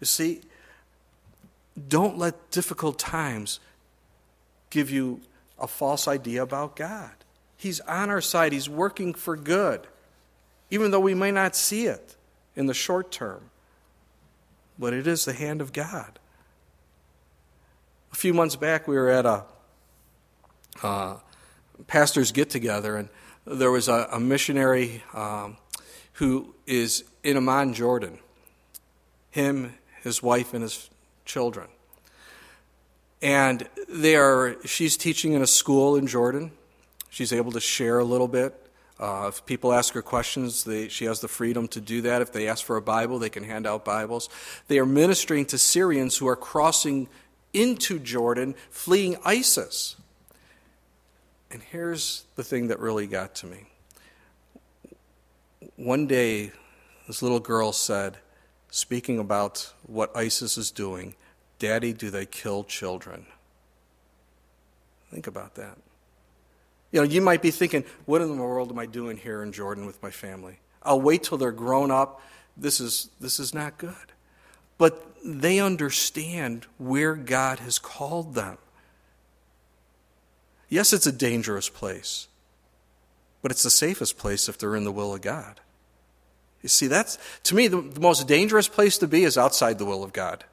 You 0.00 0.06
see, 0.06 0.42
don't 1.88 2.18
let 2.18 2.50
difficult 2.50 2.98
times 2.98 3.60
give 4.70 4.90
you 4.90 5.20
a 5.58 5.66
false 5.66 6.06
idea 6.06 6.42
about 6.42 6.76
God. 6.76 7.10
He's 7.56 7.80
on 7.80 8.10
our 8.10 8.20
side, 8.20 8.52
He's 8.52 8.68
working 8.68 9.14
for 9.14 9.36
good, 9.36 9.86
even 10.70 10.90
though 10.90 11.00
we 11.00 11.14
may 11.14 11.30
not 11.30 11.56
see 11.56 11.86
it 11.86 12.16
in 12.54 12.66
the 12.66 12.74
short 12.74 13.10
term. 13.10 13.50
But 14.78 14.92
it 14.92 15.06
is 15.06 15.24
the 15.24 15.32
hand 15.32 15.62
of 15.62 15.72
God. 15.72 16.18
A 18.12 18.16
few 18.16 18.34
months 18.34 18.56
back, 18.56 18.86
we 18.86 18.96
were 18.96 19.08
at 19.08 19.24
a 19.24 19.44
uh, 20.82 21.16
pastors 21.86 22.32
get 22.32 22.50
together, 22.50 22.96
and 22.96 23.08
there 23.46 23.70
was 23.70 23.88
a, 23.88 24.08
a 24.12 24.20
missionary 24.20 25.02
um, 25.14 25.56
who 26.14 26.54
is 26.66 27.04
in 27.22 27.36
Amman, 27.36 27.74
Jordan. 27.74 28.18
Him, 29.30 29.74
his 30.02 30.22
wife, 30.22 30.54
and 30.54 30.62
his 30.62 30.88
children. 31.24 31.68
And 33.20 33.68
they 33.88 34.16
are, 34.16 34.56
she's 34.64 34.96
teaching 34.96 35.32
in 35.32 35.42
a 35.42 35.46
school 35.46 35.96
in 35.96 36.06
Jordan. 36.06 36.52
She's 37.10 37.32
able 37.32 37.52
to 37.52 37.60
share 37.60 37.98
a 37.98 38.04
little 38.04 38.28
bit. 38.28 38.54
Uh, 38.98 39.26
if 39.28 39.44
people 39.44 39.72
ask 39.72 39.92
her 39.94 40.02
questions, 40.02 40.64
they, 40.64 40.88
she 40.88 41.04
has 41.04 41.20
the 41.20 41.28
freedom 41.28 41.68
to 41.68 41.80
do 41.80 42.00
that. 42.02 42.22
If 42.22 42.32
they 42.32 42.48
ask 42.48 42.64
for 42.64 42.76
a 42.76 42.82
Bible, 42.82 43.18
they 43.18 43.28
can 43.28 43.44
hand 43.44 43.66
out 43.66 43.84
Bibles. 43.84 44.28
They 44.68 44.78
are 44.78 44.86
ministering 44.86 45.44
to 45.46 45.58
Syrians 45.58 46.16
who 46.16 46.26
are 46.28 46.36
crossing 46.36 47.08
into 47.52 47.98
Jordan, 47.98 48.54
fleeing 48.70 49.16
ISIS. 49.24 49.96
And 51.56 51.64
here's 51.72 52.26
the 52.34 52.44
thing 52.44 52.68
that 52.68 52.80
really 52.80 53.06
got 53.06 53.34
to 53.36 53.46
me. 53.46 53.64
One 55.76 56.06
day, 56.06 56.52
this 57.06 57.22
little 57.22 57.40
girl 57.40 57.72
said, 57.72 58.18
speaking 58.70 59.18
about 59.18 59.72
what 59.86 60.14
ISIS 60.14 60.58
is 60.58 60.70
doing, 60.70 61.14
Daddy, 61.58 61.94
do 61.94 62.10
they 62.10 62.26
kill 62.26 62.62
children? 62.62 63.24
Think 65.10 65.26
about 65.26 65.54
that. 65.54 65.78
You 66.92 67.00
know, 67.00 67.08
you 67.08 67.22
might 67.22 67.40
be 67.40 67.50
thinking, 67.50 67.86
what 68.04 68.20
in 68.20 68.28
the 68.28 68.42
world 68.42 68.70
am 68.70 68.78
I 68.78 68.84
doing 68.84 69.16
here 69.16 69.42
in 69.42 69.50
Jordan 69.50 69.86
with 69.86 70.02
my 70.02 70.10
family? 70.10 70.58
I'll 70.82 71.00
wait 71.00 71.22
till 71.22 71.38
they're 71.38 71.52
grown 71.52 71.90
up. 71.90 72.20
This 72.54 72.80
is, 72.80 73.08
this 73.18 73.40
is 73.40 73.54
not 73.54 73.78
good. 73.78 74.12
But 74.76 75.02
they 75.24 75.58
understand 75.58 76.66
where 76.76 77.14
God 77.14 77.60
has 77.60 77.78
called 77.78 78.34
them. 78.34 78.58
Yes, 80.68 80.92
it's 80.92 81.06
a 81.06 81.12
dangerous 81.12 81.68
place, 81.68 82.28
but 83.42 83.50
it's 83.50 83.62
the 83.62 83.70
safest 83.70 84.18
place 84.18 84.48
if 84.48 84.58
they're 84.58 84.76
in 84.76 84.84
the 84.84 84.92
will 84.92 85.14
of 85.14 85.20
God. 85.20 85.60
You 86.62 86.68
see, 86.68 86.88
that's, 86.88 87.18
to 87.44 87.54
me, 87.54 87.68
the, 87.68 87.80
the 87.80 88.00
most 88.00 88.26
dangerous 88.26 88.66
place 88.66 88.98
to 88.98 89.06
be 89.06 89.24
is 89.24 89.38
outside 89.38 89.78
the 89.78 89.84
will 89.84 90.02
of 90.02 90.12
God. 90.12 90.44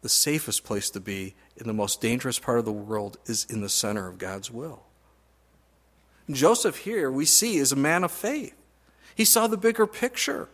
The 0.00 0.08
safest 0.08 0.64
place 0.64 0.88
to 0.90 1.00
be 1.00 1.34
in 1.56 1.66
the 1.66 1.74
most 1.74 2.00
dangerous 2.00 2.38
part 2.38 2.58
of 2.58 2.64
the 2.64 2.72
world 2.72 3.18
is 3.26 3.44
in 3.44 3.60
the 3.60 3.68
center 3.68 4.08
of 4.08 4.18
God's 4.18 4.50
will. 4.50 4.84
Joseph 6.30 6.78
here, 6.78 7.10
we 7.10 7.26
see, 7.26 7.56
is 7.56 7.72
a 7.72 7.76
man 7.76 8.02
of 8.04 8.10
faith. 8.10 8.54
He 9.14 9.24
saw 9.24 9.46
the 9.46 9.56
bigger 9.56 9.86
picture. 9.86 10.48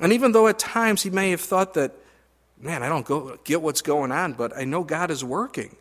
And 0.00 0.12
even 0.12 0.32
though 0.32 0.48
at 0.48 0.58
times 0.58 1.02
he 1.02 1.10
may 1.10 1.30
have 1.30 1.40
thought 1.40 1.74
that, 1.74 1.92
man, 2.58 2.82
I 2.82 2.88
don't 2.88 3.04
go, 3.04 3.38
get 3.44 3.60
what's 3.60 3.82
going 3.82 4.10
on, 4.10 4.32
but 4.32 4.56
I 4.56 4.64
know 4.64 4.82
God 4.82 5.10
is 5.10 5.22
working. 5.22 5.76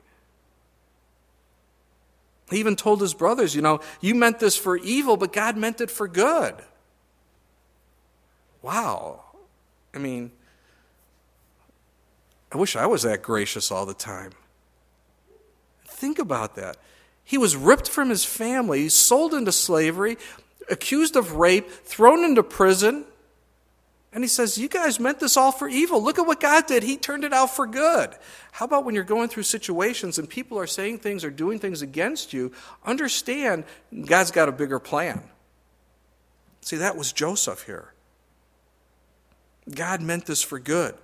He 2.49 2.57
even 2.59 2.75
told 2.75 3.01
his 3.01 3.13
brothers, 3.13 3.55
you 3.55 3.61
know, 3.61 3.79
you 4.01 4.15
meant 4.15 4.39
this 4.39 4.55
for 4.55 4.77
evil, 4.77 5.17
but 5.17 5.31
God 5.33 5.55
meant 5.57 5.81
it 5.81 5.91
for 5.91 6.07
good. 6.07 6.55
Wow. 8.61 9.21
I 9.93 9.97
mean, 9.97 10.31
I 12.51 12.57
wish 12.57 12.75
I 12.75 12.85
was 12.85 13.03
that 13.03 13.21
gracious 13.21 13.71
all 13.71 13.85
the 13.85 13.93
time. 13.93 14.31
Think 15.87 16.17
about 16.17 16.55
that. 16.55 16.77
He 17.23 17.37
was 17.37 17.55
ripped 17.55 17.87
from 17.87 18.09
his 18.09 18.25
family, 18.25 18.89
sold 18.89 19.33
into 19.33 19.51
slavery, 19.51 20.17
accused 20.69 21.15
of 21.15 21.33
rape, 21.33 21.69
thrown 21.69 22.23
into 22.23 22.41
prison. 22.41 23.05
And 24.11 24.23
he 24.23 24.27
says, 24.27 24.57
You 24.57 24.67
guys 24.67 24.99
meant 24.99 25.19
this 25.19 25.37
all 25.37 25.51
for 25.51 25.67
evil. 25.67 26.01
Look 26.01 26.17
at 26.17 26.25
what 26.25 26.39
God 26.39 26.65
did. 26.65 26.83
He 26.83 26.97
turned 26.97 27.23
it 27.23 27.33
out 27.33 27.55
for 27.55 27.67
good. 27.67 28.15
How 28.51 28.65
about 28.65 28.83
when 28.83 28.95
you're 28.95 29.03
going 29.03 29.29
through 29.29 29.43
situations 29.43 30.17
and 30.17 30.27
people 30.27 30.57
are 30.57 30.67
saying 30.67 30.99
things 30.99 31.23
or 31.23 31.29
doing 31.29 31.59
things 31.59 31.81
against 31.81 32.33
you? 32.33 32.51
Understand 32.83 33.65
God's 34.05 34.31
got 34.31 34.49
a 34.49 34.51
bigger 34.51 34.79
plan. 34.79 35.21
See, 36.61 36.77
that 36.77 36.97
was 36.97 37.13
Joseph 37.13 37.63
here. 37.63 37.93
God 39.73 40.01
meant 40.01 40.25
this 40.25 40.41
for 40.41 40.59
good. 40.59 40.95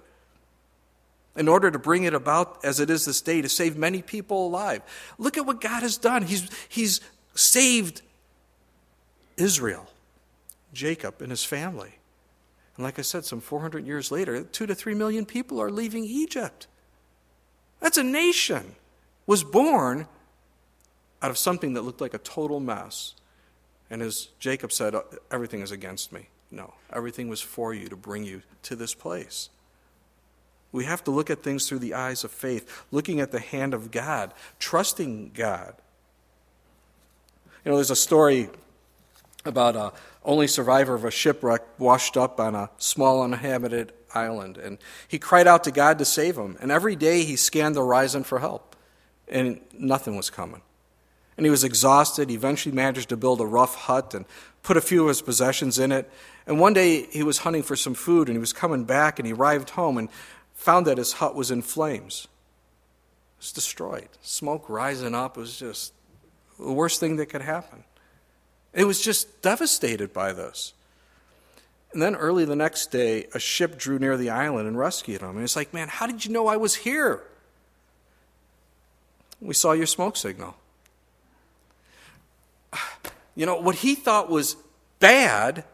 In 1.35 1.47
order 1.47 1.69
to 1.69 1.77
bring 1.77 2.05
it 2.05 2.13
about 2.13 2.63
as 2.63 2.79
it 2.79 2.89
is 2.89 3.05
this 3.05 3.21
day, 3.21 3.41
to 3.41 3.49
save 3.49 3.77
many 3.77 4.01
people 4.01 4.47
alive. 4.47 4.81
Look 5.17 5.37
at 5.37 5.45
what 5.45 5.61
God 5.61 5.83
has 5.83 5.97
done. 5.97 6.23
He's, 6.23 6.49
he's 6.69 7.01
saved 7.35 8.01
Israel, 9.37 9.85
Jacob, 10.73 11.21
and 11.21 11.29
his 11.29 11.43
family. 11.43 11.95
And 12.77 12.83
like 12.83 12.99
I 12.99 13.03
said, 13.03 13.25
some 13.25 13.39
400 13.39 13.85
years 13.85 14.11
later, 14.11 14.43
two 14.43 14.65
to 14.65 14.75
three 14.75 14.93
million 14.93 15.25
people 15.25 15.61
are 15.61 15.71
leaving 15.71 16.03
Egypt. 16.03 16.67
That's 17.79 17.97
a 17.97 18.03
nation. 18.03 18.75
Was 19.27 19.43
born 19.43 20.07
out 21.21 21.31
of 21.31 21.37
something 21.37 21.73
that 21.73 21.81
looked 21.81 22.01
like 22.01 22.13
a 22.13 22.19
total 22.19 22.59
mess. 22.59 23.15
And 23.89 24.01
as 24.01 24.29
Jacob 24.39 24.71
said, 24.71 24.93
uh, 24.93 25.03
everything 25.31 25.61
is 25.61 25.71
against 25.71 26.11
me. 26.11 26.29
No, 26.51 26.73
everything 26.93 27.27
was 27.27 27.41
for 27.41 27.73
you 27.73 27.87
to 27.87 27.95
bring 27.95 28.23
you 28.23 28.41
to 28.63 28.75
this 28.75 28.93
place. 28.93 29.49
We 30.71 30.85
have 30.85 31.03
to 31.05 31.11
look 31.11 31.29
at 31.29 31.41
things 31.41 31.67
through 31.67 31.79
the 31.79 31.93
eyes 31.93 32.23
of 32.23 32.31
faith, 32.31 32.83
looking 32.91 33.19
at 33.19 33.31
the 33.31 33.39
hand 33.39 33.73
of 33.73 33.91
God, 33.91 34.33
trusting 34.59 35.31
God. 35.33 35.73
You 37.63 37.71
know, 37.71 37.77
there's 37.77 37.91
a 37.91 37.95
story 37.95 38.49
about 39.45 39.75
a 39.75 39.93
only 40.23 40.47
survivor 40.47 40.95
of 40.95 41.05
a 41.05 41.11
shipwreck 41.11 41.61
washed 41.77 42.17
up 42.17 42.39
on 42.39 42.55
a 42.55 42.69
small 42.77 43.21
uninhabited 43.21 43.93
island. 44.13 44.57
And 44.57 44.77
he 45.07 45.19
cried 45.19 45.47
out 45.47 45.63
to 45.65 45.71
God 45.71 45.99
to 45.99 46.05
save 46.05 46.37
him. 46.37 46.57
And 46.59 46.71
every 46.71 46.95
day 46.95 47.23
he 47.23 47.35
scanned 47.35 47.75
the 47.75 47.81
horizon 47.81 48.23
for 48.23 48.39
help, 48.39 48.75
and 49.27 49.61
nothing 49.77 50.15
was 50.15 50.29
coming. 50.29 50.61
And 51.37 51.45
he 51.45 51.49
was 51.49 51.63
exhausted. 51.63 52.29
He 52.29 52.35
eventually 52.35 52.73
managed 52.73 53.09
to 53.09 53.17
build 53.17 53.41
a 53.41 53.45
rough 53.45 53.75
hut 53.75 54.13
and 54.13 54.25
put 54.63 54.77
a 54.77 54.81
few 54.81 55.03
of 55.03 55.09
his 55.09 55.21
possessions 55.21 55.77
in 55.77 55.91
it. 55.91 56.09
And 56.47 56.59
one 56.59 56.73
day 56.73 57.05
he 57.07 57.23
was 57.23 57.39
hunting 57.39 57.63
for 57.63 57.75
some 57.75 57.93
food, 57.93 58.27
and 58.27 58.35
he 58.35 58.39
was 58.39 58.53
coming 58.53 58.85
back, 58.85 59.19
and 59.19 59.27
he 59.27 59.33
arrived 59.33 59.71
home 59.71 59.97
and 59.97 60.09
found 60.53 60.87
that 60.87 60.97
his 60.97 61.13
hut 61.13 61.35
was 61.35 61.51
in 61.51 61.61
flames. 61.61 62.27
It 63.37 63.41
was 63.41 63.51
destroyed. 63.51 64.09
Smoke 64.21 64.69
rising 64.69 65.13
up. 65.13 65.35
Was 65.37 65.59
just 65.59 65.93
the 66.57 66.71
worst 66.71 66.99
thing 66.99 67.17
that 67.17 67.27
could 67.27 67.41
happen. 67.41 67.83
It 68.75 68.83
was 68.83 69.01
just 69.01 69.41
devastated 69.41 70.13
by 70.13 70.33
this. 70.33 70.73
And 71.93 72.01
then 72.01 72.13
early 72.15 72.43
the 72.43 72.57
next 72.57 72.91
day, 72.91 73.27
a 73.33 73.39
ship 73.39 73.77
drew 73.77 73.97
near 73.97 74.17
the 74.17 74.29
island 74.29 74.67
and 74.67 74.77
rescued 74.77 75.21
him. 75.21 75.29
And 75.29 75.43
it's 75.43 75.55
like, 75.55 75.73
man, 75.73 75.87
how 75.87 76.05
did 76.05 76.25
you 76.25 76.31
know 76.31 76.47
I 76.47 76.57
was 76.57 76.75
here? 76.75 77.23
We 79.39 79.53
saw 79.53 79.71
your 79.71 79.87
smoke 79.87 80.17
signal. 80.17 80.55
You 83.37 83.45
know, 83.45 83.59
what 83.59 83.75
he 83.75 83.95
thought 83.95 84.29
was 84.29 84.55
bad, 85.01 85.65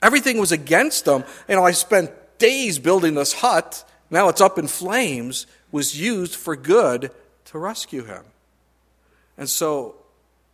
everything 0.00 0.38
was 0.38 0.52
against 0.52 1.06
him. 1.06 1.22
You 1.46 1.56
know, 1.56 1.66
I 1.66 1.72
spent 1.72 2.10
days 2.38 2.78
building 2.78 3.12
this 3.12 3.34
hut, 3.34 3.84
now 4.08 4.30
it's 4.30 4.40
up 4.40 4.58
in 4.58 4.66
flames, 4.66 5.46
was 5.70 6.00
used 6.00 6.34
for 6.34 6.56
good 6.56 7.10
to 7.44 7.58
rescue 7.58 8.04
him. 8.04 8.24
And 9.36 9.50
so 9.50 9.99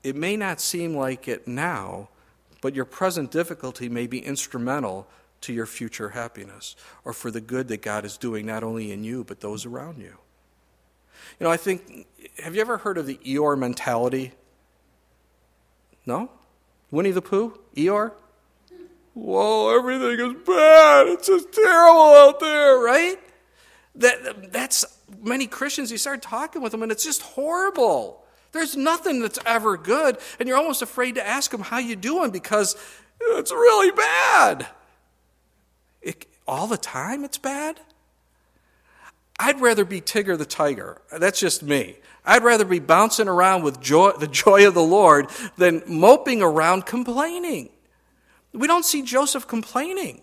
it 0.07 0.15
may 0.15 0.37
not 0.37 0.61
seem 0.61 0.95
like 0.95 1.27
it 1.27 1.49
now, 1.49 2.09
but 2.61 2.77
your 2.77 2.85
present 2.85 3.33
difficulty 3.33 3.89
may 3.89 4.07
be 4.07 4.21
instrumental 4.21 5.09
to 5.41 5.53
your 5.53 5.67
future 5.67 6.11
happiness 6.11 6.77
or 7.05 7.13
for 7.13 7.33
the 7.33 7.41
good 7.41 7.67
that 7.69 7.83
God 7.83 8.05
is 8.05 8.17
doing 8.17 8.47
not 8.47 8.63
only 8.63 8.93
in 8.93 9.03
you 9.03 9.25
but 9.25 9.41
those 9.41 9.67
around 9.67 9.99
you. 9.99 10.17
You 11.41 11.45
know, 11.45 11.51
I 11.51 11.57
think, 11.57 12.07
have 12.39 12.55
you 12.55 12.61
ever 12.61 12.79
heard 12.79 12.99
of 12.99 13.07
the 13.07 13.17
Eeyore 13.17 13.59
mentality? 13.59 14.33
No? 16.07 16.31
Winnie 16.93 17.11
the 17.11 17.21
Pooh? 17.21 17.59
Eeyore? 17.75 18.13
Whoa, 19.15 19.77
everything 19.77 20.25
is 20.25 20.47
bad. 20.47 21.09
It's 21.09 21.27
just 21.27 21.53
terrible 21.53 22.15
out 22.15 22.39
there, 22.39 22.79
right? 22.79 23.19
That, 23.97 24.53
that's 24.53 24.85
many 25.21 25.49
Christians, 25.49 25.91
you 25.91 25.99
start 25.99 26.23
talking 26.23 26.63
with 26.63 26.71
them, 26.71 26.85
and 26.85 26.93
it's 26.93 27.03
just 27.03 27.23
horrible. 27.23 28.23
There's 28.57 28.77
nothing 28.77 29.21
that's 29.21 29.39
ever 29.45 29.77
good, 29.77 30.19
and 30.39 30.49
you're 30.49 30.57
almost 30.57 30.83
afraid 30.83 31.15
to 31.17 31.27
ask 31.27 31.51
them 31.51 31.61
how 31.61 31.79
you 31.79 31.95
doing 31.95 32.31
because 32.31 32.77
it's 33.21 33.53
really 33.53 33.91
bad. 33.93 34.67
It, 36.01 36.27
all 36.47 36.67
the 36.67 36.79
time 36.79 37.25
it's 37.25 37.39
bad? 37.39 37.81
I'd 39.39 39.61
rather 39.61 39.85
be 39.85 40.01
Tigger 40.01 40.39
the 40.39 40.47
tiger. 40.47 41.03
That's 41.13 41.39
just 41.39 41.63
me. 41.63 41.97
I'd 42.25 42.43
rather 42.43 42.65
be 42.65 42.79
bouncing 42.79 43.29
around 43.29 43.63
with 43.63 43.81
joy, 43.81 44.13
the 44.13 44.27
joy 44.27 44.67
of 44.67 44.75
the 44.75 44.83
Lord 44.83 45.29
than 45.57 45.83
moping 45.87 46.43
around 46.43 46.87
complaining. 46.87 47.69
We 48.53 48.67
don't 48.67 48.85
see 48.85 49.03
Joseph 49.03 49.47
complaining. 49.47 50.23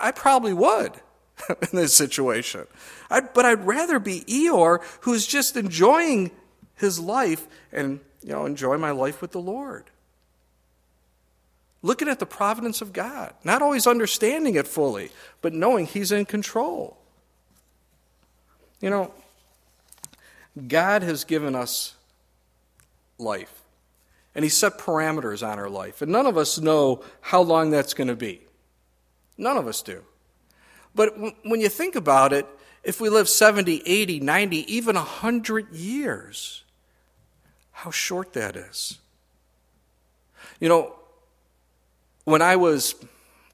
I 0.00 0.10
probably 0.10 0.52
would 0.52 0.92
in 1.48 1.68
this 1.72 1.94
situation. 1.94 2.66
I'd, 3.10 3.32
but 3.32 3.46
I'd 3.46 3.64
rather 3.64 3.98
be 3.98 4.20
Eeyore 4.22 4.82
who's 5.02 5.26
just 5.26 5.56
enjoying 5.56 6.32
his 6.78 6.98
life 6.98 7.46
and 7.72 8.00
you 8.22 8.30
know 8.30 8.46
enjoy 8.46 8.78
my 8.78 8.90
life 8.90 9.20
with 9.20 9.32
the 9.32 9.40
Lord. 9.40 9.84
Looking 11.82 12.08
at 12.08 12.18
the 12.18 12.26
providence 12.26 12.80
of 12.80 12.92
God, 12.92 13.34
not 13.44 13.62
always 13.62 13.86
understanding 13.86 14.56
it 14.56 14.66
fully, 14.66 15.10
but 15.40 15.52
knowing 15.52 15.86
He's 15.86 16.10
in 16.10 16.24
control. 16.24 16.96
You 18.80 18.90
know, 18.90 19.12
God 20.66 21.02
has 21.02 21.24
given 21.24 21.54
us 21.54 21.94
life, 23.16 23.62
and 24.34 24.44
He 24.44 24.48
set 24.48 24.78
parameters 24.78 25.46
on 25.46 25.58
our 25.58 25.70
life, 25.70 26.02
and 26.02 26.10
none 26.10 26.26
of 26.26 26.36
us 26.36 26.58
know 26.58 27.04
how 27.20 27.40
long 27.42 27.70
that's 27.70 27.94
going 27.94 28.08
to 28.08 28.16
be. 28.16 28.40
None 29.36 29.56
of 29.56 29.68
us 29.68 29.82
do. 29.82 30.02
But 30.96 31.16
when 31.44 31.60
you 31.60 31.68
think 31.68 31.94
about 31.94 32.32
it, 32.32 32.46
if 32.82 33.00
we 33.00 33.08
live 33.08 33.28
70, 33.28 33.82
80, 33.86 34.18
90, 34.18 34.74
even 34.74 34.96
100 34.96 35.72
years, 35.72 36.64
how 37.78 37.92
short 37.92 38.32
that 38.32 38.56
is. 38.56 38.98
You 40.58 40.68
know, 40.68 40.96
when 42.24 42.42
I 42.42 42.56
was 42.56 42.96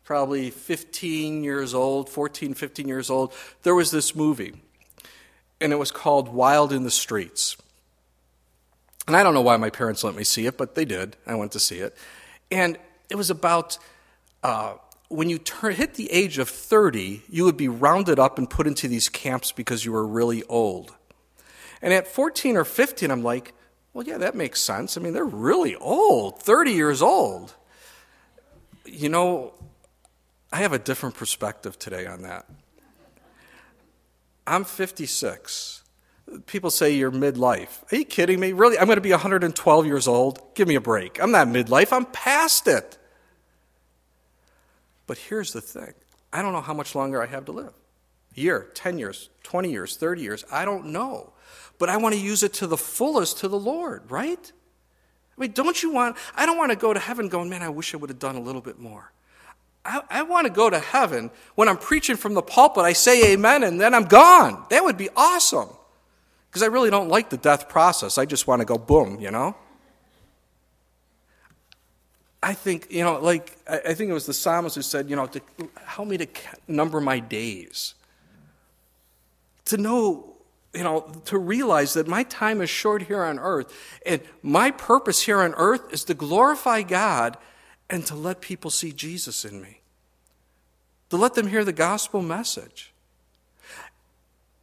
probably 0.02 0.48
15 0.48 1.44
years 1.44 1.74
old, 1.74 2.08
14, 2.08 2.54
15 2.54 2.88
years 2.88 3.10
old, 3.10 3.34
there 3.64 3.74
was 3.74 3.90
this 3.90 4.16
movie, 4.16 4.54
and 5.60 5.74
it 5.74 5.76
was 5.76 5.90
called 5.90 6.28
Wild 6.28 6.72
in 6.72 6.84
the 6.84 6.90
Streets. 6.90 7.58
And 9.06 9.14
I 9.14 9.22
don't 9.22 9.34
know 9.34 9.42
why 9.42 9.58
my 9.58 9.68
parents 9.68 10.02
let 10.02 10.14
me 10.14 10.24
see 10.24 10.46
it, 10.46 10.56
but 10.56 10.74
they 10.74 10.86
did. 10.86 11.18
I 11.26 11.34
went 11.34 11.52
to 11.52 11.60
see 11.60 11.80
it. 11.80 11.94
And 12.50 12.78
it 13.10 13.16
was 13.16 13.28
about 13.28 13.76
uh, 14.42 14.76
when 15.08 15.28
you 15.28 15.36
turn, 15.36 15.74
hit 15.74 15.96
the 15.96 16.10
age 16.10 16.38
of 16.38 16.48
30, 16.48 17.24
you 17.28 17.44
would 17.44 17.58
be 17.58 17.68
rounded 17.68 18.18
up 18.18 18.38
and 18.38 18.48
put 18.48 18.66
into 18.66 18.88
these 18.88 19.10
camps 19.10 19.52
because 19.52 19.84
you 19.84 19.92
were 19.92 20.06
really 20.06 20.42
old. 20.44 20.94
And 21.82 21.92
at 21.92 22.08
14 22.08 22.56
or 22.56 22.64
15, 22.64 23.10
I'm 23.10 23.22
like, 23.22 23.52
well, 23.94 24.04
yeah, 24.04 24.18
that 24.18 24.34
makes 24.34 24.60
sense. 24.60 24.96
I 24.96 25.00
mean, 25.00 25.12
they're 25.12 25.24
really 25.24 25.76
old, 25.76 26.42
30 26.42 26.72
years 26.72 27.00
old. 27.00 27.54
You 28.84 29.08
know, 29.08 29.54
I 30.52 30.58
have 30.58 30.72
a 30.72 30.78
different 30.78 31.14
perspective 31.14 31.78
today 31.78 32.04
on 32.04 32.22
that. 32.22 32.44
I'm 34.46 34.64
56. 34.64 35.82
People 36.46 36.70
say 36.70 36.94
you're 36.94 37.12
midlife. 37.12 37.90
Are 37.92 37.96
you 37.96 38.04
kidding 38.04 38.40
me? 38.40 38.52
Really? 38.52 38.76
I'm 38.78 38.86
going 38.86 38.96
to 38.96 39.00
be 39.00 39.12
112 39.12 39.86
years 39.86 40.08
old? 40.08 40.54
Give 40.54 40.66
me 40.66 40.74
a 40.74 40.80
break. 40.80 41.22
I'm 41.22 41.30
not 41.30 41.46
midlife, 41.46 41.92
I'm 41.92 42.06
past 42.06 42.66
it. 42.66 42.98
But 45.06 45.18
here's 45.18 45.52
the 45.52 45.60
thing 45.60 45.94
I 46.32 46.42
don't 46.42 46.52
know 46.52 46.60
how 46.60 46.74
much 46.74 46.96
longer 46.96 47.22
I 47.22 47.26
have 47.26 47.44
to 47.44 47.52
live. 47.52 47.72
A 48.36 48.40
year, 48.40 48.70
10 48.74 48.98
years, 48.98 49.30
20 49.44 49.70
years, 49.70 49.96
30 49.96 50.22
years. 50.22 50.44
I 50.50 50.64
don't 50.64 50.86
know. 50.86 51.33
But 51.84 51.90
I 51.90 51.98
want 51.98 52.14
to 52.14 52.20
use 52.22 52.42
it 52.42 52.54
to 52.54 52.66
the 52.66 52.78
fullest 52.78 53.40
to 53.40 53.48
the 53.48 53.58
Lord, 53.58 54.10
right? 54.10 54.52
I 55.36 55.38
mean, 55.38 55.52
don't 55.52 55.82
you 55.82 55.92
want, 55.92 56.16
I 56.34 56.46
don't 56.46 56.56
want 56.56 56.70
to 56.70 56.76
go 56.76 56.94
to 56.94 56.98
heaven 56.98 57.28
going, 57.28 57.50
man, 57.50 57.60
I 57.60 57.68
wish 57.68 57.92
I 57.92 57.98
would 57.98 58.08
have 58.08 58.18
done 58.18 58.36
a 58.36 58.40
little 58.40 58.62
bit 58.62 58.78
more. 58.78 59.12
I, 59.84 60.00
I 60.08 60.22
want 60.22 60.46
to 60.46 60.50
go 60.50 60.70
to 60.70 60.78
heaven 60.78 61.30
when 61.56 61.68
I'm 61.68 61.76
preaching 61.76 62.16
from 62.16 62.32
the 62.32 62.40
pulpit, 62.40 62.84
I 62.84 62.94
say 62.94 63.34
amen, 63.34 63.64
and 63.64 63.78
then 63.78 63.92
I'm 63.92 64.06
gone. 64.06 64.64
That 64.70 64.82
would 64.82 64.96
be 64.96 65.10
awesome. 65.14 65.68
Because 66.48 66.62
I 66.62 66.68
really 66.68 66.88
don't 66.88 67.10
like 67.10 67.28
the 67.28 67.36
death 67.36 67.68
process. 67.68 68.16
I 68.16 68.24
just 68.24 68.46
want 68.46 68.60
to 68.60 68.64
go 68.64 68.78
boom, 68.78 69.20
you 69.20 69.30
know? 69.30 69.54
I 72.42 72.54
think, 72.54 72.86
you 72.90 73.04
know, 73.04 73.20
like, 73.20 73.58
I 73.68 73.92
think 73.92 74.08
it 74.08 74.14
was 74.14 74.24
the 74.24 74.32
psalmist 74.32 74.76
who 74.76 74.80
said, 74.80 75.10
you 75.10 75.16
know, 75.16 75.26
to 75.26 75.42
help 75.84 76.08
me 76.08 76.16
to 76.16 76.26
number 76.66 76.98
my 76.98 77.18
days. 77.18 77.92
To 79.66 79.76
know, 79.76 80.30
you 80.74 80.82
know, 80.82 81.00
to 81.26 81.38
realize 81.38 81.94
that 81.94 82.08
my 82.08 82.24
time 82.24 82.60
is 82.60 82.68
short 82.68 83.02
here 83.02 83.22
on 83.22 83.38
earth. 83.38 83.72
And 84.04 84.20
my 84.42 84.70
purpose 84.70 85.22
here 85.22 85.40
on 85.40 85.54
earth 85.54 85.92
is 85.92 86.04
to 86.04 86.14
glorify 86.14 86.82
God 86.82 87.36
and 87.88 88.04
to 88.06 88.14
let 88.14 88.40
people 88.40 88.70
see 88.70 88.92
Jesus 88.92 89.44
in 89.44 89.60
me, 89.62 89.80
to 91.10 91.16
let 91.16 91.34
them 91.34 91.46
hear 91.46 91.64
the 91.64 91.72
gospel 91.72 92.22
message. 92.22 92.92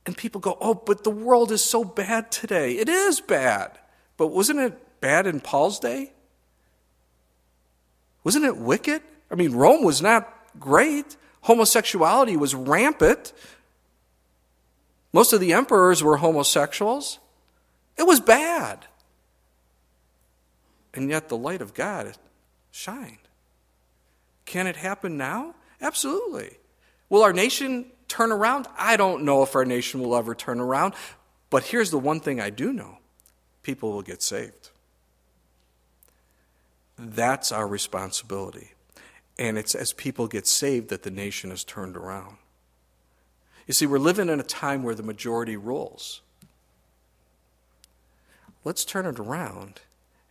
And 0.06 0.18
people 0.18 0.42
go, 0.42 0.58
oh, 0.60 0.74
but 0.74 1.04
the 1.04 1.12
world 1.12 1.52
is 1.52 1.64
so 1.64 1.84
bad 1.84 2.32
today. 2.32 2.74
It 2.74 2.90
is 2.90 3.22
bad. 3.22 3.78
But 4.18 4.28
wasn't 4.28 4.60
it 4.60 5.00
bad 5.00 5.28
in 5.28 5.40
Paul's 5.40 5.80
day? 5.80 6.14
Wasn't 8.24 8.46
it 8.46 8.58
wicked? 8.58 9.02
I 9.30 9.36
mean, 9.36 9.54
Rome 9.54 9.84
was 9.84 10.02
not 10.02 10.32
great. 10.60 11.16
Homosexuality 11.42 12.36
was 12.36 12.54
rampant. 12.54 13.34
Most 15.14 15.34
of 15.34 15.40
the 15.40 15.54
emperors 15.54 16.04
were 16.04 16.18
homosexuals. 16.18 17.20
It 17.98 18.04
was 18.04 18.20
bad. 18.20 18.86
And 20.94 21.10
yet 21.10 21.30
the 21.30 21.38
light 21.38 21.62
of 21.62 21.74
God 21.74 22.18
shined. 22.72 23.18
Can 24.46 24.68
it 24.68 24.78
happen 24.78 25.18
now? 25.18 25.56
Absolutely. 25.82 26.58
Will 27.10 27.24
our 27.24 27.34
nation 27.34 27.86
turn 28.08 28.32
around? 28.32 28.68
I 28.78 28.98
don't 28.98 29.24
know 29.24 29.44
if 29.44 29.56
our 29.56 29.66
nation 29.66 30.02
will 30.02 30.16
ever 30.16 30.36
turn 30.36 30.60
around. 30.60 30.94
But 31.50 31.64
here's 31.64 31.92
the 31.92 32.00
one 32.00 32.20
thing 32.20 32.40
I 32.40 32.50
do 32.50 32.74
know 32.74 32.98
people 33.64 33.92
will 33.92 34.02
get 34.02 34.22
saved. 34.22 34.70
That's 36.98 37.52
our 37.52 37.68
responsibility. 37.68 38.72
And 39.38 39.58
it's 39.58 39.76
as 39.76 39.94
people 39.94 40.28
get 40.28 40.48
saved 40.48 40.90
that 40.90 41.04
the 41.04 41.12
nation 41.12 41.52
is 41.52 41.64
turned 41.64 41.98
around. 41.98 42.38
You 43.68 43.74
see, 43.74 43.86
we're 43.86 44.00
living 44.00 44.30
in 44.30 44.40
a 44.40 44.44
time 44.44 44.84
where 44.84 44.96
the 44.96 45.04
majority 45.04 45.56
rules. 45.56 46.22
Let's 48.64 48.86
turn 48.86 49.06
it 49.06 49.20
around 49.20 49.82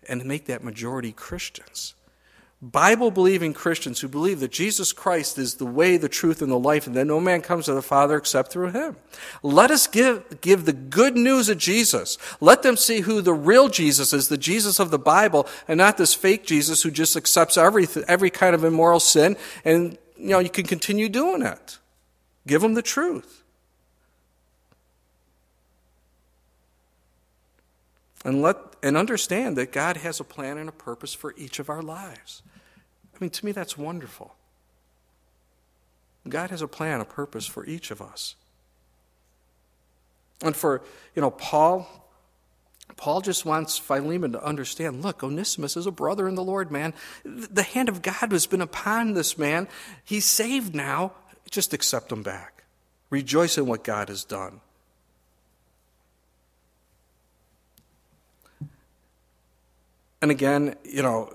and 0.08 0.24
make 0.24 0.46
that 0.46 0.64
majority 0.64 1.12
Christians. 1.12 1.94
Bible 2.62 3.10
believing 3.10 3.54
Christians 3.54 4.00
who 4.00 4.08
believe 4.08 4.40
that 4.40 4.52
Jesus 4.52 4.92
Christ 4.92 5.38
is 5.38 5.54
the 5.54 5.64
way, 5.64 5.96
the 5.96 6.10
truth, 6.10 6.42
and 6.42 6.52
the 6.52 6.58
life, 6.58 6.86
and 6.86 6.94
that 6.94 7.06
no 7.06 7.18
man 7.18 7.40
comes 7.40 7.64
to 7.64 7.72
the 7.72 7.80
Father 7.80 8.16
except 8.18 8.52
through 8.52 8.72
him. 8.72 8.96
Let 9.42 9.70
us 9.70 9.86
give, 9.86 10.42
give 10.42 10.66
the 10.66 10.74
good 10.74 11.16
news 11.16 11.48
of 11.48 11.56
Jesus. 11.56 12.18
Let 12.38 12.62
them 12.62 12.76
see 12.76 13.00
who 13.00 13.22
the 13.22 13.32
real 13.32 13.70
Jesus 13.70 14.12
is, 14.12 14.28
the 14.28 14.36
Jesus 14.36 14.78
of 14.78 14.90
the 14.90 14.98
Bible, 14.98 15.46
and 15.68 15.78
not 15.78 15.96
this 15.96 16.12
fake 16.12 16.44
Jesus 16.44 16.82
who 16.82 16.90
just 16.90 17.16
accepts 17.16 17.56
every, 17.56 17.88
every 18.06 18.28
kind 18.28 18.54
of 18.54 18.62
immoral 18.62 19.00
sin, 19.00 19.38
and 19.64 19.96
you 20.18 20.28
know, 20.28 20.38
you 20.38 20.50
can 20.50 20.66
continue 20.66 21.08
doing 21.08 21.40
it. 21.40 21.78
Give 22.46 22.62
them 22.62 22.74
the 22.74 22.82
truth. 22.82 23.42
And 28.24 28.42
let 28.42 28.56
and 28.82 28.96
understand 28.96 29.56
that 29.56 29.72
God 29.72 29.98
has 29.98 30.20
a 30.20 30.24
plan 30.24 30.58
and 30.58 30.68
a 30.68 30.72
purpose 30.72 31.14
for 31.14 31.34
each 31.36 31.58
of 31.58 31.68
our 31.68 31.82
lives. 31.82 32.42
I 33.14 33.18
mean, 33.20 33.30
to 33.30 33.44
me, 33.44 33.52
that's 33.52 33.76
wonderful. 33.76 34.34
God 36.28 36.50
has 36.50 36.62
a 36.62 36.68
plan, 36.68 37.00
a 37.00 37.04
purpose 37.04 37.46
for 37.46 37.64
each 37.66 37.90
of 37.90 38.00
us. 38.00 38.36
And 40.42 40.56
for, 40.56 40.82
you 41.14 41.22
know, 41.22 41.30
Paul, 41.30 41.88
Paul 42.96 43.20
just 43.20 43.44
wants 43.44 43.78
Philemon 43.78 44.32
to 44.32 44.42
understand 44.42 45.02
look, 45.02 45.22
Onesimus 45.22 45.76
is 45.76 45.86
a 45.86 45.90
brother 45.90 46.28
in 46.28 46.34
the 46.34 46.44
Lord, 46.44 46.70
man. 46.70 46.94
The 47.24 47.62
hand 47.62 47.88
of 47.88 48.02
God 48.02 48.32
has 48.32 48.46
been 48.46 48.62
upon 48.62 49.12
this 49.12 49.36
man. 49.36 49.68
He's 50.04 50.24
saved 50.24 50.74
now. 50.74 51.12
Just 51.50 51.74
accept 51.74 52.08
them 52.08 52.22
back. 52.22 52.64
Rejoice 53.10 53.58
in 53.58 53.66
what 53.66 53.84
God 53.84 54.08
has 54.08 54.24
done. 54.24 54.60
And 60.22 60.30
again, 60.30 60.76
you 60.84 61.02
know, 61.02 61.32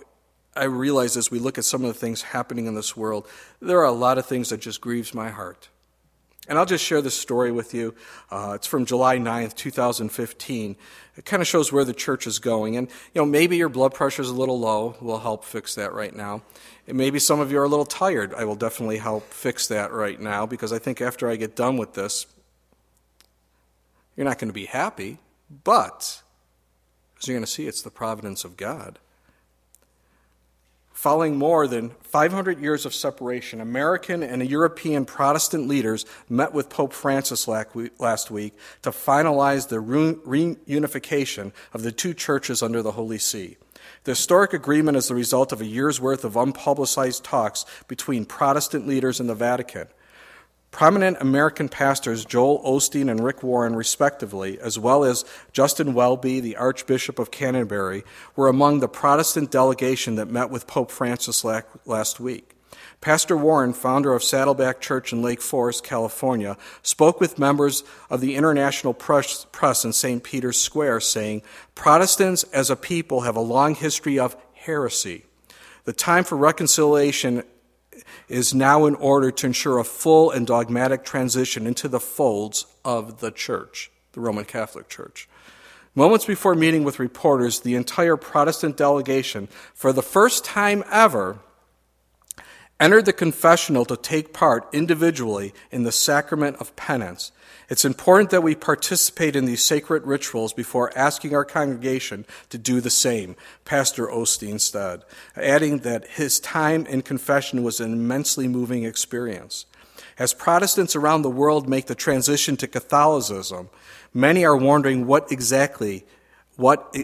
I 0.55 0.65
realize 0.65 1.17
as 1.17 1.29
we 1.29 1.39
look 1.39 1.57
at 1.57 1.65
some 1.65 1.83
of 1.83 1.93
the 1.93 1.99
things 1.99 2.21
happening 2.21 2.65
in 2.65 2.75
this 2.75 2.95
world, 2.95 3.27
there 3.61 3.79
are 3.79 3.85
a 3.85 3.91
lot 3.91 4.17
of 4.17 4.25
things 4.25 4.49
that 4.49 4.61
just 4.61 4.79
grieves 4.79 5.13
my 5.13 5.29
heart. 5.29 5.69
And 6.47 6.59
I'll 6.59 6.65
just 6.65 6.83
share 6.83 7.01
this 7.01 7.17
story 7.17 7.51
with 7.51 7.73
you. 7.73 7.95
Uh, 8.29 8.53
it's 8.55 8.67
from 8.67 8.85
July 8.85 9.17
9th, 9.17 9.55
2015. 9.55 10.75
It 11.17 11.25
kind 11.25 11.41
of 11.41 11.47
shows 11.47 11.71
where 11.71 11.83
the 11.83 11.93
church 11.93 12.27
is 12.27 12.39
going. 12.39 12.77
And, 12.77 12.87
you 13.13 13.21
know, 13.21 13.25
maybe 13.25 13.57
your 13.57 13.69
blood 13.69 13.93
pressure 13.93 14.21
is 14.21 14.29
a 14.29 14.33
little 14.33 14.59
low. 14.59 14.95
We'll 15.01 15.19
help 15.19 15.43
fix 15.43 15.75
that 15.75 15.93
right 15.93 16.15
now. 16.15 16.43
And 16.87 16.97
maybe 16.97 17.19
some 17.19 17.39
of 17.39 17.51
you 17.51 17.59
are 17.59 17.63
a 17.63 17.69
little 17.69 17.85
tired. 17.85 18.33
I 18.33 18.45
will 18.45 18.55
definitely 18.55 18.97
help 18.97 19.31
fix 19.31 19.67
that 19.67 19.91
right 19.91 20.19
now 20.19 20.45
because 20.45 20.71
I 20.71 20.79
think 20.79 21.01
after 21.01 21.29
I 21.29 21.35
get 21.35 21.55
done 21.55 21.77
with 21.77 21.93
this, 21.93 22.27
you're 24.15 24.25
not 24.25 24.39
going 24.39 24.49
to 24.49 24.53
be 24.53 24.65
happy, 24.65 25.17
but 25.63 26.21
as 27.19 27.27
you're 27.27 27.35
going 27.35 27.45
to 27.45 27.51
see, 27.51 27.67
it's 27.67 27.81
the 27.81 27.91
providence 27.91 28.45
of 28.45 28.55
God. 28.55 28.99
Following 30.95 31.35
more 31.35 31.67
than 31.67 31.89
500 32.03 32.61
years 32.61 32.85
of 32.85 32.95
separation, 32.95 33.59
American 33.59 34.23
and 34.23 34.49
European 34.49 35.03
Protestant 35.03 35.67
leaders 35.67 36.05
met 36.29 36.53
with 36.53 36.69
Pope 36.69 36.93
Francis 36.93 37.49
last 37.49 38.31
week 38.31 38.53
to 38.81 38.91
finalize 38.91 39.67
the 39.67 39.75
reunification 39.75 41.51
of 41.73 41.83
the 41.83 41.91
two 41.91 42.13
churches 42.13 42.63
under 42.63 42.81
the 42.81 42.93
Holy 42.93 43.17
See. 43.17 43.57
The 44.05 44.11
historic 44.11 44.53
agreement 44.53 44.95
is 44.95 45.09
the 45.09 45.15
result 45.15 45.51
of 45.51 45.59
a 45.59 45.65
year's 45.65 45.99
worth 45.99 46.23
of 46.23 46.35
unpublicized 46.35 47.23
talks 47.23 47.65
between 47.89 48.23
Protestant 48.23 48.87
leaders 48.87 49.19
in 49.19 49.27
the 49.27 49.35
Vatican. 49.35 49.89
Prominent 50.75 51.15
American 51.21 51.69
pastors 51.69 52.25
Joel 52.25 52.61
Osteen 52.61 53.09
and 53.09 53.23
Rick 53.23 53.43
Warren, 53.43 53.77
respectively, 53.77 54.59
as 54.59 54.77
well 54.77 55.05
as 55.05 55.23
Justin 55.53 55.93
Welby, 55.93 56.41
the 56.41 56.57
Archbishop 56.57 57.17
of 57.17 57.31
Canterbury, 57.31 58.03
were 58.35 58.49
among 58.49 58.81
the 58.81 58.89
Protestant 58.89 59.51
delegation 59.51 60.15
that 60.15 60.25
met 60.25 60.49
with 60.49 60.67
Pope 60.67 60.91
Francis 60.91 61.45
last 61.45 62.19
week. 62.19 62.51
Pastor 62.99 63.37
Warren, 63.37 63.71
founder 63.71 64.13
of 64.13 64.21
Saddleback 64.21 64.81
Church 64.81 65.13
in 65.13 65.21
Lake 65.21 65.41
Forest, 65.41 65.85
California, 65.85 66.57
spoke 66.81 67.21
with 67.21 67.39
members 67.39 67.85
of 68.09 68.19
the 68.19 68.35
International 68.35 68.93
Press, 68.93 69.85
in 69.85 69.93
St. 69.93 70.21
Peter's 70.23 70.59
Square, 70.59 70.99
saying, 70.99 71.41
Protestants 71.73 72.43
as 72.51 72.69
a 72.69 72.75
people 72.75 73.21
have 73.21 73.37
a 73.37 73.39
long 73.39 73.75
history 73.75 74.19
of 74.19 74.35
heresy. 74.53 75.23
The 75.85 75.93
time 75.93 76.25
for 76.25 76.35
reconciliation 76.35 77.43
is 78.27 78.53
now 78.53 78.85
in 78.85 78.95
order 78.95 79.31
to 79.31 79.47
ensure 79.47 79.79
a 79.79 79.83
full 79.83 80.31
and 80.31 80.47
dogmatic 80.47 81.03
transition 81.03 81.67
into 81.67 81.87
the 81.87 81.99
folds 81.99 82.65
of 82.83 83.19
the 83.19 83.31
church, 83.31 83.91
the 84.13 84.19
Roman 84.19 84.45
Catholic 84.45 84.89
Church. 84.89 85.27
Moments 85.93 86.25
before 86.25 86.55
meeting 86.55 86.83
with 86.83 86.99
reporters, 86.99 87.61
the 87.61 87.75
entire 87.75 88.17
Protestant 88.17 88.75
delegation, 88.75 89.47
for 89.73 89.93
the 89.93 90.01
first 90.01 90.43
time 90.43 90.83
ever, 90.91 91.39
entered 92.79 93.05
the 93.05 93.13
confessional 93.13 93.85
to 93.85 93.95
take 93.95 94.33
part 94.33 94.67
individually 94.73 95.53
in 95.71 95.83
the 95.83 95.91
sacrament 95.91 96.57
of 96.57 96.75
penance. 96.75 97.31
It's 97.69 97.85
important 97.85 98.29
that 98.29 98.43
we 98.43 98.53
participate 98.53 99.35
in 99.35 99.45
these 99.45 99.63
sacred 99.63 100.05
rituals 100.05 100.53
before 100.53 100.95
asking 100.95 101.33
our 101.33 101.45
congregation 101.45 102.25
to 102.49 102.57
do 102.57 102.81
the 102.81 102.89
same, 102.89 103.35
Pastor 103.63 104.07
Osteen 104.07 104.59
said, 104.59 105.03
adding 105.35 105.79
that 105.79 106.05
his 106.07 106.39
time 106.39 106.85
in 106.85 107.01
confession 107.01 107.63
was 107.63 107.79
an 107.79 107.93
immensely 107.93 108.47
moving 108.47 108.83
experience. 108.83 109.65
As 110.19 110.33
Protestants 110.33 110.95
around 110.95 111.23
the 111.23 111.29
world 111.29 111.67
make 111.67 111.87
the 111.87 111.95
transition 111.95 112.55
to 112.57 112.67
Catholicism, 112.67 113.69
many 114.13 114.45
are 114.45 114.55
wondering 114.55 115.07
what 115.07 115.31
exactly 115.31 116.05
what 116.55 116.95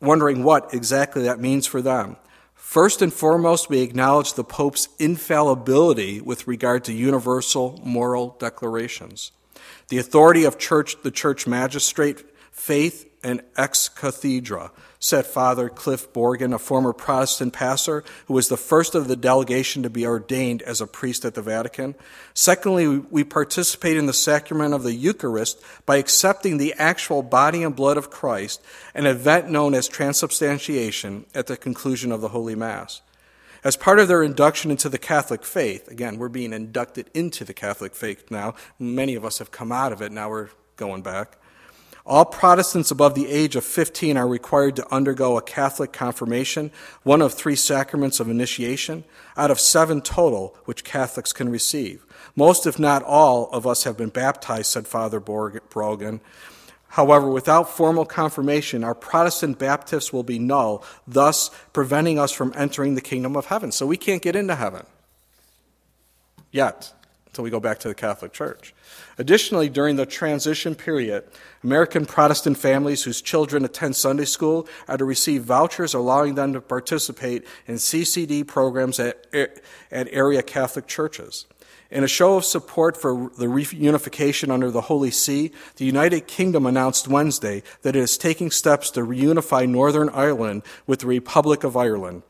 wondering 0.00 0.44
what 0.44 0.72
exactly 0.74 1.22
that 1.22 1.40
means 1.40 1.66
for 1.66 1.82
them. 1.82 2.16
First 2.68 3.00
and 3.00 3.10
foremost, 3.10 3.70
we 3.70 3.80
acknowledge 3.80 4.34
the 4.34 4.44
Pope's 4.44 4.90
infallibility 4.98 6.20
with 6.20 6.46
regard 6.46 6.84
to 6.84 6.92
universal 6.92 7.80
moral 7.82 8.36
declarations. 8.38 9.32
The 9.88 9.96
authority 9.96 10.44
of 10.44 10.58
church, 10.58 11.00
the 11.02 11.10
church 11.10 11.46
magistrate, 11.46 12.26
faith, 12.50 13.07
and 13.22 13.42
ex 13.56 13.88
cathedra, 13.88 14.70
said 15.00 15.26
Father 15.26 15.68
Cliff 15.68 16.12
Borgen, 16.12 16.54
a 16.54 16.58
former 16.58 16.92
Protestant 16.92 17.52
pastor 17.52 18.04
who 18.26 18.34
was 18.34 18.48
the 18.48 18.56
first 18.56 18.94
of 18.94 19.08
the 19.08 19.16
delegation 19.16 19.82
to 19.82 19.90
be 19.90 20.06
ordained 20.06 20.62
as 20.62 20.80
a 20.80 20.86
priest 20.86 21.24
at 21.24 21.34
the 21.34 21.42
Vatican. 21.42 21.94
Secondly, 22.34 22.86
we 22.86 23.24
participate 23.24 23.96
in 23.96 24.06
the 24.06 24.12
sacrament 24.12 24.74
of 24.74 24.82
the 24.82 24.94
Eucharist 24.94 25.62
by 25.86 25.96
accepting 25.96 26.58
the 26.58 26.74
actual 26.78 27.22
body 27.22 27.62
and 27.62 27.76
blood 27.76 27.96
of 27.96 28.10
Christ, 28.10 28.60
an 28.94 29.06
event 29.06 29.50
known 29.50 29.74
as 29.74 29.88
transubstantiation 29.88 31.26
at 31.34 31.46
the 31.46 31.56
conclusion 31.56 32.12
of 32.12 32.20
the 32.20 32.28
Holy 32.28 32.54
Mass. 32.54 33.02
As 33.64 33.76
part 33.76 33.98
of 33.98 34.06
their 34.06 34.22
induction 34.22 34.70
into 34.70 34.88
the 34.88 34.98
Catholic 34.98 35.44
faith, 35.44 35.88
again, 35.88 36.18
we're 36.18 36.28
being 36.28 36.52
inducted 36.52 37.10
into 37.12 37.44
the 37.44 37.54
Catholic 37.54 37.94
faith 37.94 38.30
now. 38.30 38.54
Many 38.78 39.14
of 39.16 39.24
us 39.24 39.38
have 39.38 39.50
come 39.50 39.72
out 39.72 39.92
of 39.92 40.00
it, 40.00 40.12
now 40.12 40.30
we're 40.30 40.50
going 40.76 41.02
back. 41.02 41.36
All 42.08 42.24
Protestants 42.24 42.90
above 42.90 43.14
the 43.14 43.28
age 43.28 43.54
of 43.54 43.64
15 43.64 44.16
are 44.16 44.26
required 44.26 44.76
to 44.76 44.94
undergo 44.94 45.36
a 45.36 45.42
Catholic 45.42 45.92
confirmation, 45.92 46.70
one 47.02 47.20
of 47.20 47.34
three 47.34 47.54
sacraments 47.54 48.18
of 48.18 48.30
initiation, 48.30 49.04
out 49.36 49.50
of 49.50 49.60
seven 49.60 50.00
total 50.00 50.56
which 50.64 50.84
Catholics 50.84 51.34
can 51.34 51.50
receive. 51.50 52.06
Most, 52.34 52.66
if 52.66 52.78
not 52.78 53.02
all, 53.02 53.50
of 53.52 53.66
us 53.66 53.84
have 53.84 53.98
been 53.98 54.08
baptized, 54.08 54.70
said 54.70 54.88
Father 54.88 55.20
Brogan. 55.20 56.22
However, 56.92 57.28
without 57.28 57.68
formal 57.68 58.06
confirmation, 58.06 58.84
our 58.84 58.94
Protestant 58.94 59.58
baptism 59.58 60.16
will 60.16 60.22
be 60.22 60.38
null, 60.38 60.82
thus 61.06 61.50
preventing 61.74 62.18
us 62.18 62.32
from 62.32 62.54
entering 62.56 62.94
the 62.94 63.02
kingdom 63.02 63.36
of 63.36 63.46
heaven. 63.46 63.70
So 63.70 63.84
we 63.84 63.98
can't 63.98 64.22
get 64.22 64.34
into 64.34 64.54
heaven 64.54 64.86
yet 66.50 66.94
until 67.28 67.44
we 67.44 67.50
go 67.50 67.60
back 67.60 67.78
to 67.78 67.88
the 67.88 67.94
Catholic 67.94 68.32
Church. 68.32 68.74
Additionally, 69.18 69.68
during 69.68 69.96
the 69.96 70.06
transition 70.06 70.74
period, 70.74 71.24
American 71.62 72.06
Protestant 72.06 72.56
families 72.58 73.04
whose 73.04 73.20
children 73.20 73.64
attend 73.64 73.96
Sunday 73.96 74.24
school 74.24 74.66
are 74.88 74.96
to 74.96 75.04
receive 75.04 75.44
vouchers 75.44 75.94
allowing 75.94 76.34
them 76.34 76.52
to 76.54 76.60
participate 76.60 77.46
in 77.66 77.76
CCD 77.76 78.46
programs 78.46 78.98
at, 78.98 79.26
at 79.32 79.60
area 80.10 80.42
Catholic 80.42 80.86
churches. 80.86 81.46
In 81.90 82.04
a 82.04 82.08
show 82.08 82.36
of 82.36 82.44
support 82.44 83.00
for 83.00 83.30
the 83.38 83.46
reunification 83.46 84.50
under 84.50 84.70
the 84.70 84.82
Holy 84.82 85.10
See, 85.10 85.52
the 85.76 85.86
United 85.86 86.26
Kingdom 86.26 86.66
announced 86.66 87.08
Wednesday 87.08 87.62
that 87.80 87.96
it 87.96 88.00
is 88.00 88.18
taking 88.18 88.50
steps 88.50 88.90
to 88.90 89.00
reunify 89.00 89.66
Northern 89.66 90.10
Ireland 90.10 90.62
with 90.86 91.00
the 91.00 91.06
Republic 91.06 91.64
of 91.64 91.76
Ireland. 91.78 92.24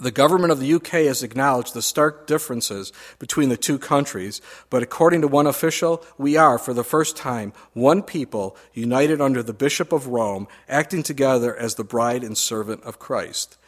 The 0.00 0.10
government 0.10 0.50
of 0.50 0.60
the 0.60 0.72
UK 0.74 1.06
has 1.06 1.22
acknowledged 1.22 1.74
the 1.74 1.82
stark 1.82 2.26
differences 2.26 2.92
between 3.18 3.50
the 3.50 3.56
two 3.56 3.78
countries, 3.78 4.40
but 4.70 4.82
according 4.82 5.20
to 5.20 5.28
one 5.28 5.46
official, 5.46 6.02
we 6.16 6.36
are, 6.36 6.58
for 6.58 6.72
the 6.72 6.84
first 6.84 7.16
time, 7.16 7.52
one 7.74 8.02
people 8.02 8.56
united 8.72 9.20
under 9.20 9.42
the 9.42 9.52
Bishop 9.52 9.92
of 9.92 10.06
Rome, 10.06 10.48
acting 10.68 11.02
together 11.02 11.54
as 11.54 11.74
the 11.74 11.84
bride 11.84 12.24
and 12.24 12.36
servant 12.36 12.82
of 12.82 12.98
Christ. 12.98 13.58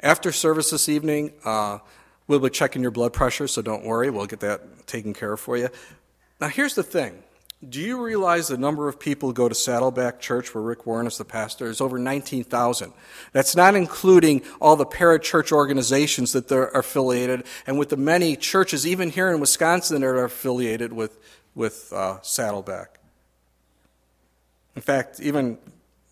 After 0.00 0.30
service 0.30 0.70
this 0.70 0.88
evening, 0.88 1.32
uh, 1.44 1.78
We'll 2.26 2.40
be 2.40 2.50
checking 2.50 2.82
your 2.82 2.90
blood 2.90 3.12
pressure, 3.12 3.48
so 3.48 3.62
don't 3.62 3.84
worry. 3.84 4.08
We'll 4.10 4.26
get 4.26 4.40
that 4.40 4.86
taken 4.86 5.12
care 5.12 5.32
of 5.32 5.40
for 5.40 5.56
you. 5.56 5.68
Now, 6.40 6.48
here's 6.48 6.74
the 6.74 6.82
thing. 6.82 7.22
Do 7.68 7.80
you 7.80 8.02
realize 8.02 8.48
the 8.48 8.58
number 8.58 8.88
of 8.88 8.98
people 8.98 9.28
who 9.28 9.34
go 9.34 9.48
to 9.48 9.54
Saddleback 9.54 10.18
Church, 10.18 10.52
where 10.52 10.64
Rick 10.64 10.84
Warren 10.84 11.06
is 11.06 11.18
the 11.18 11.24
pastor, 11.24 11.66
is 11.66 11.80
over 11.80 11.96
19,000? 11.96 12.92
That's 13.30 13.54
not 13.54 13.76
including 13.76 14.42
all 14.60 14.74
the 14.74 14.84
parachurch 14.84 15.52
organizations 15.52 16.32
that 16.32 16.50
are 16.50 16.70
affiliated, 16.70 17.44
and 17.64 17.78
with 17.78 17.90
the 17.90 17.96
many 17.96 18.34
churches, 18.34 18.84
even 18.84 19.10
here 19.10 19.30
in 19.30 19.38
Wisconsin, 19.38 20.00
that 20.00 20.06
are 20.08 20.24
affiliated 20.24 20.92
with, 20.92 21.16
with 21.54 21.92
uh, 21.92 22.20
Saddleback. 22.22 22.98
In 24.74 24.82
fact, 24.82 25.20
even 25.20 25.56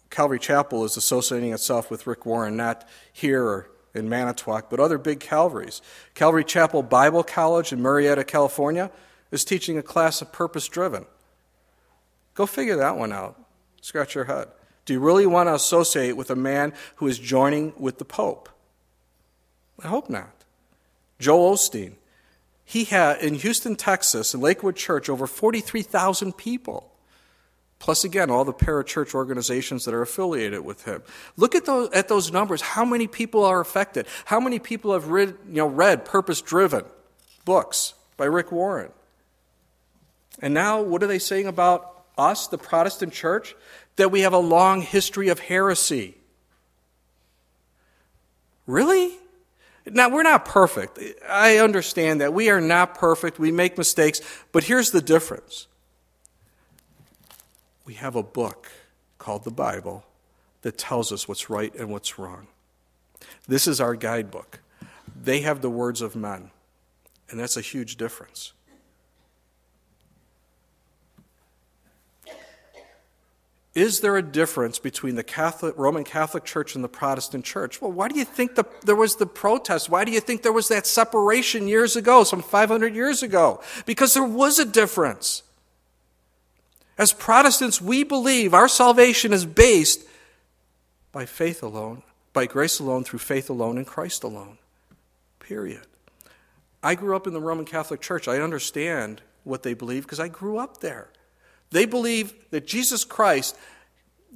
Calvary 0.08 0.38
Chapel 0.38 0.84
is 0.84 0.96
associating 0.96 1.52
itself 1.52 1.90
with 1.90 2.06
Rick 2.06 2.26
Warren, 2.26 2.56
not 2.56 2.88
here 3.12 3.42
or 3.42 3.70
in 3.92 4.08
Manitowoc, 4.08 4.70
but 4.70 4.78
other 4.78 4.98
big 4.98 5.18
Calvaries. 5.18 5.82
Calvary 6.14 6.44
Chapel 6.44 6.84
Bible 6.84 7.24
College 7.24 7.72
in 7.72 7.80
Murrieta, 7.80 8.24
California, 8.24 8.88
is 9.32 9.44
teaching 9.44 9.76
a 9.76 9.82
class 9.82 10.22
of 10.22 10.30
purpose 10.30 10.68
driven. 10.68 11.06
Go 12.34 12.46
figure 12.46 12.76
that 12.76 12.96
one 12.96 13.12
out. 13.12 13.40
Scratch 13.80 14.14
your 14.14 14.24
head. 14.24 14.48
Do 14.84 14.92
you 14.92 15.00
really 15.00 15.26
want 15.26 15.48
to 15.48 15.54
associate 15.54 16.16
with 16.16 16.30
a 16.30 16.36
man 16.36 16.72
who 16.96 17.06
is 17.06 17.18
joining 17.18 17.72
with 17.78 17.98
the 17.98 18.04
Pope? 18.04 18.48
I 19.82 19.88
hope 19.88 20.10
not. 20.10 20.44
Joel 21.18 21.54
Osteen. 21.54 21.94
He 22.64 22.84
had 22.84 23.20
in 23.20 23.34
Houston, 23.34 23.76
Texas, 23.76 24.32
in 24.32 24.40
Lakewood 24.40 24.76
Church, 24.76 25.08
over 25.08 25.26
43,000 25.26 26.36
people 26.36 26.90
plus 27.80 28.04
again 28.04 28.30
all 28.30 28.44
the 28.44 28.52
parachurch 28.52 29.14
organizations 29.14 29.84
that 29.84 29.92
are 29.92 30.02
affiliated 30.02 30.64
with 30.64 30.84
him 30.84 31.02
look 31.36 31.56
at 31.56 31.64
those 31.64 31.90
at 31.90 32.06
those 32.06 32.30
numbers 32.30 32.60
how 32.60 32.84
many 32.84 33.08
people 33.08 33.42
are 33.42 33.60
affected 33.60 34.06
how 34.26 34.38
many 34.38 34.60
people 34.60 34.92
have 34.92 35.08
read 35.08 35.34
you 35.48 35.56
know 35.56 35.66
read 35.66 36.04
purpose 36.04 36.40
driven 36.40 36.84
books 37.44 37.94
by 38.16 38.24
rick 38.24 38.52
warren 38.52 38.92
and 40.40 40.54
now 40.54 40.80
what 40.80 41.02
are 41.02 41.08
they 41.08 41.18
saying 41.18 41.46
about 41.46 41.89
us 42.20 42.46
the 42.48 42.58
protestant 42.58 43.12
church 43.12 43.54
that 43.96 44.10
we 44.10 44.20
have 44.20 44.32
a 44.32 44.38
long 44.38 44.82
history 44.82 45.28
of 45.28 45.38
heresy 45.40 46.16
really 48.66 49.16
Now, 49.86 50.10
we're 50.10 50.22
not 50.22 50.44
perfect. 50.44 50.98
I 51.28 51.58
understand 51.58 52.20
that. 52.20 52.34
We 52.34 52.50
are 52.50 52.60
not 52.60 52.94
perfect. 52.94 53.38
We 53.38 53.50
make 53.50 53.78
mistakes. 53.78 54.20
But 54.52 54.64
here's 54.64 54.90
the 54.90 55.00
difference 55.00 55.66
we 57.84 57.94
have 57.94 58.14
a 58.14 58.22
book 58.22 58.70
called 59.18 59.44
the 59.44 59.50
Bible 59.50 60.04
that 60.62 60.78
tells 60.78 61.12
us 61.12 61.26
what's 61.26 61.50
right 61.50 61.74
and 61.74 61.90
what's 61.90 62.18
wrong. 62.18 62.46
This 63.48 63.66
is 63.66 63.80
our 63.80 63.94
guidebook. 63.94 64.60
They 65.20 65.40
have 65.40 65.60
the 65.60 65.70
words 65.70 66.02
of 66.02 66.14
men, 66.14 66.50
and 67.30 67.40
that's 67.40 67.56
a 67.56 67.62
huge 67.62 67.96
difference. 67.96 68.52
Is 73.74 74.00
there 74.00 74.16
a 74.16 74.22
difference 74.22 74.80
between 74.80 75.14
the 75.14 75.22
Catholic, 75.22 75.74
Roman 75.78 76.02
Catholic 76.02 76.44
Church 76.44 76.74
and 76.74 76.82
the 76.82 76.88
Protestant 76.88 77.44
Church? 77.44 77.80
Well, 77.80 77.92
why 77.92 78.08
do 78.08 78.18
you 78.18 78.24
think 78.24 78.56
the, 78.56 78.64
there 78.84 78.96
was 78.96 79.16
the 79.16 79.26
protest? 79.26 79.88
Why 79.88 80.04
do 80.04 80.10
you 80.10 80.18
think 80.18 80.42
there 80.42 80.52
was 80.52 80.68
that 80.68 80.86
separation 80.86 81.68
years 81.68 81.94
ago, 81.94 82.24
some 82.24 82.42
500 82.42 82.96
years 82.96 83.22
ago? 83.22 83.60
Because 83.86 84.12
there 84.12 84.24
was 84.24 84.58
a 84.58 84.64
difference. 84.64 85.44
As 86.98 87.12
Protestants, 87.12 87.80
we 87.80 88.02
believe 88.02 88.54
our 88.54 88.68
salvation 88.68 89.32
is 89.32 89.46
based 89.46 90.04
by 91.12 91.24
faith 91.24 91.62
alone, 91.62 92.02
by 92.32 92.46
grace 92.46 92.80
alone, 92.80 93.04
through 93.04 93.20
faith 93.20 93.48
alone, 93.48 93.78
in 93.78 93.84
Christ 93.84 94.24
alone. 94.24 94.58
Period. 95.38 95.86
I 96.82 96.96
grew 96.96 97.14
up 97.14 97.26
in 97.26 97.34
the 97.34 97.40
Roman 97.40 97.64
Catholic 97.64 98.00
Church. 98.00 98.26
I 98.26 98.38
understand 98.38 99.22
what 99.44 99.62
they 99.62 99.74
believe 99.74 100.02
because 100.02 100.20
I 100.20 100.28
grew 100.28 100.58
up 100.58 100.80
there. 100.80 101.10
They 101.70 101.86
believe 101.86 102.34
that 102.50 102.66
Jesus 102.66 103.04
Christ, 103.04 103.56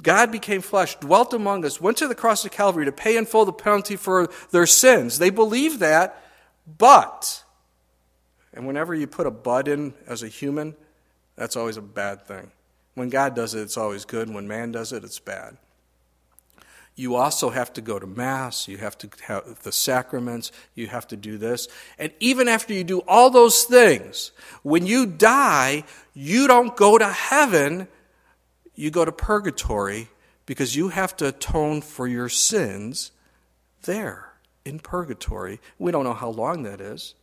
God 0.02 0.30
became 0.30 0.60
flesh, 0.60 0.96
dwelt 0.96 1.34
among 1.34 1.64
us, 1.64 1.80
went 1.80 1.96
to 1.98 2.08
the 2.08 2.14
cross 2.14 2.44
of 2.44 2.50
Calvary 2.50 2.84
to 2.84 2.92
pay 2.92 3.16
in 3.16 3.26
full 3.26 3.44
the 3.44 3.52
penalty 3.52 3.96
for 3.96 4.28
their 4.50 4.66
sins. 4.66 5.18
They 5.18 5.30
believe 5.30 5.80
that, 5.80 6.22
but, 6.78 7.44
and 8.52 8.66
whenever 8.66 8.94
you 8.94 9.06
put 9.06 9.26
a 9.26 9.30
but 9.30 9.68
in 9.68 9.94
as 10.06 10.22
a 10.22 10.28
human, 10.28 10.76
that's 11.36 11.56
always 11.56 11.76
a 11.76 11.82
bad 11.82 12.26
thing. 12.26 12.50
When 12.94 13.08
God 13.08 13.34
does 13.34 13.54
it, 13.54 13.62
it's 13.62 13.76
always 13.76 14.04
good. 14.04 14.32
When 14.32 14.46
man 14.46 14.70
does 14.70 14.92
it, 14.92 15.02
it's 15.02 15.18
bad. 15.18 15.56
You 16.96 17.16
also 17.16 17.50
have 17.50 17.72
to 17.72 17.80
go 17.80 17.98
to 17.98 18.06
Mass, 18.06 18.68
you 18.68 18.78
have 18.78 18.96
to 18.98 19.08
have 19.24 19.62
the 19.62 19.72
sacraments, 19.72 20.52
you 20.74 20.86
have 20.86 21.08
to 21.08 21.16
do 21.16 21.38
this. 21.38 21.66
And 21.98 22.12
even 22.20 22.46
after 22.46 22.72
you 22.72 22.84
do 22.84 23.00
all 23.08 23.30
those 23.30 23.64
things, 23.64 24.30
when 24.62 24.86
you 24.86 25.04
die, 25.04 25.84
you 26.14 26.46
don't 26.46 26.76
go 26.76 26.96
to 26.96 27.08
heaven, 27.08 27.88
you 28.76 28.90
go 28.90 29.04
to 29.04 29.10
purgatory 29.10 30.08
because 30.46 30.76
you 30.76 30.88
have 30.90 31.16
to 31.16 31.28
atone 31.28 31.80
for 31.80 32.06
your 32.06 32.28
sins 32.28 33.10
there 33.82 34.32
in 34.64 34.78
purgatory. 34.78 35.60
We 35.78 35.90
don't 35.90 36.04
know 36.04 36.14
how 36.14 36.30
long 36.30 36.62
that 36.62 36.80
is, 36.80 37.14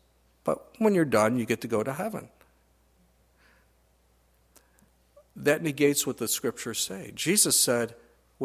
but 0.44 0.68
when 0.80 0.94
you're 0.94 1.06
done, 1.06 1.38
you 1.38 1.46
get 1.46 1.62
to 1.62 1.68
go 1.68 1.82
to 1.82 1.94
heaven. 1.94 2.28
That 5.36 5.64
negates 5.64 6.06
what 6.06 6.18
the 6.18 6.28
scriptures 6.28 6.80
say. 6.80 7.14
Jesus 7.16 7.58
said, 7.58 7.96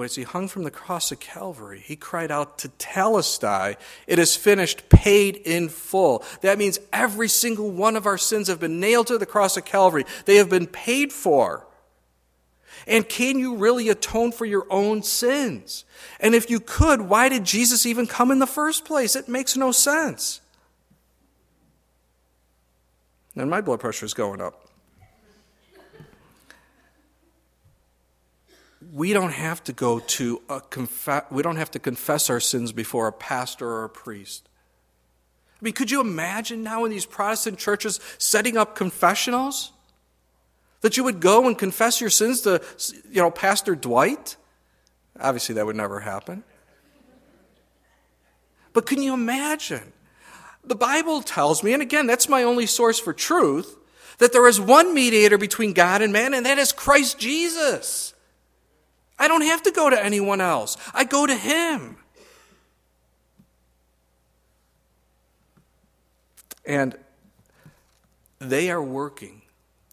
as 0.05 0.16
he 0.16 0.24
hung 0.24 0.49
from 0.49 0.64
the 0.64 0.70
cross 0.70 1.11
of 1.11 1.20
Calvary, 1.20 1.80
he 1.80 1.97
cried 1.97 2.30
out 2.30 2.59
tetelestai, 2.59 3.76
it 4.07 4.18
is 4.18 4.36
finished, 4.36 4.88
paid 4.88 5.36
in 5.36 5.68
full. 5.68 6.24
That 6.42 6.59
means 6.59 6.78
every 6.92 7.28
single 7.28 7.70
one 7.70 7.97
of 7.97 8.07
our 8.07 8.18
sins 8.18 8.49
have 8.49 8.61
been 8.61 8.80
nailed 8.80 9.07
to 9.07 9.18
the 9.18 9.26
cross 9.26 9.57
of 9.57 9.64
Calvary. 9.64 10.05
They 10.26 10.36
have 10.36 10.51
been 10.51 10.66
paid 10.66 11.12
for. 11.12 11.66
And 12.86 13.09
can 13.09 13.38
you 13.38 13.57
really 13.57 13.88
atone 13.88 14.32
for 14.32 14.44
your 14.44 14.66
own 14.70 15.03
sins? 15.03 15.84
And 16.20 16.34
if 16.34 16.51
you 16.51 16.61
could, 16.61 17.03
why 17.03 17.28
did 17.28 17.44
Jesus 17.44 17.86
even 17.86 18.07
come 18.07 18.30
in 18.30 18.38
the 18.38 18.47
first 18.47 18.84
place? 18.84 19.16
It 19.16 19.28
makes 19.28 19.57
no 19.57 19.72
sense. 19.72 20.40
And 23.34 23.51
my 23.51 23.61
blood 23.61 23.80
pressure 23.80 24.07
is 24.07 24.14
going 24.14 24.40
up. 24.40 24.65
We 28.93 29.12
don't 29.12 29.32
have 29.32 29.62
to 29.64 29.72
go 29.72 29.99
to 29.99 30.43
a 30.49 30.61
confess, 30.61 31.24
we 31.30 31.43
don't 31.43 31.57
have 31.57 31.70
to 31.72 31.78
confess 31.78 32.30
our 32.30 32.41
sins 32.41 32.72
before 32.72 33.09
a 33.09 33.12
pastor 33.12 33.68
or 33.68 33.84
a 33.84 33.89
priest. 33.89 34.49
I 35.61 35.64
mean, 35.64 35.72
could 35.72 35.91
you 35.91 36.01
imagine 36.01 36.62
now 36.62 36.84
in 36.84 36.91
these 36.91 37.07
Protestant 37.07 37.59
churches 37.59 37.99
setting 38.18 38.57
up 38.57 38.76
confessionals? 38.76 39.72
That 40.82 40.97
you 40.97 41.05
would 41.05 41.20
go 41.20 41.47
and 41.47 41.57
confess 41.57 42.01
your 42.01 42.11
sins 42.11 42.43
to, 42.43 42.62
you 43.11 43.22
know, 43.22 43.30
Pastor 43.30 43.74
Dwight? 43.74 44.37
Obviously, 45.18 45.55
that 45.55 45.64
would 45.64 45.74
never 45.74 46.01
happen. 46.01 46.45
But 48.74 48.84
can 48.84 49.03
you 49.03 49.14
imagine? 49.14 49.95
The 50.62 50.74
Bible 50.74 51.22
tells 51.22 51.62
me, 51.62 51.72
and 51.72 51.80
again, 51.80 52.07
that's 52.07 52.28
my 52.28 52.43
only 52.43 52.66
source 52.66 52.99
for 52.99 53.14
truth, 53.14 53.74
that 54.18 54.32
there 54.32 54.47
is 54.47 54.61
one 54.61 54.93
mediator 54.93 55.39
between 55.39 55.72
God 55.72 56.03
and 56.03 56.12
man, 56.12 56.34
and 56.34 56.45
that 56.45 56.59
is 56.59 56.72
Christ 56.72 57.18
Jesus. 57.18 58.12
I 59.18 59.28
don't 59.28 59.42
have 59.42 59.62
to 59.62 59.70
go 59.70 59.90
to 59.90 60.02
anyone 60.02 60.40
else. 60.40 60.76
I 60.92 61.04
go 61.04 61.26
to 61.26 61.34
Him. 61.34 61.96
And 66.64 66.96
they 68.38 68.70
are 68.70 68.82
working. 68.82 69.42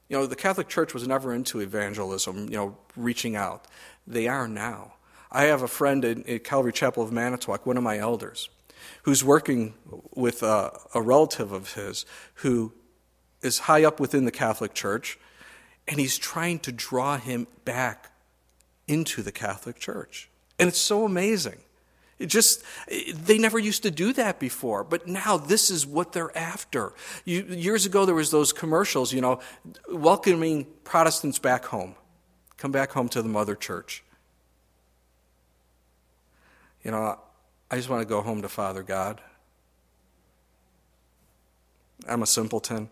You 0.10 0.18
know, 0.18 0.26
the 0.26 0.36
Catholic 0.36 0.68
Church 0.68 0.94
was 0.94 1.08
never 1.08 1.34
into 1.34 1.60
evangelism, 1.60 2.46
you 2.50 2.58
know, 2.58 2.78
reaching 2.96 3.36
out. 3.36 3.68
They 4.06 4.28
are 4.28 4.48
now. 4.48 4.94
I 5.32 5.46
have 5.46 5.62
a 5.62 5.68
friend 5.68 6.06
in 6.06 6.40
Calvary 6.40 6.74
Chapel 6.74 7.04
of 7.04 7.12
Manitowoc, 7.12 7.66
one 7.66 7.78
of 7.78 7.84
my 7.84 7.98
elders, 7.98 8.50
who's 9.04 9.24
working 9.24 9.74
with 10.14 10.44
a, 10.44 10.78
a 10.94 11.02
relative 11.02 11.52
of 11.52 11.74
his 11.74 12.06
who 12.36 12.74
is 13.42 13.60
high 13.60 13.84
up 13.84 14.00
within 14.00 14.26
the 14.26 14.32
Catholic 14.32 14.74
Church, 14.74 15.18
and 15.88 16.00
he's 16.00 16.18
trying 16.18 16.60
to 16.60 16.72
draw 16.72 17.18
him 17.18 17.48
back 17.66 18.12
into 18.88 19.22
the 19.22 19.32
Catholic 19.32 19.80
Church. 19.80 20.30
And 20.60 20.68
it's 20.68 20.78
so 20.80 21.06
amazing. 21.06 21.58
It 22.20 22.28
just, 22.28 22.64
they 22.88 23.38
never 23.38 23.60
used 23.60 23.84
to 23.84 23.92
do 23.92 24.14
that 24.14 24.40
before, 24.40 24.84
but 24.84 25.08
now 25.08 25.36
this 25.36 25.70
is 25.70 25.86
what 25.86 26.14
they're 26.14 26.36
after. 26.38 26.94
You, 27.26 27.44
years 27.44 27.86
ago, 27.86 28.06
there 28.06 28.16
was 28.16 28.32
those 28.32 28.54
commercials, 28.54 29.12
you 29.12 29.20
know, 29.20 29.40
welcoming 29.90 30.68
Protestants 30.84 31.40
back 31.40 31.66
home. 31.66 31.96
Come 32.58 32.72
back 32.72 32.92
home 32.92 33.10
to 33.10 33.22
the 33.22 33.30
mother 33.30 33.56
church. 33.56 34.04
You 36.84 36.92
know, 36.92 37.20
I 37.70 37.76
just 37.76 37.90
want 37.90 38.02
to 38.02 38.08
go 38.08 38.22
home 38.22 38.42
to 38.42 38.50
Father 38.50 38.84
God. 38.84 39.20
I'm 42.08 42.22
a 42.22 42.28
simpleton. 42.28 42.90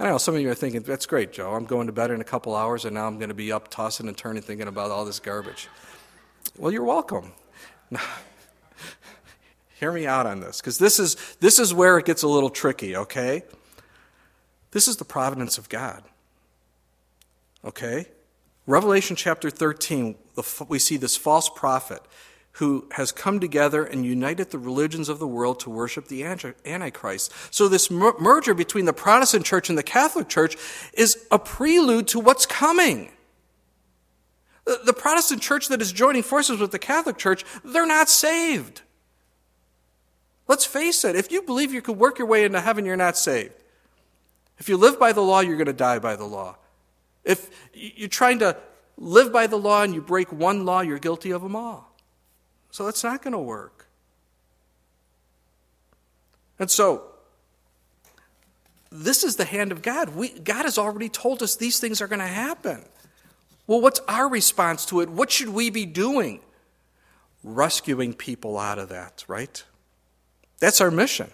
I 0.00 0.04
know 0.04 0.16
some 0.16 0.34
of 0.34 0.40
you 0.40 0.50
are 0.50 0.54
thinking, 0.54 0.80
that's 0.80 1.04
great, 1.04 1.30
Joe. 1.30 1.52
I'm 1.52 1.66
going 1.66 1.86
to 1.86 1.92
bed 1.92 2.10
in 2.10 2.22
a 2.22 2.24
couple 2.24 2.56
hours 2.56 2.86
and 2.86 2.94
now 2.94 3.06
I'm 3.06 3.18
going 3.18 3.28
to 3.28 3.34
be 3.34 3.52
up 3.52 3.68
tossing 3.68 4.08
and 4.08 4.16
turning 4.16 4.42
thinking 4.42 4.66
about 4.66 4.90
all 4.90 5.04
this 5.04 5.20
garbage. 5.20 5.68
Well, 6.56 6.72
you're 6.72 6.84
welcome. 6.84 7.32
Hear 9.78 9.92
me 9.92 10.06
out 10.06 10.24
on 10.24 10.40
this, 10.40 10.58
because 10.62 10.78
this 10.78 10.98
is, 10.98 11.16
this 11.40 11.58
is 11.58 11.74
where 11.74 11.98
it 11.98 12.06
gets 12.06 12.22
a 12.22 12.28
little 12.28 12.48
tricky, 12.48 12.96
okay? 12.96 13.42
This 14.70 14.88
is 14.88 14.96
the 14.96 15.04
providence 15.04 15.58
of 15.58 15.68
God. 15.68 16.02
Okay? 17.62 18.06
Revelation 18.66 19.16
chapter 19.16 19.50
13, 19.50 20.14
we 20.66 20.78
see 20.78 20.96
this 20.96 21.18
false 21.18 21.50
prophet 21.50 22.00
who 22.60 22.84
has 22.92 23.10
come 23.10 23.40
together 23.40 23.84
and 23.84 24.04
united 24.04 24.50
the 24.50 24.58
religions 24.58 25.08
of 25.08 25.18
the 25.18 25.26
world 25.26 25.58
to 25.58 25.70
worship 25.70 26.08
the 26.08 26.22
Antichrist. 26.22 27.32
So, 27.50 27.68
this 27.68 27.90
merger 27.90 28.52
between 28.52 28.84
the 28.84 28.92
Protestant 28.92 29.46
church 29.46 29.70
and 29.70 29.78
the 29.78 29.82
Catholic 29.82 30.28
church 30.28 30.58
is 30.92 31.26
a 31.30 31.38
prelude 31.38 32.06
to 32.08 32.20
what's 32.20 32.44
coming. 32.44 33.12
The 34.66 34.92
Protestant 34.92 35.40
church 35.40 35.68
that 35.68 35.80
is 35.80 35.90
joining 35.90 36.22
forces 36.22 36.60
with 36.60 36.70
the 36.70 36.78
Catholic 36.78 37.16
church, 37.16 37.46
they're 37.64 37.86
not 37.86 38.10
saved. 38.10 38.82
Let's 40.46 40.66
face 40.66 41.02
it, 41.02 41.16
if 41.16 41.32
you 41.32 41.40
believe 41.40 41.72
you 41.72 41.80
could 41.80 41.96
work 41.96 42.18
your 42.18 42.28
way 42.28 42.44
into 42.44 42.60
heaven, 42.60 42.84
you're 42.84 42.94
not 42.94 43.16
saved. 43.16 43.54
If 44.58 44.68
you 44.68 44.76
live 44.76 45.00
by 45.00 45.12
the 45.12 45.22
law, 45.22 45.40
you're 45.40 45.56
going 45.56 45.66
to 45.66 45.72
die 45.72 45.98
by 45.98 46.14
the 46.14 46.26
law. 46.26 46.56
If 47.24 47.48
you're 47.72 48.10
trying 48.10 48.40
to 48.40 48.58
live 48.98 49.32
by 49.32 49.46
the 49.46 49.56
law 49.56 49.82
and 49.82 49.94
you 49.94 50.02
break 50.02 50.30
one 50.30 50.66
law, 50.66 50.82
you're 50.82 50.98
guilty 50.98 51.30
of 51.30 51.40
them 51.40 51.56
all. 51.56 51.89
So 52.70 52.88
it's 52.88 53.02
not 53.02 53.22
going 53.22 53.32
to 53.32 53.38
work. 53.38 53.86
And 56.58 56.70
so, 56.70 57.04
this 58.90 59.24
is 59.24 59.36
the 59.36 59.44
hand 59.44 59.72
of 59.72 59.82
God. 59.82 60.14
We, 60.14 60.28
God 60.28 60.64
has 60.64 60.76
already 60.76 61.08
told 61.08 61.42
us 61.42 61.56
these 61.56 61.78
things 61.78 62.00
are 62.00 62.08
going 62.08 62.20
to 62.20 62.26
happen. 62.26 62.84
Well, 63.66 63.80
what's 63.80 64.00
our 64.08 64.28
response 64.28 64.84
to 64.86 65.00
it? 65.00 65.08
What 65.08 65.30
should 65.30 65.50
we 65.50 65.70
be 65.70 65.86
doing? 65.86 66.40
Rescuing 67.42 68.12
people 68.12 68.58
out 68.58 68.78
of 68.78 68.88
that, 68.88 69.24
right? 69.28 69.62
That's 70.58 70.80
our 70.80 70.90
mission. 70.90 71.30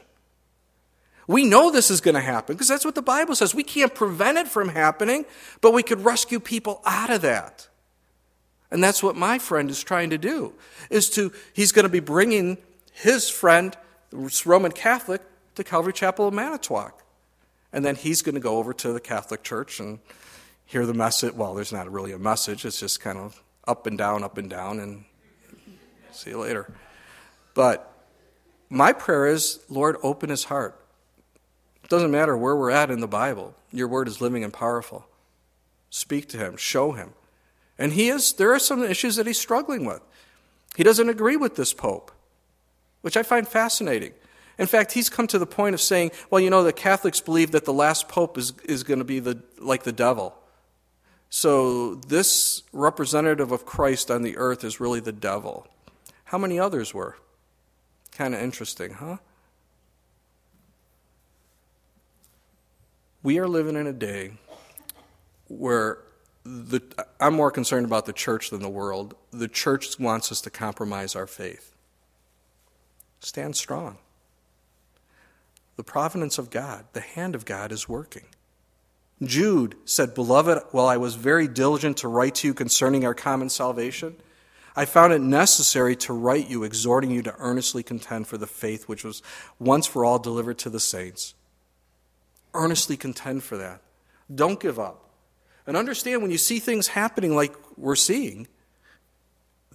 We 1.26 1.44
know 1.44 1.72
this 1.72 1.90
is 1.90 2.00
going 2.00 2.14
to 2.14 2.20
happen 2.20 2.54
because 2.54 2.68
that's 2.68 2.84
what 2.84 2.94
the 2.94 3.02
Bible 3.02 3.34
says. 3.34 3.54
We 3.54 3.64
can't 3.64 3.92
prevent 3.92 4.38
it 4.38 4.46
from 4.46 4.68
happening, 4.68 5.24
but 5.60 5.72
we 5.72 5.82
could 5.82 6.04
rescue 6.04 6.38
people 6.38 6.80
out 6.84 7.10
of 7.10 7.22
that. 7.22 7.68
And 8.70 8.82
that's 8.82 9.02
what 9.02 9.16
my 9.16 9.38
friend 9.38 9.70
is 9.70 9.82
trying 9.82 10.10
to 10.10 10.18
do. 10.18 10.52
Is 10.90 11.08
to 11.10 11.32
he's 11.52 11.72
going 11.72 11.84
to 11.84 11.88
be 11.88 12.00
bringing 12.00 12.58
his 12.92 13.28
friend, 13.28 13.76
Roman 14.44 14.72
Catholic, 14.72 15.22
to 15.54 15.64
Calvary 15.64 15.92
Chapel 15.92 16.28
of 16.28 16.34
Manitowoc. 16.34 17.02
And 17.72 17.84
then 17.84 17.96
he's 17.96 18.22
going 18.22 18.34
to 18.34 18.40
go 18.40 18.56
over 18.58 18.72
to 18.72 18.92
the 18.92 19.00
Catholic 19.00 19.42
Church 19.42 19.80
and 19.80 19.98
hear 20.64 20.86
the 20.86 20.94
message. 20.94 21.34
Well, 21.34 21.54
there's 21.54 21.72
not 21.72 21.90
really 21.90 22.12
a 22.12 22.18
message, 22.18 22.64
it's 22.64 22.80
just 22.80 23.00
kind 23.00 23.18
of 23.18 23.42
up 23.66 23.86
and 23.86 23.98
down, 23.98 24.22
up 24.22 24.38
and 24.38 24.48
down, 24.48 24.80
and 24.80 25.04
see 26.12 26.30
you 26.30 26.38
later. 26.38 26.72
But 27.54 27.92
my 28.68 28.92
prayer 28.92 29.26
is, 29.26 29.60
Lord, 29.68 29.96
open 30.02 30.30
his 30.30 30.44
heart. 30.44 30.80
It 31.82 31.90
doesn't 31.90 32.10
matter 32.10 32.36
where 32.36 32.56
we're 32.56 32.70
at 32.70 32.90
in 32.90 33.00
the 33.00 33.08
Bible, 33.08 33.54
your 33.72 33.88
word 33.88 34.08
is 34.08 34.20
living 34.20 34.42
and 34.42 34.52
powerful. 34.52 35.06
Speak 35.90 36.28
to 36.30 36.36
him, 36.36 36.56
show 36.56 36.92
him. 36.92 37.12
And 37.78 37.92
he 37.92 38.08
is, 38.08 38.32
there 38.34 38.52
are 38.52 38.58
some 38.58 38.82
issues 38.82 39.16
that 39.16 39.26
he's 39.26 39.38
struggling 39.38 39.84
with. 39.84 40.00
He 40.76 40.82
doesn't 40.82 41.08
agree 41.08 41.36
with 41.36 41.56
this 41.56 41.72
Pope, 41.72 42.10
which 43.02 43.16
I 43.16 43.22
find 43.22 43.46
fascinating. 43.46 44.12
In 44.58 44.66
fact, 44.66 44.92
he's 44.92 45.10
come 45.10 45.26
to 45.28 45.38
the 45.38 45.46
point 45.46 45.74
of 45.74 45.80
saying, 45.80 46.12
well, 46.30 46.40
you 46.40 46.48
know, 46.48 46.62
the 46.62 46.72
Catholics 46.72 47.20
believe 47.20 47.50
that 47.52 47.64
the 47.64 47.72
last 47.72 48.08
Pope 48.08 48.38
is, 48.38 48.54
is 48.64 48.82
going 48.82 48.98
to 48.98 49.04
be 49.04 49.20
the, 49.20 49.42
like 49.58 49.82
the 49.82 49.92
devil. 49.92 50.34
So 51.28 51.96
this 51.96 52.62
representative 52.72 53.52
of 53.52 53.66
Christ 53.66 54.10
on 54.10 54.22
the 54.22 54.36
earth 54.36 54.64
is 54.64 54.80
really 54.80 55.00
the 55.00 55.12
devil. 55.12 55.66
How 56.24 56.38
many 56.38 56.58
others 56.58 56.94
were? 56.94 57.16
Kind 58.12 58.34
of 58.34 58.40
interesting, 58.40 58.94
huh? 58.94 59.18
We 63.22 63.38
are 63.38 63.48
living 63.48 63.76
in 63.76 63.86
a 63.86 63.92
day 63.92 64.32
where 65.48 65.98
the, 66.46 66.80
I'm 67.18 67.34
more 67.34 67.50
concerned 67.50 67.86
about 67.86 68.06
the 68.06 68.12
church 68.12 68.50
than 68.50 68.62
the 68.62 68.68
world. 68.68 69.14
The 69.32 69.48
church 69.48 69.98
wants 69.98 70.30
us 70.30 70.40
to 70.42 70.50
compromise 70.50 71.16
our 71.16 71.26
faith. 71.26 71.74
Stand 73.20 73.56
strong. 73.56 73.98
The 75.76 75.84
providence 75.84 76.38
of 76.38 76.50
God, 76.50 76.86
the 76.92 77.00
hand 77.00 77.34
of 77.34 77.44
God 77.44 77.72
is 77.72 77.88
working. 77.88 78.24
Jude 79.22 79.76
said, 79.84 80.14
Beloved, 80.14 80.62
while 80.70 80.86
I 80.86 80.96
was 80.96 81.14
very 81.14 81.48
diligent 81.48 81.98
to 81.98 82.08
write 82.08 82.36
to 82.36 82.48
you 82.48 82.54
concerning 82.54 83.04
our 83.04 83.14
common 83.14 83.48
salvation, 83.48 84.16
I 84.74 84.84
found 84.84 85.12
it 85.12 85.20
necessary 85.20 85.96
to 85.96 86.12
write 86.12 86.48
you, 86.48 86.62
exhorting 86.62 87.10
you 87.10 87.22
to 87.22 87.34
earnestly 87.38 87.82
contend 87.82 88.26
for 88.26 88.36
the 88.36 88.46
faith 88.46 88.88
which 88.88 89.04
was 89.04 89.22
once 89.58 89.86
for 89.86 90.04
all 90.04 90.18
delivered 90.18 90.58
to 90.58 90.70
the 90.70 90.80
saints. 90.80 91.34
Earnestly 92.52 92.96
contend 92.96 93.42
for 93.42 93.56
that. 93.56 93.80
Don't 94.32 94.60
give 94.60 94.78
up. 94.78 95.05
And 95.66 95.76
understand 95.76 96.22
when 96.22 96.30
you 96.30 96.38
see 96.38 96.58
things 96.58 96.88
happening 96.88 97.34
like 97.34 97.54
we're 97.76 97.96
seeing, 97.96 98.46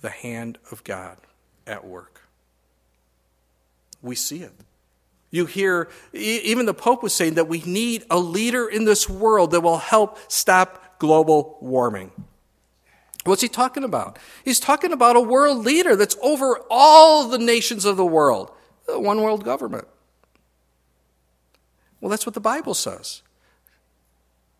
the 0.01 0.09
hand 0.09 0.57
of 0.71 0.83
God 0.83 1.17
at 1.67 1.85
work. 1.85 2.21
We 4.01 4.15
see 4.15 4.41
it. 4.41 4.53
You 5.29 5.45
hear, 5.45 5.89
even 6.11 6.65
the 6.65 6.73
Pope 6.73 7.03
was 7.03 7.13
saying 7.13 7.35
that 7.35 7.47
we 7.47 7.61
need 7.61 8.03
a 8.09 8.19
leader 8.19 8.67
in 8.67 8.83
this 8.83 9.09
world 9.09 9.51
that 9.51 9.61
will 9.61 9.77
help 9.77 10.17
stop 10.29 10.99
global 10.99 11.57
warming. 11.61 12.11
What's 13.23 13.41
he 13.41 13.47
talking 13.47 13.83
about? 13.83 14.17
He's 14.43 14.59
talking 14.59 14.91
about 14.91 15.15
a 15.15 15.21
world 15.21 15.63
leader 15.63 15.95
that's 15.95 16.17
over 16.21 16.59
all 16.69 17.27
the 17.27 17.37
nations 17.37 17.85
of 17.85 17.95
the 17.95 18.05
world, 18.05 18.51
the 18.87 18.99
one 18.99 19.21
world 19.21 19.45
government. 19.45 19.87
Well, 22.01 22.09
that's 22.09 22.25
what 22.25 22.33
the 22.33 22.41
Bible 22.41 22.73
says. 22.73 23.21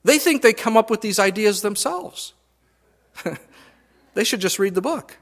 They 0.03 0.17
think 0.17 0.41
they 0.41 0.53
come 0.53 0.77
up 0.77 0.89
with 0.89 1.01
these 1.01 1.19
ideas 1.19 1.61
themselves. 1.61 2.33
they 4.13 4.23
should 4.23 4.41
just 4.41 4.59
read 4.59 4.75
the 4.75 4.81
book 4.81 5.17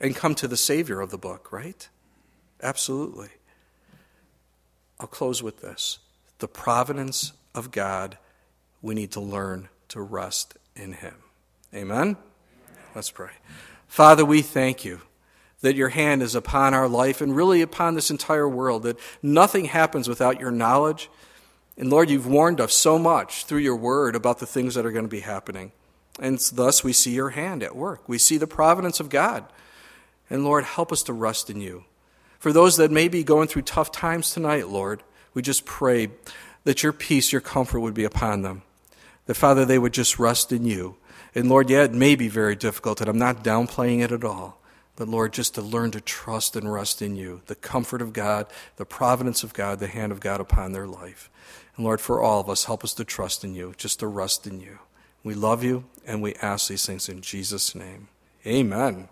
and 0.00 0.16
come 0.16 0.34
to 0.36 0.48
the 0.48 0.56
Savior 0.56 1.00
of 1.00 1.10
the 1.10 1.18
book, 1.18 1.52
right? 1.52 1.88
Absolutely. 2.62 3.28
I'll 4.98 5.06
close 5.06 5.42
with 5.42 5.60
this 5.60 5.98
the 6.38 6.48
providence 6.48 7.32
of 7.54 7.70
God, 7.70 8.18
we 8.82 8.94
need 8.94 9.12
to 9.12 9.20
learn 9.20 9.68
to 9.88 10.00
rest 10.00 10.56
in 10.74 10.92
Him. 10.92 11.14
Amen? 11.74 12.16
Let's 12.94 13.10
pray. 13.10 13.30
Father, 13.86 14.24
we 14.24 14.40
thank 14.42 14.84
you 14.84 15.02
that 15.60 15.76
your 15.76 15.90
hand 15.90 16.22
is 16.22 16.34
upon 16.34 16.72
our 16.72 16.88
life 16.88 17.20
and 17.20 17.36
really 17.36 17.60
upon 17.60 17.94
this 17.94 18.10
entire 18.10 18.48
world, 18.48 18.84
that 18.84 18.98
nothing 19.22 19.66
happens 19.66 20.08
without 20.08 20.40
your 20.40 20.50
knowledge 20.50 21.10
and 21.76 21.90
Lord, 21.90 22.10
you've 22.10 22.26
warned 22.26 22.60
us 22.60 22.74
so 22.74 22.98
much 22.98 23.44
through 23.44 23.60
your 23.60 23.76
word 23.76 24.14
about 24.14 24.38
the 24.38 24.46
things 24.46 24.74
that 24.74 24.84
are 24.84 24.92
going 24.92 25.04
to 25.04 25.08
be 25.08 25.20
happening. 25.20 25.72
And 26.18 26.38
thus 26.52 26.84
we 26.84 26.92
see 26.92 27.12
your 27.12 27.30
hand 27.30 27.62
at 27.62 27.76
work. 27.76 28.08
We 28.08 28.18
see 28.18 28.36
the 28.36 28.46
providence 28.46 29.00
of 29.00 29.08
God. 29.08 29.44
And 30.28 30.44
Lord, 30.44 30.64
help 30.64 30.92
us 30.92 31.02
to 31.04 31.12
rest 31.12 31.48
in 31.48 31.60
you. 31.60 31.84
For 32.38 32.52
those 32.52 32.76
that 32.76 32.90
may 32.90 33.08
be 33.08 33.24
going 33.24 33.48
through 33.48 33.62
tough 33.62 33.92
times 33.92 34.32
tonight, 34.32 34.68
Lord, 34.68 35.02
we 35.34 35.42
just 35.42 35.64
pray 35.64 36.08
that 36.64 36.82
your 36.82 36.92
peace, 36.92 37.32
your 37.32 37.40
comfort 37.40 37.80
would 37.80 37.94
be 37.94 38.04
upon 38.04 38.42
them. 38.42 38.62
That, 39.26 39.34
Father, 39.34 39.64
they 39.64 39.78
would 39.78 39.92
just 39.92 40.18
rest 40.18 40.52
in 40.52 40.64
you. 40.64 40.96
And 41.34 41.48
Lord, 41.48 41.70
yeah, 41.70 41.84
it 41.84 41.92
may 41.92 42.16
be 42.16 42.28
very 42.28 42.56
difficult, 42.56 43.00
and 43.00 43.08
I'm 43.08 43.18
not 43.18 43.44
downplaying 43.44 44.02
it 44.02 44.12
at 44.12 44.24
all. 44.24 44.60
But 44.96 45.08
Lord, 45.08 45.32
just 45.32 45.54
to 45.54 45.62
learn 45.62 45.92
to 45.92 46.00
trust 46.00 46.56
and 46.56 46.70
rest 46.70 47.00
in 47.00 47.16
you, 47.16 47.42
the 47.46 47.54
comfort 47.54 48.02
of 48.02 48.12
God, 48.12 48.46
the 48.76 48.84
providence 48.84 49.42
of 49.42 49.54
God, 49.54 49.78
the 49.78 49.86
hand 49.86 50.12
of 50.12 50.20
God 50.20 50.40
upon 50.40 50.72
their 50.72 50.86
life. 50.86 51.30
And 51.80 51.86
Lord, 51.86 52.02
for 52.02 52.20
all 52.20 52.40
of 52.40 52.50
us, 52.50 52.66
help 52.66 52.84
us 52.84 52.92
to 52.92 53.06
trust 53.06 53.42
in 53.42 53.54
you, 53.54 53.72
just 53.78 54.00
to 54.00 54.06
rest 54.06 54.46
in 54.46 54.60
you. 54.60 54.80
We 55.24 55.32
love 55.32 55.64
you, 55.64 55.84
and 56.06 56.20
we 56.20 56.34
ask 56.34 56.68
these 56.68 56.84
things 56.84 57.08
in 57.08 57.22
Jesus' 57.22 57.74
name. 57.74 58.08
Amen. 58.46 59.08